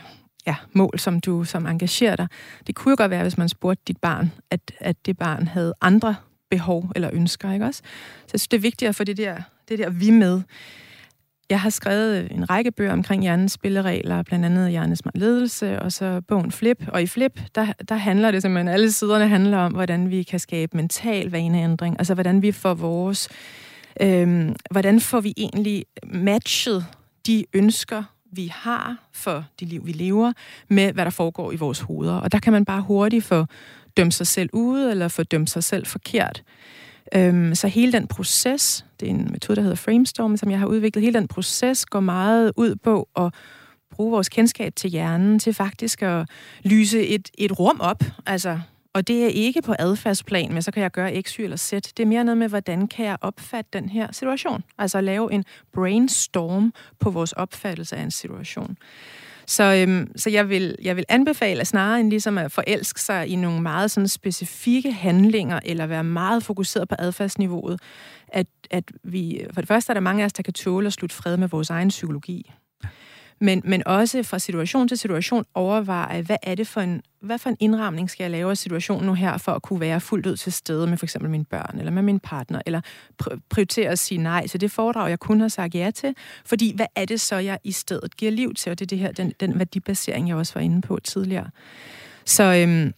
ja, 0.48 0.56
mål, 0.74 1.00
som 1.00 1.20
du 1.20 1.44
som 1.44 1.66
engagerer 1.66 2.16
dig. 2.16 2.28
Det 2.68 2.76
kunne 2.76 2.92
jo 2.92 2.96
godt 2.98 3.12
være, 3.12 3.22
hvis 3.22 3.38
man 3.38 3.50
spurgte 3.50 3.84
dit 3.88 3.98
barn, 3.98 4.32
at, 4.52 4.72
at 4.80 5.06
det 5.06 5.18
barn 5.18 5.48
havde 5.48 5.74
andre 5.82 6.16
behov 6.50 6.92
eller 6.96 7.10
ønsker, 7.14 7.54
ikke 7.54 7.66
også? 7.66 7.82
Så 8.26 8.30
jeg 8.34 8.40
synes, 8.40 8.48
det 8.48 8.58
er 8.58 8.62
vigtigt 8.62 8.90
at 8.90 8.96
få 8.96 9.04
det 9.04 9.18
der, 9.18 9.38
det 9.70 9.80
der 9.80 9.90
vi 9.90 10.10
med. 10.10 10.42
Jeg 11.50 11.62
har 11.62 11.70
skrevet 11.70 12.32
en 12.32 12.50
række 12.50 12.72
bøger 12.72 12.94
omkring 12.94 13.22
hjernens 13.22 13.52
spilleregler, 13.52 14.24
blandt 14.24 14.46
andet 14.46 14.70
hjernens 14.70 15.02
Ledelse, 15.16 15.82
og 15.82 15.92
så 15.92 16.22
bogen 16.28 16.52
Flip. 16.52 16.84
Og 16.88 17.02
i 17.02 17.08
Flip, 17.08 17.42
der, 17.56 17.74
der 17.90 17.96
handler 17.96 18.32
det 18.32 18.42
simpelthen, 18.42 18.68
alle 18.68 18.92
siderne 18.92 19.28
handler 19.28 19.58
om, 19.58 19.74
hvordan 19.74 20.10
vi 20.10 20.24
kan 20.24 20.40
skabe 20.40 20.78
mental 20.78 21.30
vaneændring, 21.30 21.96
altså 22.00 22.14
hvordan 22.14 22.42
vi 22.42 22.52
får 22.52 22.74
vores, 22.74 23.30
øhm, 24.02 24.56
hvordan 24.72 25.00
får 25.00 25.20
vi 25.20 25.34
egentlig 25.38 25.86
matchet 26.04 26.86
de 27.26 27.46
ønsker, 27.54 28.04
vi 28.32 28.52
har 28.56 28.98
for 29.14 29.46
det 29.60 29.68
liv, 29.68 29.86
vi 29.86 29.92
lever, 29.92 30.34
med 30.68 30.94
hvad 30.94 31.06
der 31.06 31.12
foregår 31.12 31.52
i 31.52 31.56
vores 31.56 31.80
hoveder. 31.80 32.16
Og 32.16 32.32
der 32.32 32.40
kan 32.40 32.54
man 32.54 32.66
bare 32.66 32.82
hurtigt 32.82 33.26
få 33.26 33.46
dømt 33.98 34.14
sig 34.14 34.28
selv 34.28 34.50
ude, 34.54 34.92
eller 34.92 35.08
få 35.08 35.24
dømt 35.24 35.50
sig 35.50 35.64
selv 35.64 35.86
forkert. 35.86 36.44
Øhm, 37.16 37.56
så 37.56 37.68
hele 37.68 37.92
den 37.92 38.08
proces, 38.08 38.86
det 39.00 39.06
er 39.06 39.10
en 39.10 39.28
metode, 39.32 39.56
der 39.56 39.62
hedder 39.62 39.76
Framestorm, 39.76 40.38
som 40.38 40.52
jeg 40.52 40.60
har 40.60 40.66
udviklet, 40.66 41.04
hele 41.04 41.20
den 41.20 41.28
proces 41.28 41.86
går 41.86 42.00
meget 42.00 42.52
ud 42.56 42.76
på 42.76 43.10
at 43.16 43.34
bruge 43.92 44.12
vores 44.12 44.30
kendskab 44.30 44.76
til 44.76 44.90
hjernen 44.90 45.40
til 45.40 45.54
faktisk 45.54 46.02
at 46.02 46.30
lyse 46.64 47.08
et, 47.08 47.30
et 47.38 47.60
rum 47.60 47.80
op. 47.80 48.04
Altså, 48.26 48.60
og 48.94 49.08
det 49.08 49.24
er 49.24 49.28
ikke 49.28 49.62
på 49.62 49.76
adfærdsplan, 49.80 50.54
men 50.54 50.62
så 50.62 50.72
kan 50.72 50.84
jeg 50.84 50.92
gøre 50.92 51.22
X, 51.22 51.34
Y 51.34 51.42
eller 51.42 51.58
Z. 51.58 51.72
Det 51.72 52.00
er 52.00 52.06
mere 52.06 52.24
noget 52.24 52.38
med, 52.38 52.48
hvordan 52.50 52.88
kan 52.88 53.06
jeg 53.06 53.18
opfatte 53.22 53.70
den 53.74 53.90
her 53.90 54.12
situation? 54.12 54.64
Altså 54.78 54.98
at 54.98 55.04
lave 55.04 55.34
en 55.34 55.46
brainstorm 55.74 56.74
på 57.00 57.10
vores 57.10 57.32
opfattelse 57.34 57.96
af 57.96 58.02
en 58.02 58.12
situation. 58.12 58.78
Så, 59.48 59.64
øhm, 59.64 60.12
så 60.16 60.30
jeg, 60.30 60.50
vil, 60.50 60.76
jeg 60.82 60.96
vil 60.96 61.06
anbefale 61.10 61.62
at 61.62 61.68
snarere 61.68 62.00
end 62.00 62.10
ligesom 62.10 62.38
at 62.38 62.52
forelske 62.52 63.02
sig 63.02 63.28
i 63.28 63.36
nogle 63.36 63.62
meget 63.62 63.92
sådan 63.92 64.08
specifikke 64.08 64.92
handlinger, 64.92 65.60
eller 65.66 65.86
være 65.86 66.04
meget 66.04 66.44
fokuseret 66.44 66.88
på 66.88 66.96
adfærdsniveauet, 67.00 67.82
at, 68.28 68.48
at 68.72 68.84
vi, 69.04 69.46
for 69.54 69.62
det 69.62 69.68
første 69.68 69.92
er 69.92 69.94
der 69.94 70.02
mange 70.02 70.24
af 70.24 70.26
os, 70.26 70.34
der 70.34 70.44
kan 70.44 70.54
tåle 70.54 70.88
at 70.88 70.94
slutte 70.94 71.16
fred 71.16 71.38
med 71.38 71.48
vores 71.48 71.70
egen 71.70 71.90
psykologi 71.90 72.52
men, 73.42 73.62
men 73.66 73.88
også 73.88 74.24
fra 74.24 74.40
situation 74.40 74.88
til 74.88 74.98
situation 74.98 75.46
overveje, 75.54 76.22
hvad 76.22 76.38
er 76.44 76.56
det 76.56 76.68
for 76.68 76.82
en, 76.82 77.02
hvad 77.22 77.38
for 77.38 77.50
en 77.50 77.58
indramning 77.60 78.10
skal 78.10 78.24
jeg 78.24 78.32
lave 78.32 78.52
af 78.52 78.58
situationen 78.58 79.06
nu 79.06 79.14
her, 79.14 79.38
for 79.38 79.52
at 79.52 79.62
kunne 79.62 79.80
være 79.80 80.02
fuldt 80.02 80.26
ud 80.26 80.38
til 80.38 80.54
stede 80.54 80.88
med 80.88 80.98
for 80.98 81.06
eksempel 81.06 81.30
mine 81.30 81.46
børn, 81.46 81.80
eller 81.80 81.92
med 81.92 82.02
min 82.02 82.20
partner, 82.20 82.62
eller 82.66 82.82
prioritere 83.50 83.90
at 83.90 84.00
sige 84.00 84.18
nej 84.18 84.48
til 84.48 84.62
det 84.62 84.72
foredrag, 84.72 85.10
jeg 85.10 85.20
kunne 85.20 85.40
have 85.40 85.50
sagt 85.50 85.76
ja 85.76 85.92
til, 85.92 86.16
fordi 86.46 86.76
hvad 86.76 86.86
er 86.96 87.06
det 87.06 87.22
så, 87.22 87.36
jeg 87.36 87.60
i 87.64 87.72
stedet 87.72 88.18
giver 88.18 88.32
liv 88.32 88.54
til, 88.54 88.72
og 88.72 88.80
det 88.80 88.86
er 88.86 88.88
det 88.88 89.00
her, 89.00 89.12
den, 89.12 89.34
den 89.40 89.60
værdibasering, 89.60 90.30
jeg 90.30 90.38
også 90.38 90.54
var 90.54 90.62
inde 90.62 90.82
på 90.82 91.00
tidligere. 91.04 91.50
Så, 92.26 92.44
øhm, 92.44 92.94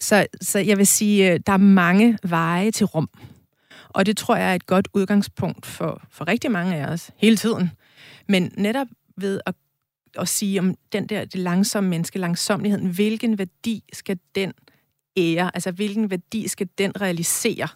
så, 0.00 0.26
så 0.40 0.58
jeg 0.58 0.78
vil 0.78 0.86
sige, 0.86 1.32
øh, 1.32 1.40
der 1.46 1.52
er 1.52 1.56
mange 1.56 2.18
veje 2.22 2.70
til 2.70 2.86
rum, 2.86 3.08
og 3.88 4.06
det 4.06 4.16
tror 4.16 4.36
jeg 4.36 4.50
er 4.50 4.54
et 4.54 4.66
godt 4.66 4.88
udgangspunkt 4.94 5.66
for, 5.66 6.02
for 6.10 6.28
rigtig 6.28 6.50
mange 6.50 6.76
af 6.76 6.92
os 6.92 7.10
hele 7.16 7.36
tiden. 7.36 7.70
Men 8.28 8.52
netop 8.56 8.86
ved 9.20 9.40
at, 9.46 9.54
at 10.18 10.28
sige 10.28 10.60
om 10.60 10.74
den 10.92 11.06
der 11.06 11.24
det 11.24 11.40
langsomme 11.40 11.90
menneske, 11.90 12.18
langsomligheden, 12.18 12.86
hvilken 12.86 13.38
værdi 13.38 13.84
skal 13.92 14.18
den 14.34 14.52
ære, 15.16 15.50
altså 15.54 15.70
hvilken 15.70 16.10
værdi 16.10 16.48
skal 16.48 16.68
den 16.78 17.00
realisere, 17.00 17.68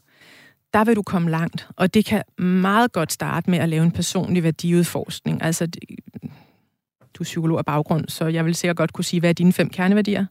der 0.74 0.84
vil 0.84 0.96
du 0.96 1.02
komme 1.02 1.30
langt. 1.30 1.68
Og 1.76 1.94
det 1.94 2.04
kan 2.04 2.22
meget 2.38 2.92
godt 2.92 3.12
starte 3.12 3.50
med 3.50 3.58
at 3.58 3.68
lave 3.68 3.84
en 3.84 3.90
personlig 3.90 4.42
værdiudforskning. 4.42 5.42
Altså, 5.42 5.66
du 7.14 7.22
er 7.22 7.24
psykolog 7.24 7.58
af 7.58 7.64
baggrund, 7.64 8.08
så 8.08 8.26
jeg 8.26 8.44
vil 8.44 8.54
sikkert 8.54 8.76
godt 8.76 8.92
kunne 8.92 9.04
sige, 9.04 9.20
hvad 9.20 9.30
er 9.30 9.34
dine 9.34 9.52
fem 9.52 9.70
kerneværdier? 9.70 10.26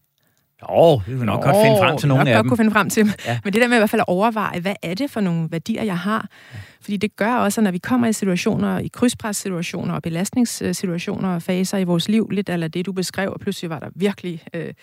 Jo, 0.70 1.01
vi 1.07 1.14
vil 1.16 1.26
nok 1.26 1.45
Nå, 1.45 1.51
godt 1.51 1.66
finde 1.66 1.78
frem 1.80 1.97
til 1.97 2.07
nogle 2.07 2.22
af 2.22 2.26
dem. 2.26 2.36
godt 2.36 2.47
kunne 2.47 2.57
finde 2.57 2.72
frem 2.72 2.89
til 2.89 3.03
dem. 3.03 3.14
Ja. 3.26 3.39
Men 3.43 3.53
det 3.53 3.62
der 3.62 3.68
med 3.68 3.78
i 3.78 3.80
hvert 3.80 3.89
fald 3.89 4.01
at 4.01 4.07
overveje, 4.07 4.59
hvad 4.59 4.76
er 4.82 4.93
det 4.93 5.12
for 5.12 5.22
nogle 5.22 5.47
værdier, 5.51 5.84
jeg 5.84 5.97
har? 5.97 6.28
Ja. 6.53 6.59
Fordi 6.82 6.97
det 6.97 7.16
gør 7.16 7.34
også, 7.34 7.62
at 7.62 7.64
når 7.64 7.72
vi 7.72 7.78
kommer 7.78 8.07
i 8.07 8.14
situationer, 8.14 8.80
i 8.80 8.88
krydspressituationer 8.88 9.93
og 9.93 10.01
belastningssituationer 10.01 11.30
og 11.30 11.41
faser 11.41 11.78
i 11.78 11.84
vores 11.84 12.09
liv, 12.09 12.30
lidt 12.30 12.49
eller 12.49 12.68
det, 12.68 12.86
du 12.86 12.91
beskrev, 12.91 13.32
og 13.32 13.39
pludselig 13.39 13.70
var 13.70 13.80
der 13.80 13.89
virkelig 13.95 14.43
øh, 14.53 14.74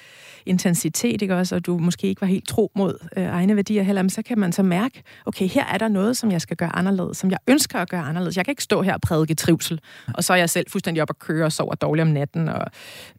intensitet, 0.47 1.22
ikke 1.22 1.37
også, 1.37 1.55
og 1.55 1.66
du 1.66 1.79
måske 1.79 2.07
ikke 2.07 2.20
var 2.20 2.26
helt 2.26 2.49
tro 2.49 2.72
mod 2.76 3.09
øh, 3.16 3.24
egne 3.24 3.57
værdier 3.57 3.83
heller, 3.83 4.03
men 4.03 4.11
så 4.11 4.22
kan 4.22 4.39
man 4.39 4.53
så 4.53 4.62
mærke, 4.62 5.03
okay, 5.26 5.49
her 5.49 5.64
er 5.64 5.79
der 5.79 5.89
noget, 5.89 6.16
som 6.16 6.33
jeg 6.33 6.41
skal 6.41 6.57
gøre 6.57 6.76
anderledes, 6.76 7.16
som 7.16 7.31
jeg 7.31 7.39
ønsker 7.49 7.79
at 7.79 7.89
gøre 7.89 8.03
anderledes. 8.03 8.37
Jeg 8.37 8.45
kan 8.45 8.53
ikke 8.53 8.62
stå 8.62 8.83
her 8.83 8.95
og 8.95 9.01
prædike 9.01 9.35
trivsel, 9.35 9.81
og 10.14 10.24
så 10.24 10.33
er 10.33 10.37
jeg 10.37 10.51
selv 10.51 10.66
fuldstændig 10.70 11.03
op 11.03 11.11
at 11.11 11.18
køre 11.18 11.45
og 11.45 11.53
sover 11.53 11.74
dårligt 11.74 12.03
om 12.03 12.09
natten, 12.09 12.49
og 12.49 12.66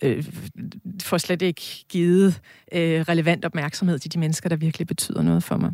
øh, 0.04 0.24
får 1.04 1.18
slet 1.18 1.42
ikke 1.42 1.62
givet 1.90 2.42
øh, 2.72 3.02
relevant 3.02 3.46
opmærksomhed 3.46 4.00
til 4.00 4.14
de 4.14 4.20
mennesker, 4.20 4.50
der 4.50 4.56
virkelig 4.56 4.88
betyder 4.88 5.22
noget 5.22 5.44
for 5.44 5.58
mig. 5.58 5.72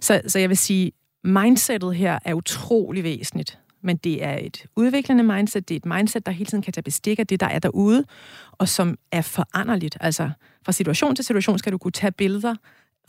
Så, 0.00 0.20
så 0.26 0.38
jeg 0.38 0.48
vil 0.48 0.56
sige, 0.56 0.92
mindsetet 1.24 1.94
her 1.94 2.18
er 2.24 2.34
utrolig 2.34 3.04
væsentligt, 3.04 3.58
men 3.82 3.96
det 3.96 4.24
er 4.24 4.38
et 4.38 4.66
udviklende 4.76 5.24
mindset, 5.24 5.68
det 5.68 5.74
er 5.74 5.76
et 5.76 5.86
mindset, 5.86 6.26
der 6.26 6.32
hele 6.32 6.46
tiden 6.46 6.62
kan 6.62 6.72
tage 6.72 6.82
bestik 6.82 7.18
af 7.18 7.26
det, 7.26 7.40
der 7.40 7.46
er 7.46 7.58
derude, 7.58 8.04
og 8.52 8.68
som 8.68 8.98
er 9.12 9.22
foranderligt. 9.22 9.96
Altså, 10.00 10.30
fra 10.64 10.72
situation 10.72 11.16
til 11.16 11.24
situation 11.24 11.58
skal 11.58 11.72
du 11.72 11.78
kunne 11.78 11.92
tage 11.92 12.12
billeder, 12.12 12.54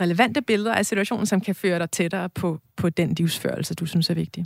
relevante 0.01 0.41
billeder 0.41 0.73
af 0.73 0.85
situationen, 0.85 1.25
som 1.25 1.41
kan 1.41 1.55
føre 1.55 1.79
dig 1.79 1.91
tættere 1.91 2.29
på, 2.29 2.59
på 2.77 2.89
den 2.89 3.13
livsførelse, 3.13 3.73
du 3.73 3.85
synes 3.85 4.09
er 4.09 4.13
vigtig. 4.13 4.45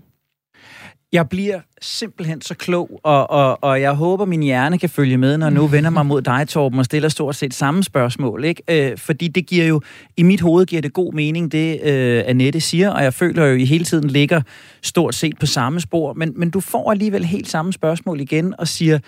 Jeg 1.14 1.30
bliver 1.30 1.60
simpelthen 1.82 2.42
så 2.42 2.56
klog, 2.56 3.00
og, 3.04 3.30
og, 3.30 3.64
og 3.64 3.82
jeg 3.82 3.94
håber, 3.94 4.26
min 4.26 4.44
hjerne 4.44 4.78
kan 4.78 4.90
følge 4.90 5.18
med, 5.18 5.38
når 5.38 5.46
jeg 5.46 5.54
nu 5.54 5.68
vender 5.68 5.90
mig 5.90 6.06
mod 6.06 6.22
dig, 6.22 6.48
Torben, 6.48 6.80
og 6.80 6.86
stiller 6.86 7.10
stort 7.10 7.36
set 7.36 7.54
samme 7.54 7.84
spørgsmål. 7.84 8.44
Ikke? 8.46 8.92
Øh, 8.92 8.98
fordi 8.98 9.28
det 9.28 9.48
giver 9.48 9.66
jo, 9.66 9.82
i 10.18 10.24
mit 10.24 10.42
hoved 10.42 10.66
giver 10.66 10.82
det 10.82 10.94
god 10.94 11.14
mening, 11.14 11.52
det 11.52 11.82
øh, 11.84 12.24
Annette 12.26 12.62
siger, 12.62 12.90
og 12.90 13.04
jeg 13.04 13.14
føler 13.14 13.46
jo, 13.46 13.54
at 13.54 13.60
I 13.60 13.66
hele 13.66 13.86
tiden 13.86 14.10
ligger 14.10 14.42
stort 14.82 15.16
set 15.16 15.40
på 15.40 15.46
samme 15.46 15.80
spor. 15.80 16.14
Men, 16.14 16.34
men 16.36 16.50
du 16.50 16.60
får 16.60 16.92
alligevel 16.92 17.26
helt 17.26 17.48
samme 17.48 17.74
spørgsmål 17.74 18.22
igen, 18.22 18.56
og 18.60 18.68
siger, 18.68 19.00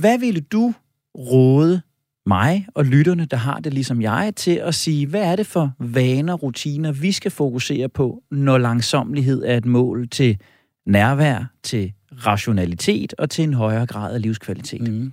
hvad 0.00 0.18
ville 0.18 0.40
du 0.40 0.74
råde 1.18 1.80
mig 2.26 2.66
og 2.74 2.84
lytterne, 2.84 3.24
der 3.24 3.36
har 3.36 3.60
det 3.60 3.74
ligesom 3.74 4.02
jeg, 4.02 4.32
til 4.36 4.54
at 4.56 4.74
sige, 4.74 5.06
hvad 5.06 5.22
er 5.22 5.36
det 5.36 5.46
for 5.46 5.72
vaner, 5.78 6.34
rutiner, 6.34 6.92
vi 6.92 7.12
skal 7.12 7.30
fokusere 7.30 7.88
på, 7.88 8.22
når 8.30 8.58
langsomlighed 8.58 9.42
er 9.46 9.56
et 9.56 9.66
mål 9.66 10.08
til 10.08 10.38
nærvær, 10.86 11.44
til 11.62 11.92
rationalitet 12.26 13.14
og 13.18 13.30
til 13.30 13.44
en 13.44 13.54
højere 13.54 13.86
grad 13.86 14.14
af 14.14 14.22
livskvalitet. 14.22 14.88
Mm. 14.88 15.12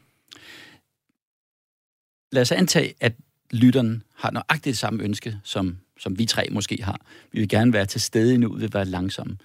Lad 2.32 2.42
os 2.42 2.52
antage, 2.52 2.94
at 3.00 3.14
lytteren 3.52 4.04
har 4.16 4.32
nøjagtigt 4.32 4.64
det 4.64 4.78
samme 4.78 5.04
ønske, 5.04 5.38
som, 5.44 5.78
som 6.00 6.20
vi 6.20 6.26
tre 6.26 6.48
måske 6.52 6.84
har. 6.84 7.02
Vi 7.32 7.40
vil 7.40 7.50
gerne 7.50 7.74
være 7.74 7.86
til 7.86 8.02
stede 8.02 8.38
nu, 8.38 8.54
vi 8.54 8.60
vil 8.60 8.74
være 8.74 8.86
langsomme. 8.86 9.38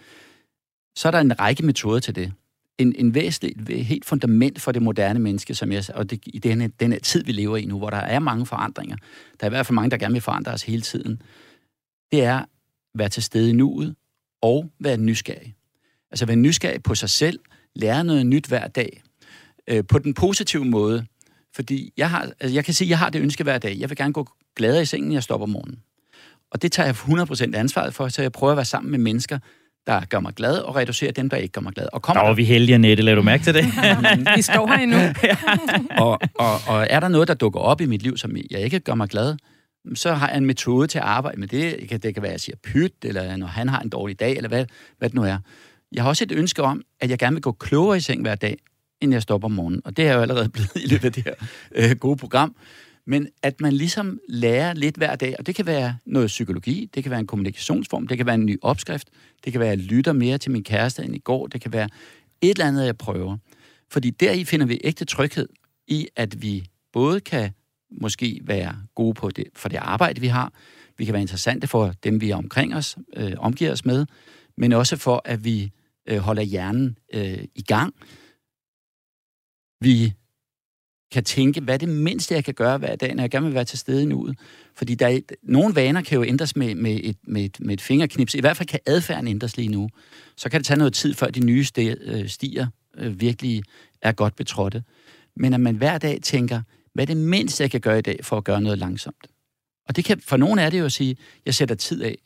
Så 0.97 1.09
er 1.09 1.13
der 1.13 1.21
en 1.21 1.41
række 1.41 1.67
metoder 1.67 2.01
til 2.01 2.15
det. 2.15 2.33
En, 2.79 2.95
en 2.99 3.15
væsentlig, 3.15 3.85
helt 3.87 4.05
fundament 4.05 4.61
for 4.61 4.73
det 4.73 4.83
moderne 4.83 5.19
menneske, 5.19 5.55
som 5.55 5.73
jeg, 5.73 5.85
og 5.95 6.11
det, 6.11 6.23
i 6.27 6.39
denne, 6.39 6.69
denne 6.69 6.99
tid, 6.99 7.25
vi 7.25 7.33
lever 7.33 7.57
i 7.57 7.65
nu, 7.65 7.79
hvor 7.79 7.91
der 7.91 7.97
er 7.97 8.19
mange 8.19 8.47
forandringer, 8.47 8.97
der 9.41 9.47
er 9.47 9.47
i 9.47 9.55
hvert 9.55 9.67
fald 9.67 9.75
mange, 9.75 9.91
der 9.91 9.97
gerne 9.97 10.13
vil 10.13 10.23
forandre 10.23 10.53
os 10.53 10.63
hele 10.63 10.83
tiden, 10.83 11.23
det 12.13 12.25
er 12.25 12.39
at 12.39 12.47
være 12.95 13.09
til 13.09 13.23
stede 13.23 13.51
i 13.51 13.53
nuet 13.53 13.95
og 14.43 14.71
være 14.79 14.97
nysgerrig. 14.97 15.55
Altså 16.15 16.27
være 16.27 16.37
nysgerrig 16.37 16.83
på 16.83 16.95
sig 16.95 17.11
selv, 17.11 17.39
lære 17.75 18.05
noget 18.05 18.27
nyt 18.27 18.47
hver 18.47 18.69
dag. 18.69 19.03
Øh, 19.69 19.85
på 19.89 19.99
den 19.99 20.15
positive 20.15 20.65
måde. 20.65 21.07
Fordi 21.55 21.93
jeg, 21.97 22.11
har, 22.11 22.29
altså 22.41 22.55
jeg 22.55 22.65
kan 22.65 22.75
sige, 22.75 22.87
at 22.87 22.91
jeg 22.91 22.99
har 22.99 23.11
det 23.11 23.23
ønske 23.23 23.45
hver 23.45 23.59
dag. 23.59 23.77
Jeg 23.79 23.91
vil 23.91 23.97
gerne 23.97 24.13
gå 24.13 24.29
gladere 24.57 24.83
i 24.83 24.85
sengen, 24.85 25.09
når 25.09 25.15
jeg 25.15 25.23
stopper 25.23 25.47
om 25.47 25.51
morgenen. 25.51 25.79
Og 26.51 26.63
det 26.63 26.73
tager 26.73 26.87
jeg 26.87 26.95
100% 26.95 27.57
ansvaret 27.57 27.95
for, 27.95 28.09
så 28.09 28.23
jeg 28.23 28.33
prøver 28.33 28.51
at 28.51 28.57
være 28.57 28.65
sammen 28.65 28.91
med 28.91 28.99
mennesker, 28.99 29.39
der 29.87 30.01
gør 30.05 30.21
mig 30.21 30.35
glad, 30.35 30.59
og 30.59 30.77
reducere 30.77 31.11
dem, 31.11 31.31
der 31.31 31.37
ikke 31.37 31.53
gør 31.53 31.61
mig 31.61 31.73
glad. 31.73 31.87
Og 31.93 32.03
kommer 32.03 32.23
der 32.23 32.29
var 32.29 32.35
vi 32.35 32.45
heldige, 32.45 32.75
Annette. 32.75 33.03
Lad 33.03 33.17
du 33.17 33.23
mærke 33.23 33.45
til 33.45 33.55
det? 33.55 33.65
vi 34.37 34.43
står 34.43 34.67
her 34.67 34.79
endnu. 34.79 34.99
og, 36.05 36.21
og, 36.39 36.61
og 36.67 36.87
er 36.91 37.01
der 37.01 37.09
noget, 37.09 37.29
der 37.29 37.35
dukker 37.35 37.61
op 37.61 37.81
i 37.81 37.87
mit 37.87 38.03
liv, 38.03 38.17
som 38.17 38.37
jeg 38.51 38.61
ikke 38.61 38.81
gør 38.81 38.95
mig 38.95 39.09
glad, 39.09 39.37
så 39.95 40.15
har 40.15 40.29
jeg 40.29 40.37
en 40.37 40.47
metode 40.47 40.87
til 40.87 40.99
at 40.99 41.05
arbejde 41.05 41.41
med 41.41 41.49
det. 41.49 41.77
Det 41.81 41.89
kan, 41.89 42.01
det 42.01 42.15
kan 42.15 42.23
være, 42.23 42.31
at 42.31 42.35
jeg 42.35 42.41
siger 42.41 42.57
pyt, 42.63 42.93
eller 43.03 43.37
når 43.37 43.47
han 43.47 43.69
har 43.69 43.81
en 43.81 43.89
dårlig 43.89 44.21
dag, 44.21 44.37
eller 44.37 44.49
hvad, 44.49 44.67
hvad 44.99 45.09
det 45.09 45.15
nu 45.15 45.23
er. 45.23 45.39
Jeg 45.95 46.03
har 46.03 46.09
også 46.09 46.25
et 46.25 46.33
ønske 46.33 46.63
om, 46.63 46.83
at 47.01 47.11
jeg 47.11 47.19
gerne 47.19 47.35
vil 47.35 47.43
gå 47.43 47.53
klogere 47.53 47.97
i 47.97 48.01
seng 48.01 48.23
hver 48.23 48.35
dag, 48.35 48.59
inden 49.01 49.13
jeg 49.13 49.23
stopper 49.23 49.49
om 49.49 49.53
morgenen. 49.53 49.81
Og 49.85 49.97
det 49.97 50.07
er 50.07 50.15
jo 50.15 50.21
allerede 50.21 50.49
blevet 50.55 50.77
i 50.77 50.87
løbet 50.87 51.05
af 51.05 51.13
det 51.13 51.25
her 51.25 51.35
øh, 51.75 51.97
gode 51.97 52.17
program. 52.17 52.57
Men 53.07 53.29
at 53.43 53.61
man 53.61 53.73
ligesom 53.73 54.21
lærer 54.29 54.75
lidt 54.75 54.97
hver 54.97 55.17
dag, 55.17 55.35
og 55.39 55.47
det 55.47 55.55
kan 55.55 55.67
være 55.67 55.97
noget 56.07 56.27
psykologi, 56.27 56.91
det 56.95 57.03
kan 57.03 57.11
være 57.11 57.21
en 57.21 57.27
kommunikationsform, 57.27 58.07
det 58.07 58.17
kan 58.17 58.27
være 58.27 58.35
en 58.35 58.47
ny 58.47 58.59
opskrift, 58.63 59.09
det 59.45 59.53
kan 59.53 59.61
være, 59.61 59.73
at 59.73 59.79
jeg 59.79 59.87
lytter 59.87 60.13
mere 60.13 60.39
til 60.39 60.51
min 60.51 60.65
kæreste 60.65 61.05
end 61.05 61.15
i 61.15 61.19
går, 61.19 61.47
det 61.47 61.61
kan 61.61 61.73
være 61.73 61.89
et 62.41 62.51
eller 62.51 62.67
andet, 62.67 62.87
jeg 62.87 62.97
prøver. 62.97 63.37
Fordi 63.91 64.11
deri 64.11 64.45
finder 64.45 64.67
vi 64.67 64.81
ægte 64.85 65.05
tryghed 65.05 65.49
i, 65.87 66.09
at 66.17 66.43
vi 66.43 66.67
både 66.93 67.21
kan 67.21 67.51
måske 67.91 68.41
være 68.45 68.77
gode 68.95 69.15
på 69.15 69.31
det, 69.31 69.45
for 69.55 69.69
det 69.69 69.77
arbejde, 69.77 70.21
vi 70.21 70.27
har, 70.27 70.53
vi 70.99 71.05
kan 71.05 71.13
være 71.13 71.23
interessante 71.23 71.67
for 71.67 71.93
dem, 72.05 72.21
vi 72.21 72.31
er 72.31 72.37
omkring 72.37 72.75
os, 72.75 72.97
øh, 73.17 73.33
omgiver 73.39 73.73
os 73.73 73.85
med, 73.85 74.07
men 74.57 74.73
også 74.73 74.97
for, 74.97 75.23
at 75.25 75.45
vi 75.45 75.73
øh, 76.09 76.19
holder 76.19 76.43
hjernen 76.43 76.99
øh, 77.15 77.45
i 77.55 77.63
gang. 77.63 77.95
Vi 79.81 80.13
kan 81.13 81.25
tænke, 81.25 81.61
hvad 81.61 81.75
er 81.75 81.79
det 81.79 81.89
mindste, 81.89 82.35
jeg 82.35 82.45
kan 82.45 82.55
gøre 82.55 82.79
hver 82.79 82.97
dag, 82.97 83.15
når 83.15 83.23
jeg 83.23 83.31
gerne 83.31 83.47
vil 83.47 83.55
være 83.55 83.65
til 83.65 83.79
stede 83.79 84.03
i 84.03 84.07
nuet. 84.07 84.39
Fordi 84.75 84.95
der 84.95 85.07
er, 85.07 85.21
nogle 85.43 85.75
vaner 85.75 86.03
kan 86.03 86.19
jo 86.19 86.25
ændres 86.25 86.57
med, 86.57 86.75
med, 86.75 87.01
et, 87.03 87.17
med, 87.23 87.45
et, 87.45 87.61
med 87.61 87.75
et 87.75 87.81
fingerknips. 87.81 88.35
I 88.35 88.41
hvert 88.41 88.57
fald 88.57 88.69
kan 88.69 88.81
adfærden 88.87 89.29
ændres 89.29 89.57
lige 89.57 89.69
nu. 89.69 89.89
Så 90.37 90.49
kan 90.49 90.61
det 90.61 90.67
tage 90.67 90.79
noget 90.79 90.95
tid, 90.95 91.15
før 91.15 91.27
de 91.27 91.41
nye 91.41 91.67
øh, 91.79 92.29
stier 92.29 92.67
øh, 92.97 93.21
virkelig 93.21 93.63
er 94.03 94.13
godt 94.13 94.37
betrådte. 94.37 94.83
Men 95.37 95.55
at 95.55 95.61
man 95.61 95.77
hver 95.77 95.99
dag 95.99 96.19
tænker, 96.23 96.63
hvad 96.95 97.05
er 97.05 97.07
det 97.15 97.17
mindste, 97.17 97.63
jeg 97.63 97.71
kan 97.71 97.81
gøre 97.81 97.99
i 97.99 98.03
dag 98.03 98.19
for 98.23 98.37
at 98.37 98.45
gøre 98.45 98.61
noget 98.61 98.79
langsomt? 98.79 99.27
Og 99.89 99.97
det 99.97 100.05
kan, 100.05 100.21
for 100.21 100.37
nogen 100.37 100.59
er 100.59 100.71
det 100.71 100.79
jo 100.79 100.85
at 100.85 100.93
sige, 100.93 101.17
jeg 101.47 101.55
sætter 101.55 101.75
tid 101.75 102.03
af. 102.03 102.19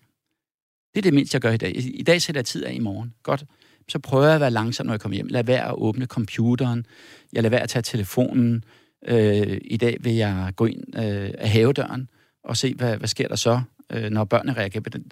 Det 0.94 1.00
er 1.00 1.02
det 1.02 1.14
mindste, 1.14 1.34
jeg 1.34 1.42
gør 1.42 1.52
i 1.52 1.56
dag. 1.56 1.72
I 1.76 2.02
dag 2.02 2.22
sætter 2.22 2.40
jeg 2.40 2.46
tid 2.46 2.64
af 2.64 2.72
i 2.72 2.78
morgen. 2.78 3.14
Godt. 3.22 3.44
Så 3.88 3.98
prøver 3.98 4.24
jeg 4.24 4.34
at 4.34 4.40
være 4.40 4.50
langsom, 4.50 4.86
når 4.86 4.92
jeg 4.92 5.00
kommer 5.00 5.14
hjem. 5.14 5.26
Lad 5.26 5.44
være 5.44 5.68
at 5.68 5.74
åbne 5.74 6.06
computeren. 6.06 6.86
Jeg 7.32 7.42
lader 7.42 7.50
være 7.50 7.62
at 7.62 7.68
tage 7.68 7.82
telefonen. 7.82 8.64
Øh, 9.06 9.58
I 9.64 9.76
dag 9.76 9.96
vil 10.00 10.14
jeg 10.14 10.52
gå 10.56 10.66
ind 10.66 10.96
øh, 10.96 11.30
af 11.38 11.48
havedøren 11.48 12.08
og 12.44 12.56
se, 12.56 12.74
hvad, 12.74 12.96
hvad 12.96 13.08
sker 13.08 13.28
der 13.28 13.36
så, 13.36 13.60
øh, 13.92 14.10
når 14.10 14.24
børnene 14.24 14.52
reagerer 14.52 14.82
på, 14.82 14.90
den, 14.90 15.04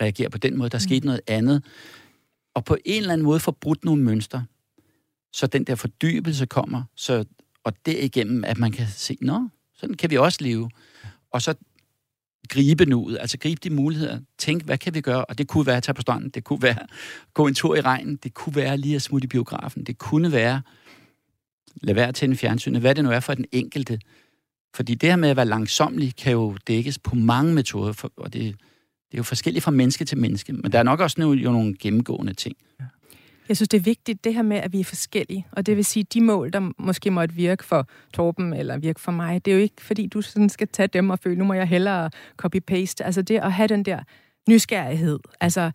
reagerer 0.00 0.28
på 0.28 0.38
den 0.38 0.58
måde. 0.58 0.70
Der 0.70 0.76
er 0.76 0.80
sket 0.80 1.04
mm. 1.04 1.06
noget 1.06 1.20
andet. 1.26 1.64
Og 2.54 2.64
på 2.64 2.76
en 2.84 3.00
eller 3.00 3.12
anden 3.12 3.24
måde 3.24 3.40
få 3.40 3.50
brudt 3.50 3.84
nogle 3.84 4.02
mønstre, 4.02 4.44
så 5.32 5.46
den 5.46 5.64
der 5.64 5.74
fordybelse 5.74 6.46
kommer, 6.46 6.82
så, 6.96 7.24
og 7.64 7.72
derigennem, 7.86 8.44
at 8.44 8.58
man 8.58 8.72
kan 8.72 8.86
se, 8.88 9.16
nå, 9.20 9.48
sådan 9.74 9.94
kan 9.94 10.10
vi 10.10 10.16
også 10.16 10.38
leve. 10.40 10.70
Og 11.32 11.42
så 11.42 11.54
gribe 12.48 12.86
nuet, 12.86 13.18
altså 13.20 13.38
gribe 13.38 13.60
de 13.64 13.70
muligheder. 13.70 14.20
Tænk, 14.38 14.62
hvad 14.64 14.78
kan 14.78 14.94
vi 14.94 15.00
gøre? 15.00 15.24
Og 15.24 15.38
det 15.38 15.48
kunne 15.48 15.66
være 15.66 15.76
at 15.76 15.82
tage 15.82 15.94
på 15.94 16.02
stranden, 16.02 16.30
det 16.30 16.44
kunne 16.44 16.62
være 16.62 16.86
gå 17.34 17.46
en 17.46 17.54
tur 17.54 17.76
i 17.76 17.80
regnen, 17.80 18.16
det 18.16 18.34
kunne 18.34 18.56
være 18.56 18.76
lige 18.76 18.96
at 18.96 19.02
smutte 19.02 19.24
i 19.24 19.28
biografen, 19.28 19.84
det 19.84 19.98
kunne 19.98 20.32
være 20.32 20.62
lad 21.82 21.94
være 21.94 22.08
at 22.08 22.14
tænde 22.14 22.36
fjernsynet, 22.36 22.80
hvad 22.80 22.94
det 22.94 23.04
nu 23.04 23.10
er 23.10 23.20
for 23.20 23.34
den 23.34 23.44
enkelte. 23.52 24.00
Fordi 24.74 24.94
det 24.94 25.08
her 25.08 25.16
med 25.16 25.28
at 25.28 25.36
være 25.36 25.46
langsomlig 25.46 26.16
kan 26.16 26.32
jo 26.32 26.56
dækkes 26.66 26.98
på 26.98 27.14
mange 27.14 27.54
metoder, 27.54 28.08
og 28.16 28.32
det, 28.32 28.42
det 28.42 29.14
er 29.14 29.18
jo 29.18 29.22
forskelligt 29.22 29.64
fra 29.64 29.70
menneske 29.70 30.04
til 30.04 30.18
menneske. 30.18 30.52
Men 30.52 30.72
der 30.72 30.78
er 30.78 30.82
nok 30.82 31.00
også 31.00 31.22
jo 31.22 31.52
nogle 31.52 31.76
gennemgående 31.80 32.34
ting. 32.34 32.56
Jeg 33.48 33.56
synes, 33.56 33.68
det 33.68 33.78
er 33.78 33.82
vigtigt, 33.82 34.24
det 34.24 34.34
her 34.34 34.42
med, 34.42 34.56
at 34.56 34.72
vi 34.72 34.80
er 34.80 34.84
forskellige. 34.84 35.46
Og 35.52 35.66
det 35.66 35.76
vil 35.76 35.84
sige, 35.84 36.04
de 36.14 36.20
mål, 36.20 36.52
der 36.52 36.72
måske 36.78 37.10
måtte 37.10 37.34
virke 37.34 37.64
for 37.64 37.88
Torben 38.14 38.52
eller 38.52 38.78
virke 38.78 39.00
for 39.00 39.12
mig, 39.12 39.44
det 39.44 39.50
er 39.50 39.54
jo 39.54 39.62
ikke, 39.62 39.82
fordi 39.82 40.06
du 40.06 40.22
sådan 40.22 40.48
skal 40.48 40.68
tage 40.68 40.86
dem 40.86 41.10
og 41.10 41.18
føle, 41.18 41.36
nu 41.36 41.44
må 41.44 41.54
jeg 41.54 41.66
hellere 41.66 42.10
copy-paste. 42.42 43.04
Altså 43.04 43.22
det 43.22 43.38
at 43.38 43.52
have 43.52 43.68
den 43.68 43.82
der 43.82 44.00
nysgerrighed, 44.48 45.18
altså 45.40 45.70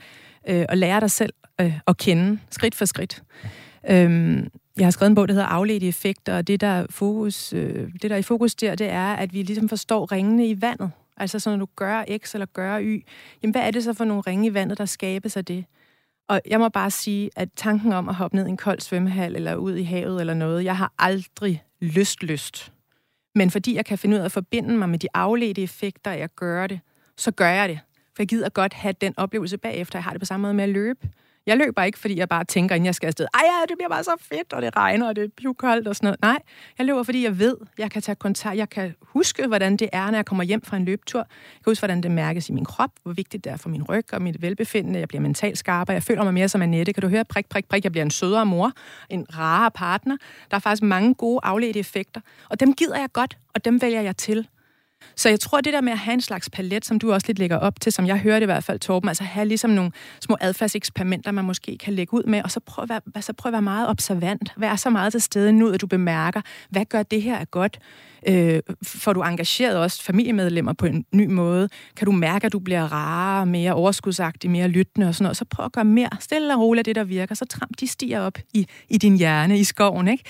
øh, 0.48 0.66
at 0.70 0.78
lære 0.78 1.00
dig 1.00 1.12
selv 1.12 1.34
øh, 1.62 1.80
at 1.88 1.98
kende 1.98 2.40
skridt 2.50 2.76
for 2.76 2.86
skridt. 2.86 3.24
Øhm, 3.90 4.48
jeg 4.78 4.86
har 4.86 4.92
skrevet 4.92 5.10
en 5.10 5.16
bog, 5.16 5.28
der 5.28 5.34
hedder 5.34 5.48
Afledte 5.48 5.88
effekter, 5.88 6.38
og 6.38 6.48
det 6.48 6.62
der, 6.62 6.86
fokus, 6.90 7.54
øh, 7.54 7.94
det, 7.94 8.02
der 8.02 8.16
er 8.16 8.20
i 8.20 8.22
fokus 8.22 8.56
der, 8.56 8.76
det 8.76 8.90
er, 8.90 9.14
at 9.14 9.34
vi 9.34 9.44
ligesom 9.44 9.70
forstår 9.70 10.12
ringene 10.12 10.48
i 10.48 10.62
vandet. 10.62 10.92
Altså 11.18 11.40
så 11.40 11.50
når 11.50 11.58
du 11.58 11.68
gør 11.76 12.04
X 12.18 12.34
eller 12.34 12.46
gør 12.46 12.80
Y, 12.82 13.06
jamen 13.44 13.52
hvad 13.52 13.62
er 13.62 13.72
det 13.72 13.84
så 13.84 13.94
for 13.94 14.06
nogle 14.06 14.22
ringe 14.22 14.48
i 14.48 14.54
vandet, 14.54 14.78
der 14.78 14.86
skabes 14.86 15.38
af 15.38 15.46
det? 15.46 15.66
Og 16.28 16.42
jeg 16.48 16.60
må 16.60 16.70
bare 16.70 16.92
sige, 16.92 17.30
at 17.36 17.50
tanken 17.56 17.94
om 17.94 18.10
at 18.10 18.16
hoppe 18.16 18.38
ned 18.38 18.46
i 18.48 18.50
en 18.50 18.58
kold 18.58 18.80
svømmehal 18.80 19.36
eller 19.36 19.56
ud 19.56 19.76
i 19.76 19.84
havet 19.84 20.20
eller 20.20 20.34
noget, 20.34 20.64
jeg 20.64 20.78
har 20.78 20.94
aldrig 21.00 21.64
lyst 21.82 22.24
lyst. 22.24 22.74
Men 23.36 23.52
fordi 23.52 23.76
jeg 23.76 23.86
kan 23.86 23.98
finde 23.98 24.16
ud 24.16 24.22
af 24.22 24.26
at 24.26 24.32
forbinde 24.32 24.78
mig 24.78 24.90
med 24.90 25.00
de 25.00 25.08
afledte 25.14 25.64
effekter, 25.64 26.12
jeg 26.12 26.30
gør 26.36 26.68
det, 26.68 26.80
så 27.18 27.32
gør 27.32 27.50
jeg 27.50 27.70
det. 27.70 27.80
For 28.16 28.22
jeg 28.24 28.28
gider 28.28 28.50
godt 28.50 28.74
have 28.74 28.94
den 29.02 29.14
oplevelse 29.18 29.58
bagefter. 29.58 30.00
Jeg 30.00 30.04
har 30.04 30.12
det 30.12 30.22
på 30.22 30.26
samme 30.26 30.42
måde 30.42 30.54
med 30.54 30.64
at 30.64 30.70
løbe. 30.70 31.10
Jeg 31.46 31.58
løber 31.58 31.84
ikke, 31.84 32.00
fordi 32.00 32.18
jeg 32.18 32.30
bare 32.30 32.44
tænker, 32.44 32.76
inden 32.76 32.86
jeg 32.86 32.96
skal 32.96 33.08
afsted, 33.08 33.28
ej 33.34 33.42
ja, 33.44 33.66
det 33.70 33.78
bliver 33.78 33.90
bare 33.90 34.04
så 34.04 34.16
fedt, 34.22 34.54
og 34.54 34.62
det 34.62 34.76
regner, 34.76 35.08
og 35.08 35.16
det 35.16 35.24
er 35.24 35.28
pivkoldt 35.38 35.88
og 35.88 35.96
sådan 35.96 36.08
noget. 36.08 36.22
Nej, 36.22 36.40
jeg 36.78 36.86
løber, 36.86 37.04
fordi 37.04 37.24
jeg 37.24 37.40
ved, 37.40 37.58
jeg 37.78 37.92
kan 37.92 38.02
tage 38.02 38.16
kontakt, 38.16 38.58
jeg 38.58 38.70
kan 38.70 38.96
huske, 39.02 39.48
hvordan 39.48 39.78
det 39.78 39.90
er, 39.94 40.12
når 40.12 40.18
jeg 40.18 40.26
kommer 40.26 40.44
hjem 40.44 40.62
fra 40.62 40.78
en 40.78 40.86
løbetur. 40.86 41.20
Jeg 41.20 41.28
kan 41.64 41.72
huske, 41.72 41.82
hvordan 41.82 42.04
det 42.04 42.12
mærkes 42.12 42.50
i 42.50 42.52
min 42.52 42.66
krop, 42.66 42.90
hvor 43.04 43.14
vigtigt 43.14 43.44
det 43.44 43.52
er 43.52 43.58
for 43.58 43.70
min 43.70 43.84
ryg 43.84 44.14
og 44.14 44.22
mit 44.22 44.42
velbefindende. 44.42 45.00
Jeg 45.00 45.08
bliver 45.08 45.22
mentalt 45.22 45.58
skarpere, 45.58 45.94
jeg 45.94 46.04
føler 46.04 46.24
mig 46.24 46.34
mere 46.34 46.50
som 46.50 46.62
Annette. 46.62 46.94
Kan 46.94 47.02
du 47.02 47.08
høre, 47.08 47.26
prik, 47.26 47.50
prik, 47.50 47.70
prik, 47.70 47.84
jeg 47.84 47.92
bliver 47.92 48.06
en 48.06 48.12
sødere 48.12 48.46
mor, 48.46 48.72
en 49.10 49.26
rarere 49.38 49.72
partner. 49.72 50.18
Der 50.52 50.56
er 50.58 50.62
faktisk 50.62 50.84
mange 50.84 51.14
gode 51.14 51.40
afledte 51.44 51.80
effekter, 51.80 52.22
og 52.50 52.60
dem 52.60 52.74
gider 52.74 53.00
jeg 53.00 53.10
godt, 53.14 53.38
og 53.54 53.66
dem 53.66 53.82
vælger 53.82 54.02
jeg 54.02 54.18
til. 54.18 54.48
Så 55.16 55.30
jeg 55.30 55.40
tror, 55.40 55.62
det 55.62 55.74
der 55.74 55.82
med 55.82 55.92
at 55.92 55.98
have 55.98 56.14
en 56.14 56.22
slags 56.22 56.50
palet, 56.50 56.86
som 56.86 57.00
du 57.00 57.14
også 57.14 57.28
lidt 57.28 57.40
lægger 57.40 57.58
op 57.58 57.82
til, 57.82 57.92
som 57.92 58.08
jeg 58.08 58.18
hørte 58.18 58.44
i 58.44 58.46
hvert 58.46 58.64
fald, 58.64 58.80
Torben, 58.80 59.10
altså 59.10 59.24
have 59.24 59.48
ligesom 59.48 59.70
nogle 59.70 59.92
små 60.22 60.38
adfærdseksperimenter, 60.42 61.32
man 61.32 61.46
måske 61.46 61.78
kan 61.78 61.94
lægge 61.94 62.14
ud 62.14 62.24
med, 62.24 62.44
og 62.44 62.52
så 62.52 62.60
prøv 62.60 62.84
at 62.84 62.90
være, 62.90 63.22
så 63.22 63.34
prøv 63.34 63.50
at 63.50 63.54
være 63.54 63.62
meget 63.62 63.90
observant. 63.90 64.54
Vær 64.58 64.76
så 64.76 64.90
meget 64.90 65.12
til 65.12 65.22
stede 65.22 65.52
nu, 65.52 65.70
at 65.70 65.82
du 65.82 65.88
bemærker, 65.88 66.42
hvad 66.70 66.86
gør 66.86 67.04
det 67.04 67.22
her 67.22 67.38
er 67.38 67.46
godt? 67.46 67.80
Øh, 68.28 68.60
får 68.84 69.14
du 69.14 69.22
engageret 69.22 69.78
også 69.78 70.04
familiemedlemmer 70.04 70.74
på 70.74 70.86
en 70.86 71.06
ny 71.12 71.26
måde? 71.26 71.70
Kan 71.96 72.06
du 72.06 72.12
mærke, 72.12 72.46
at 72.46 72.54
du 72.54 72.60
bliver 72.60 72.92
rarere, 72.92 73.46
mere 73.46 73.74
overskudsagtig, 73.74 74.50
mere 74.50 74.68
lyttende 74.68 75.08
og 75.08 75.16
sådan 75.16 75.24
noget? 75.24 75.38
Så 75.38 75.46
prøv 75.46 75.66
at 75.66 75.72
gøre 75.72 75.86
mere 75.86 76.10
stille 76.20 76.54
og 76.54 76.60
roligt 76.60 76.80
af 76.80 76.86
det, 76.86 76.96
der 76.96 77.04
virker. 77.04 77.36
Så 77.36 77.46
tramp 77.46 77.80
de 77.80 77.88
stiger 77.88 78.20
op 78.20 78.38
i, 78.54 78.68
i 78.90 78.98
din 78.98 79.18
hjerne, 79.18 79.60
i 79.60 79.64
skoven, 79.64 80.08
ikke? 80.08 80.24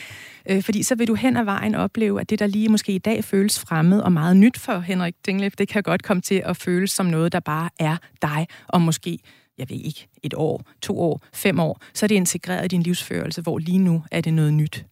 Øh, 0.50 0.64
fordi 0.64 0.84
så 0.84 0.96
vil 0.96 1.08
du 1.08 1.14
hen 1.14 1.38
ad 1.38 1.44
vejen 1.44 1.76
opleve, 1.76 2.22
at 2.22 2.30
det, 2.30 2.40
der 2.40 2.48
lige 2.48 2.70
måske 2.70 2.92
i 2.92 2.98
dag 2.98 3.24
føles 3.24 3.60
fremmed 3.60 4.02
og 4.02 4.12
meget 4.12 4.38
nyt 4.38 4.60
for 4.60 4.80
Henrik 4.80 5.16
Dinglef, 5.26 5.54
det 5.56 5.68
kan 5.68 5.84
godt 5.84 6.04
komme 6.04 6.22
til 6.22 6.42
at 6.46 6.58
føles 6.58 6.92
som 6.92 7.06
noget, 7.06 7.32
der 7.32 7.40
bare 7.40 7.70
er 7.80 7.98
dig, 8.22 8.48
og 8.68 8.82
måske 8.82 9.20
jeg 9.58 9.70
ved 9.70 9.78
ikke, 9.78 10.08
et 10.24 10.34
år, 10.34 10.64
to 10.82 11.00
år, 11.00 11.22
fem 11.34 11.60
år, 11.60 11.82
så 11.94 12.06
er 12.06 12.08
det 12.08 12.16
integreret 12.16 12.66
i 12.66 12.68
din 12.68 12.84
livsførelse, 12.84 13.42
hvor 13.42 13.58
lige 13.58 13.78
nu 13.78 14.04
er 14.12 14.22
det 14.22 14.34
noget 14.34 14.54
nyt. 14.54 14.86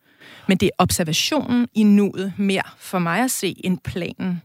Men 0.48 0.58
det 0.58 0.66
er 0.66 0.84
observationen 0.84 1.68
i 1.74 1.84
nuet 1.84 2.34
mere 2.38 2.64
for 2.78 3.00
mig 3.00 3.24
at 3.24 3.32
se 3.32 3.56
en 3.64 3.78
planen. 3.78 4.42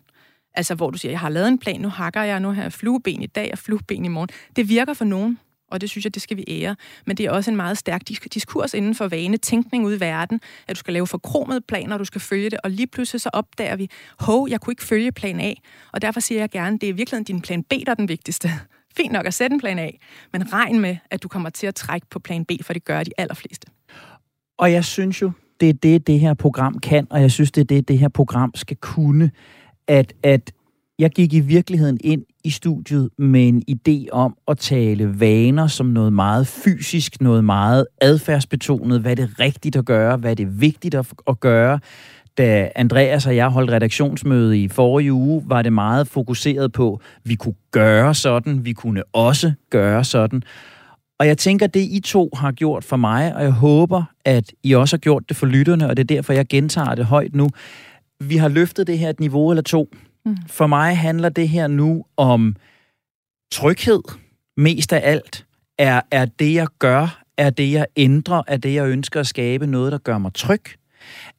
Altså, 0.55 0.75
hvor 0.75 0.91
du 0.91 0.99
siger, 0.99 1.13
jeg 1.13 1.21
har 1.21 1.29
lavet 1.29 1.49
en 1.49 1.59
plan, 1.59 1.81
nu 1.81 1.89
hakker 1.89 2.23
jeg, 2.23 2.41
nu 2.41 2.53
har 2.53 2.63
jeg 2.63 2.73
flueben 2.73 3.23
i 3.23 3.27
dag 3.27 3.49
og 3.53 3.59
flueben 3.59 4.05
i 4.05 4.09
morgen. 4.09 4.29
Det 4.57 4.69
virker 4.69 4.95
for 4.95 5.05
nogen, 5.05 5.39
og 5.71 5.81
det 5.81 5.91
synes 5.91 6.05
jeg, 6.05 6.15
det 6.15 6.23
skal 6.23 6.37
vi 6.37 6.45
ære. 6.49 6.77
Men 7.07 7.17
det 7.17 7.27
er 7.27 7.31
også 7.31 7.51
en 7.51 7.57
meget 7.57 7.79
stærk 7.79 8.03
diskurs 8.35 8.75
inden 8.75 8.95
for 8.95 9.09
vane, 9.09 9.37
tænkning 9.37 9.87
ude 9.87 9.97
i 9.97 10.01
verden, 10.01 10.41
at 10.69 10.77
du 10.77 10.79
skal 10.79 10.95
lave 10.95 11.07
forkromede 11.07 11.61
planer, 11.61 11.95
og 11.95 11.99
du 11.99 12.05
skal 12.05 12.21
følge 12.21 12.51
det, 12.51 12.61
og 12.65 12.71
lige 12.71 12.87
pludselig 12.87 13.21
så 13.21 13.31
opdager 13.33 13.77
vi, 13.77 13.91
hov, 14.19 14.49
jeg 14.51 14.61
kunne 14.61 14.73
ikke 14.73 14.85
følge 14.85 15.13
plan 15.13 15.41
A, 15.41 15.53
og 15.93 16.03
derfor 16.03 16.21
siger 16.21 16.41
jeg 16.41 16.51
gerne, 16.51 16.79
det 16.79 16.89
er 16.89 16.93
virkelig 16.93 17.29
din 17.29 17.41
plan 17.41 17.63
B, 17.63 17.71
der 17.71 17.91
er 17.91 17.95
den 17.95 18.09
vigtigste. 18.09 18.51
Fint 18.97 19.13
nok 19.13 19.27
at 19.27 19.35
sætte 19.35 19.55
en 19.55 19.61
plan 19.61 19.79
A, 19.79 19.91
men 20.33 20.53
regn 20.53 20.81
med, 20.81 20.97
at 21.11 21.23
du 21.23 21.29
kommer 21.29 21.51
til 21.51 21.67
at 21.67 21.75
trække 21.75 22.07
på 22.11 22.19
plan 22.19 22.45
B, 22.45 22.51
for 22.63 22.73
det 22.73 22.85
gør 22.85 23.03
de 23.03 23.11
allerfleste. 23.19 23.67
Og 24.59 24.73
jeg 24.73 24.85
synes 24.85 25.23
jo, 25.23 25.33
det 25.61 25.69
er 25.69 25.73
det, 25.73 26.07
det 26.07 26.21
her 26.21 26.35
program 26.35 26.79
kan, 26.79 27.07
og 27.11 27.21
jeg 27.21 27.31
synes, 27.31 27.53
det 27.53 27.61
er 27.61 27.65
det, 27.65 27.89
det 27.89 27.99
her 27.99 28.09
program 28.09 28.53
skal 28.55 28.77
kunne. 28.77 29.31
At, 29.89 30.13
at 30.23 30.53
jeg 30.99 31.11
gik 31.11 31.33
i 31.33 31.41
virkeligheden 31.41 31.99
ind 32.05 32.25
i 32.45 32.51
studiet 32.51 33.09
med 33.19 33.49
en 33.49 33.63
idé 33.71 34.09
om 34.13 34.37
at 34.49 34.59
tale 34.59 35.21
vaner 35.21 35.67
som 35.67 35.87
noget 35.87 36.13
meget 36.13 36.47
fysisk, 36.47 37.21
noget 37.21 37.45
meget 37.45 37.87
adfærdsbetonet, 38.01 39.01
hvad 39.01 39.17
det 39.17 39.23
er 39.23 39.41
rigtigt 39.41 39.77
at 39.77 39.85
gøre, 39.85 40.17
hvad 40.17 40.37
det 40.37 40.47
er 40.47 40.51
vigtigt 40.51 40.95
at, 40.95 41.07
at 41.29 41.41
gøre. 41.41 41.81
Da 42.39 42.71
Andreas 42.75 43.27
og 43.27 43.37
jeg 43.37 43.49
holdt 43.49 43.71
redaktionsmøde 43.71 44.63
i 44.63 44.69
forrige 44.69 45.13
uge, 45.13 45.43
var 45.47 45.63
det 45.63 45.73
meget 45.73 46.09
fokuseret 46.09 46.73
på, 46.73 46.95
at 46.95 47.21
vi 47.25 47.35
kunne 47.35 47.55
gøre 47.71 48.15
sådan, 48.15 48.65
vi 48.65 48.73
kunne 48.73 49.03
også 49.13 49.53
gøre 49.71 50.05
sådan. 50.05 50.43
Og 51.19 51.27
jeg 51.27 51.39
tænker, 51.39 51.67
det 51.67 51.81
I 51.81 52.01
to 52.01 52.31
har 52.35 52.53
gjort 52.53 52.85
for 52.85 52.97
mig, 52.97 53.35
og 53.37 53.43
jeg 53.43 53.51
håber, 53.51 54.05
at 54.25 54.53
I 54.63 54.73
også 54.73 54.97
har 54.97 54.99
gjort 54.99 55.29
det 55.29 55.37
for 55.37 55.47
lytterne, 55.47 55.89
og 55.89 55.97
det 55.97 56.03
er 56.03 56.17
derfor, 56.17 56.33
jeg 56.33 56.47
gentager 56.47 56.95
det 56.95 57.05
højt 57.05 57.35
nu. 57.35 57.51
Vi 58.21 58.37
har 58.37 58.49
løftet 58.49 58.87
det 58.87 58.99
her 58.99 59.11
et 59.11 59.21
niveau 59.21 59.51
eller 59.51 59.63
to. 59.63 59.89
Mm. 60.25 60.37
For 60.47 60.67
mig 60.67 60.99
handler 60.99 61.29
det 61.29 61.49
her 61.49 61.67
nu 61.67 62.05
om 62.17 62.57
tryghed, 63.53 64.03
mest 64.57 64.93
af 64.93 65.01
alt. 65.05 65.47
Er, 65.79 66.01
er 66.11 66.25
det, 66.25 66.55
jeg 66.55 66.67
gør, 66.79 67.23
er 67.37 67.51
det, 67.51 67.73
jeg 67.73 67.87
ændrer, 67.97 68.43
er 68.47 68.57
det, 68.57 68.75
jeg 68.75 68.87
ønsker 68.87 69.21
at 69.21 69.27
skabe 69.27 69.67
noget, 69.67 69.93
der 69.93 69.99
gør 69.99 70.19
mig 70.19 70.35
tryg? 70.35 70.63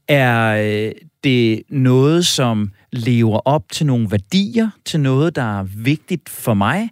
Er 0.07 0.49
øh, 0.51 0.91
det 1.23 1.61
noget, 1.69 2.25
som 2.25 2.71
lever 2.91 3.39
op 3.45 3.63
til 3.71 3.85
nogle 3.85 4.11
værdier, 4.11 4.69
til 4.85 4.99
noget, 4.99 5.35
der 5.35 5.59
er 5.59 5.63
vigtigt 5.63 6.29
for 6.29 6.53
mig? 6.53 6.89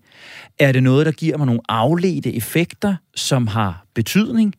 Er 0.59 0.72
det 0.72 0.84
noget, 0.84 1.05
der 1.05 1.11
giver 1.11 1.38
mig 1.38 1.45
nogle 1.45 1.61
afledte 1.70 2.36
effekter, 2.36 2.95
som 3.16 3.47
har 3.47 3.86
betydning? 3.93 4.55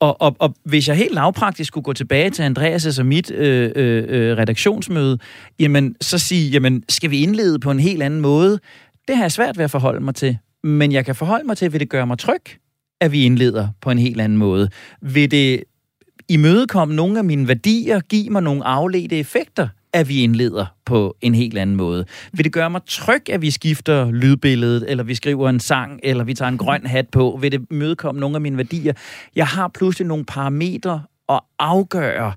Og, 0.00 0.22
og, 0.22 0.36
og 0.38 0.54
hvis 0.64 0.88
jeg 0.88 0.96
helt 0.96 1.14
lavpraktisk 1.14 1.68
skulle 1.68 1.84
gå 1.84 1.92
tilbage 1.92 2.30
til 2.30 2.42
Andreas' 2.42 3.00
og 3.00 3.06
mit 3.06 3.30
øh, 3.30 3.72
øh, 3.76 4.04
øh, 4.08 4.36
redaktionsmøde, 4.36 5.18
jamen 5.60 5.96
så 6.00 6.18
sige, 6.18 6.50
jamen 6.50 6.84
skal 6.88 7.10
vi 7.10 7.18
indlede 7.18 7.58
på 7.58 7.70
en 7.70 7.80
helt 7.80 8.02
anden 8.02 8.20
måde? 8.20 8.58
Det 9.08 9.16
har 9.16 9.24
jeg 9.24 9.32
svært 9.32 9.56
ved 9.56 9.64
at 9.64 9.70
forholde 9.70 10.04
mig 10.04 10.14
til. 10.14 10.38
Men 10.64 10.92
jeg 10.92 11.04
kan 11.04 11.14
forholde 11.14 11.46
mig 11.46 11.56
til, 11.56 11.72
vil 11.72 11.80
det 11.80 11.88
gøre 11.88 12.06
mig 12.06 12.18
tryg, 12.18 12.42
at 13.00 13.12
vi 13.12 13.24
indleder 13.24 13.68
på 13.80 13.90
en 13.90 13.98
helt 13.98 14.20
anden 14.20 14.38
måde? 14.38 14.68
Vil 15.02 15.30
det 15.30 15.64
imødekomme 16.28 16.94
nogle 16.94 17.18
af 17.18 17.24
mine 17.24 17.48
værdier, 17.48 18.00
give 18.00 18.30
mig 18.30 18.42
nogle 18.42 18.64
afledte 18.64 19.18
effekter 19.18 19.68
at 19.94 20.08
vi 20.08 20.22
indleder 20.22 20.66
på 20.84 21.16
en 21.20 21.34
helt 21.34 21.58
anden 21.58 21.76
måde? 21.76 22.04
Vil 22.32 22.44
det 22.44 22.52
gøre 22.52 22.70
mig 22.70 22.80
tryg, 22.86 23.30
at 23.30 23.42
vi 23.42 23.50
skifter 23.50 24.10
lydbilledet, 24.10 24.90
eller 24.90 25.04
vi 25.04 25.14
skriver 25.14 25.48
en 25.48 25.60
sang, 25.60 26.00
eller 26.02 26.24
vi 26.24 26.34
tager 26.34 26.48
en 26.48 26.58
grøn 26.58 26.86
hat 26.86 27.08
på? 27.08 27.38
Vil 27.40 27.52
det 27.52 27.70
mødekomme 27.70 28.20
nogle 28.20 28.36
af 28.36 28.40
mine 28.40 28.56
værdier? 28.56 28.92
Jeg 29.36 29.46
har 29.46 29.68
pludselig 29.68 30.08
nogle 30.08 30.24
parametre 30.24 31.02
at 31.28 31.40
afgøre 31.58 32.32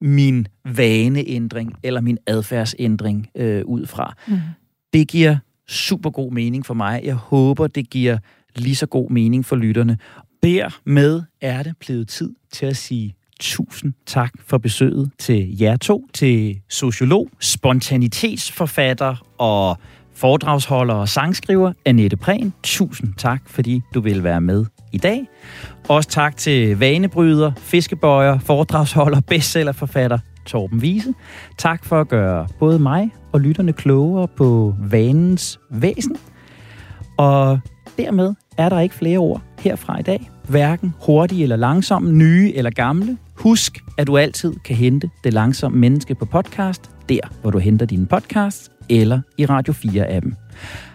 min 0.00 0.46
vaneændring 0.64 1.74
eller 1.82 2.00
min 2.00 2.18
adfærdsændring 2.26 3.28
øh, 3.36 3.64
ud 3.64 3.86
fra. 3.86 4.14
Mm. 4.28 4.38
Det 4.92 5.08
giver 5.08 5.36
super 5.68 6.10
god 6.10 6.32
mening 6.32 6.66
for 6.66 6.74
mig. 6.74 7.00
Jeg 7.04 7.14
håber, 7.14 7.66
det 7.66 7.90
giver 7.90 8.18
lige 8.56 8.76
så 8.76 8.86
god 8.86 9.10
mening 9.10 9.46
for 9.46 9.56
lytterne. 9.56 9.98
Dermed 10.42 11.22
er 11.40 11.62
det 11.62 11.74
blevet 11.80 12.08
tid 12.08 12.34
til 12.52 12.66
at 12.66 12.76
sige 12.76 13.14
tusind 13.42 13.92
tak 14.06 14.32
for 14.46 14.58
besøget 14.58 15.10
til 15.18 15.58
jer 15.60 15.76
to, 15.76 16.08
til 16.14 16.60
sociolog, 16.68 17.28
spontanitetsforfatter 17.40 19.16
og 19.38 19.76
foredragsholder 20.14 20.94
og 20.94 21.08
sangskriver 21.08 21.72
Annette 21.84 22.16
Prehn. 22.16 22.54
Tusind 22.62 23.14
tak, 23.18 23.42
fordi 23.46 23.80
du 23.94 24.00
vil 24.00 24.24
være 24.24 24.40
med 24.40 24.64
i 24.92 24.98
dag. 24.98 25.28
Også 25.88 26.08
tak 26.08 26.36
til 26.36 26.78
vanebryder, 26.78 27.52
fiskebøjer, 27.56 28.38
foredragsholder, 28.38 29.20
bestsellerforfatter 29.20 30.18
Torben 30.46 30.78
Wiese. 30.78 31.14
Tak 31.58 31.84
for 31.84 32.00
at 32.00 32.08
gøre 32.08 32.46
både 32.58 32.78
mig 32.78 33.10
og 33.32 33.40
lytterne 33.40 33.72
klogere 33.72 34.28
på 34.28 34.74
vanens 34.78 35.60
væsen. 35.70 36.16
Og 37.18 37.60
dermed 37.96 38.34
er 38.58 38.68
der 38.68 38.80
ikke 38.80 38.94
flere 38.94 39.18
ord 39.18 39.42
herfra 39.62 40.00
i 40.00 40.02
dag. 40.02 40.30
Hverken 40.48 40.94
hurtige 41.00 41.42
eller 41.42 41.56
langsomme, 41.56 42.12
nye 42.12 42.52
eller 42.54 42.70
gamle. 42.70 43.16
Husk, 43.34 43.84
at 43.98 44.06
du 44.06 44.16
altid 44.16 44.54
kan 44.64 44.76
hente 44.76 45.10
det 45.24 45.32
langsomme 45.32 45.78
menneske 45.78 46.14
på 46.14 46.24
podcast, 46.24 46.90
der 47.08 47.20
hvor 47.40 47.50
du 47.50 47.58
henter 47.58 47.86
dine 47.86 48.06
podcasts, 48.06 48.70
eller 48.88 49.20
i 49.38 49.46
Radio 49.46 49.72
4-appen. 49.72 50.34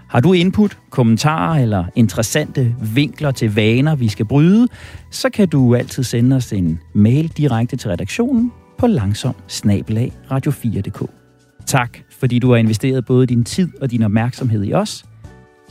Har 0.09 0.20
du 0.20 0.34
input, 0.34 0.78
kommentarer 0.89 1.61
eller 1.61 1.86
interessante 1.95 2.76
vinkler 2.93 3.32
til 3.32 3.55
vaner, 3.55 3.95
vi 3.95 4.07
skal 4.07 4.26
bryde, 4.26 4.68
så 5.11 5.30
kan 5.30 5.47
du 5.47 5.76
altid 5.76 6.03
sende 6.03 6.36
os 6.36 6.53
en 6.53 6.80
mail 6.95 7.28
direkte 7.28 7.78
til 7.78 7.89
redaktionen 7.89 8.51
på 8.78 8.88
langsom 8.88 9.36
radio4.dk. 10.32 11.09
Tak, 11.65 11.97
fordi 12.20 12.39
du 12.39 12.49
har 12.49 12.57
investeret 12.57 13.05
både 13.05 13.26
din 13.26 13.43
tid 13.43 13.70
og 13.82 13.91
din 13.91 14.03
opmærksomhed 14.03 14.63
i 14.63 14.74
os. 14.74 15.05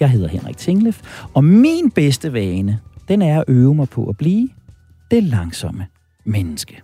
Jeg 0.01 0.11
hedder 0.11 0.29
Henrik 0.29 0.57
Tinglef, 0.57 1.01
og 1.35 1.45
min 1.45 1.91
bedste 1.91 2.33
vane, 2.33 2.79
den 3.09 3.23
er 3.23 3.41
at 3.41 3.45
øve 3.49 3.75
mig 3.75 3.89
på 3.89 4.09
at 4.09 4.17
blive 4.17 4.49
det 5.11 5.23
langsomme 5.23 5.87
menneske. 6.25 6.83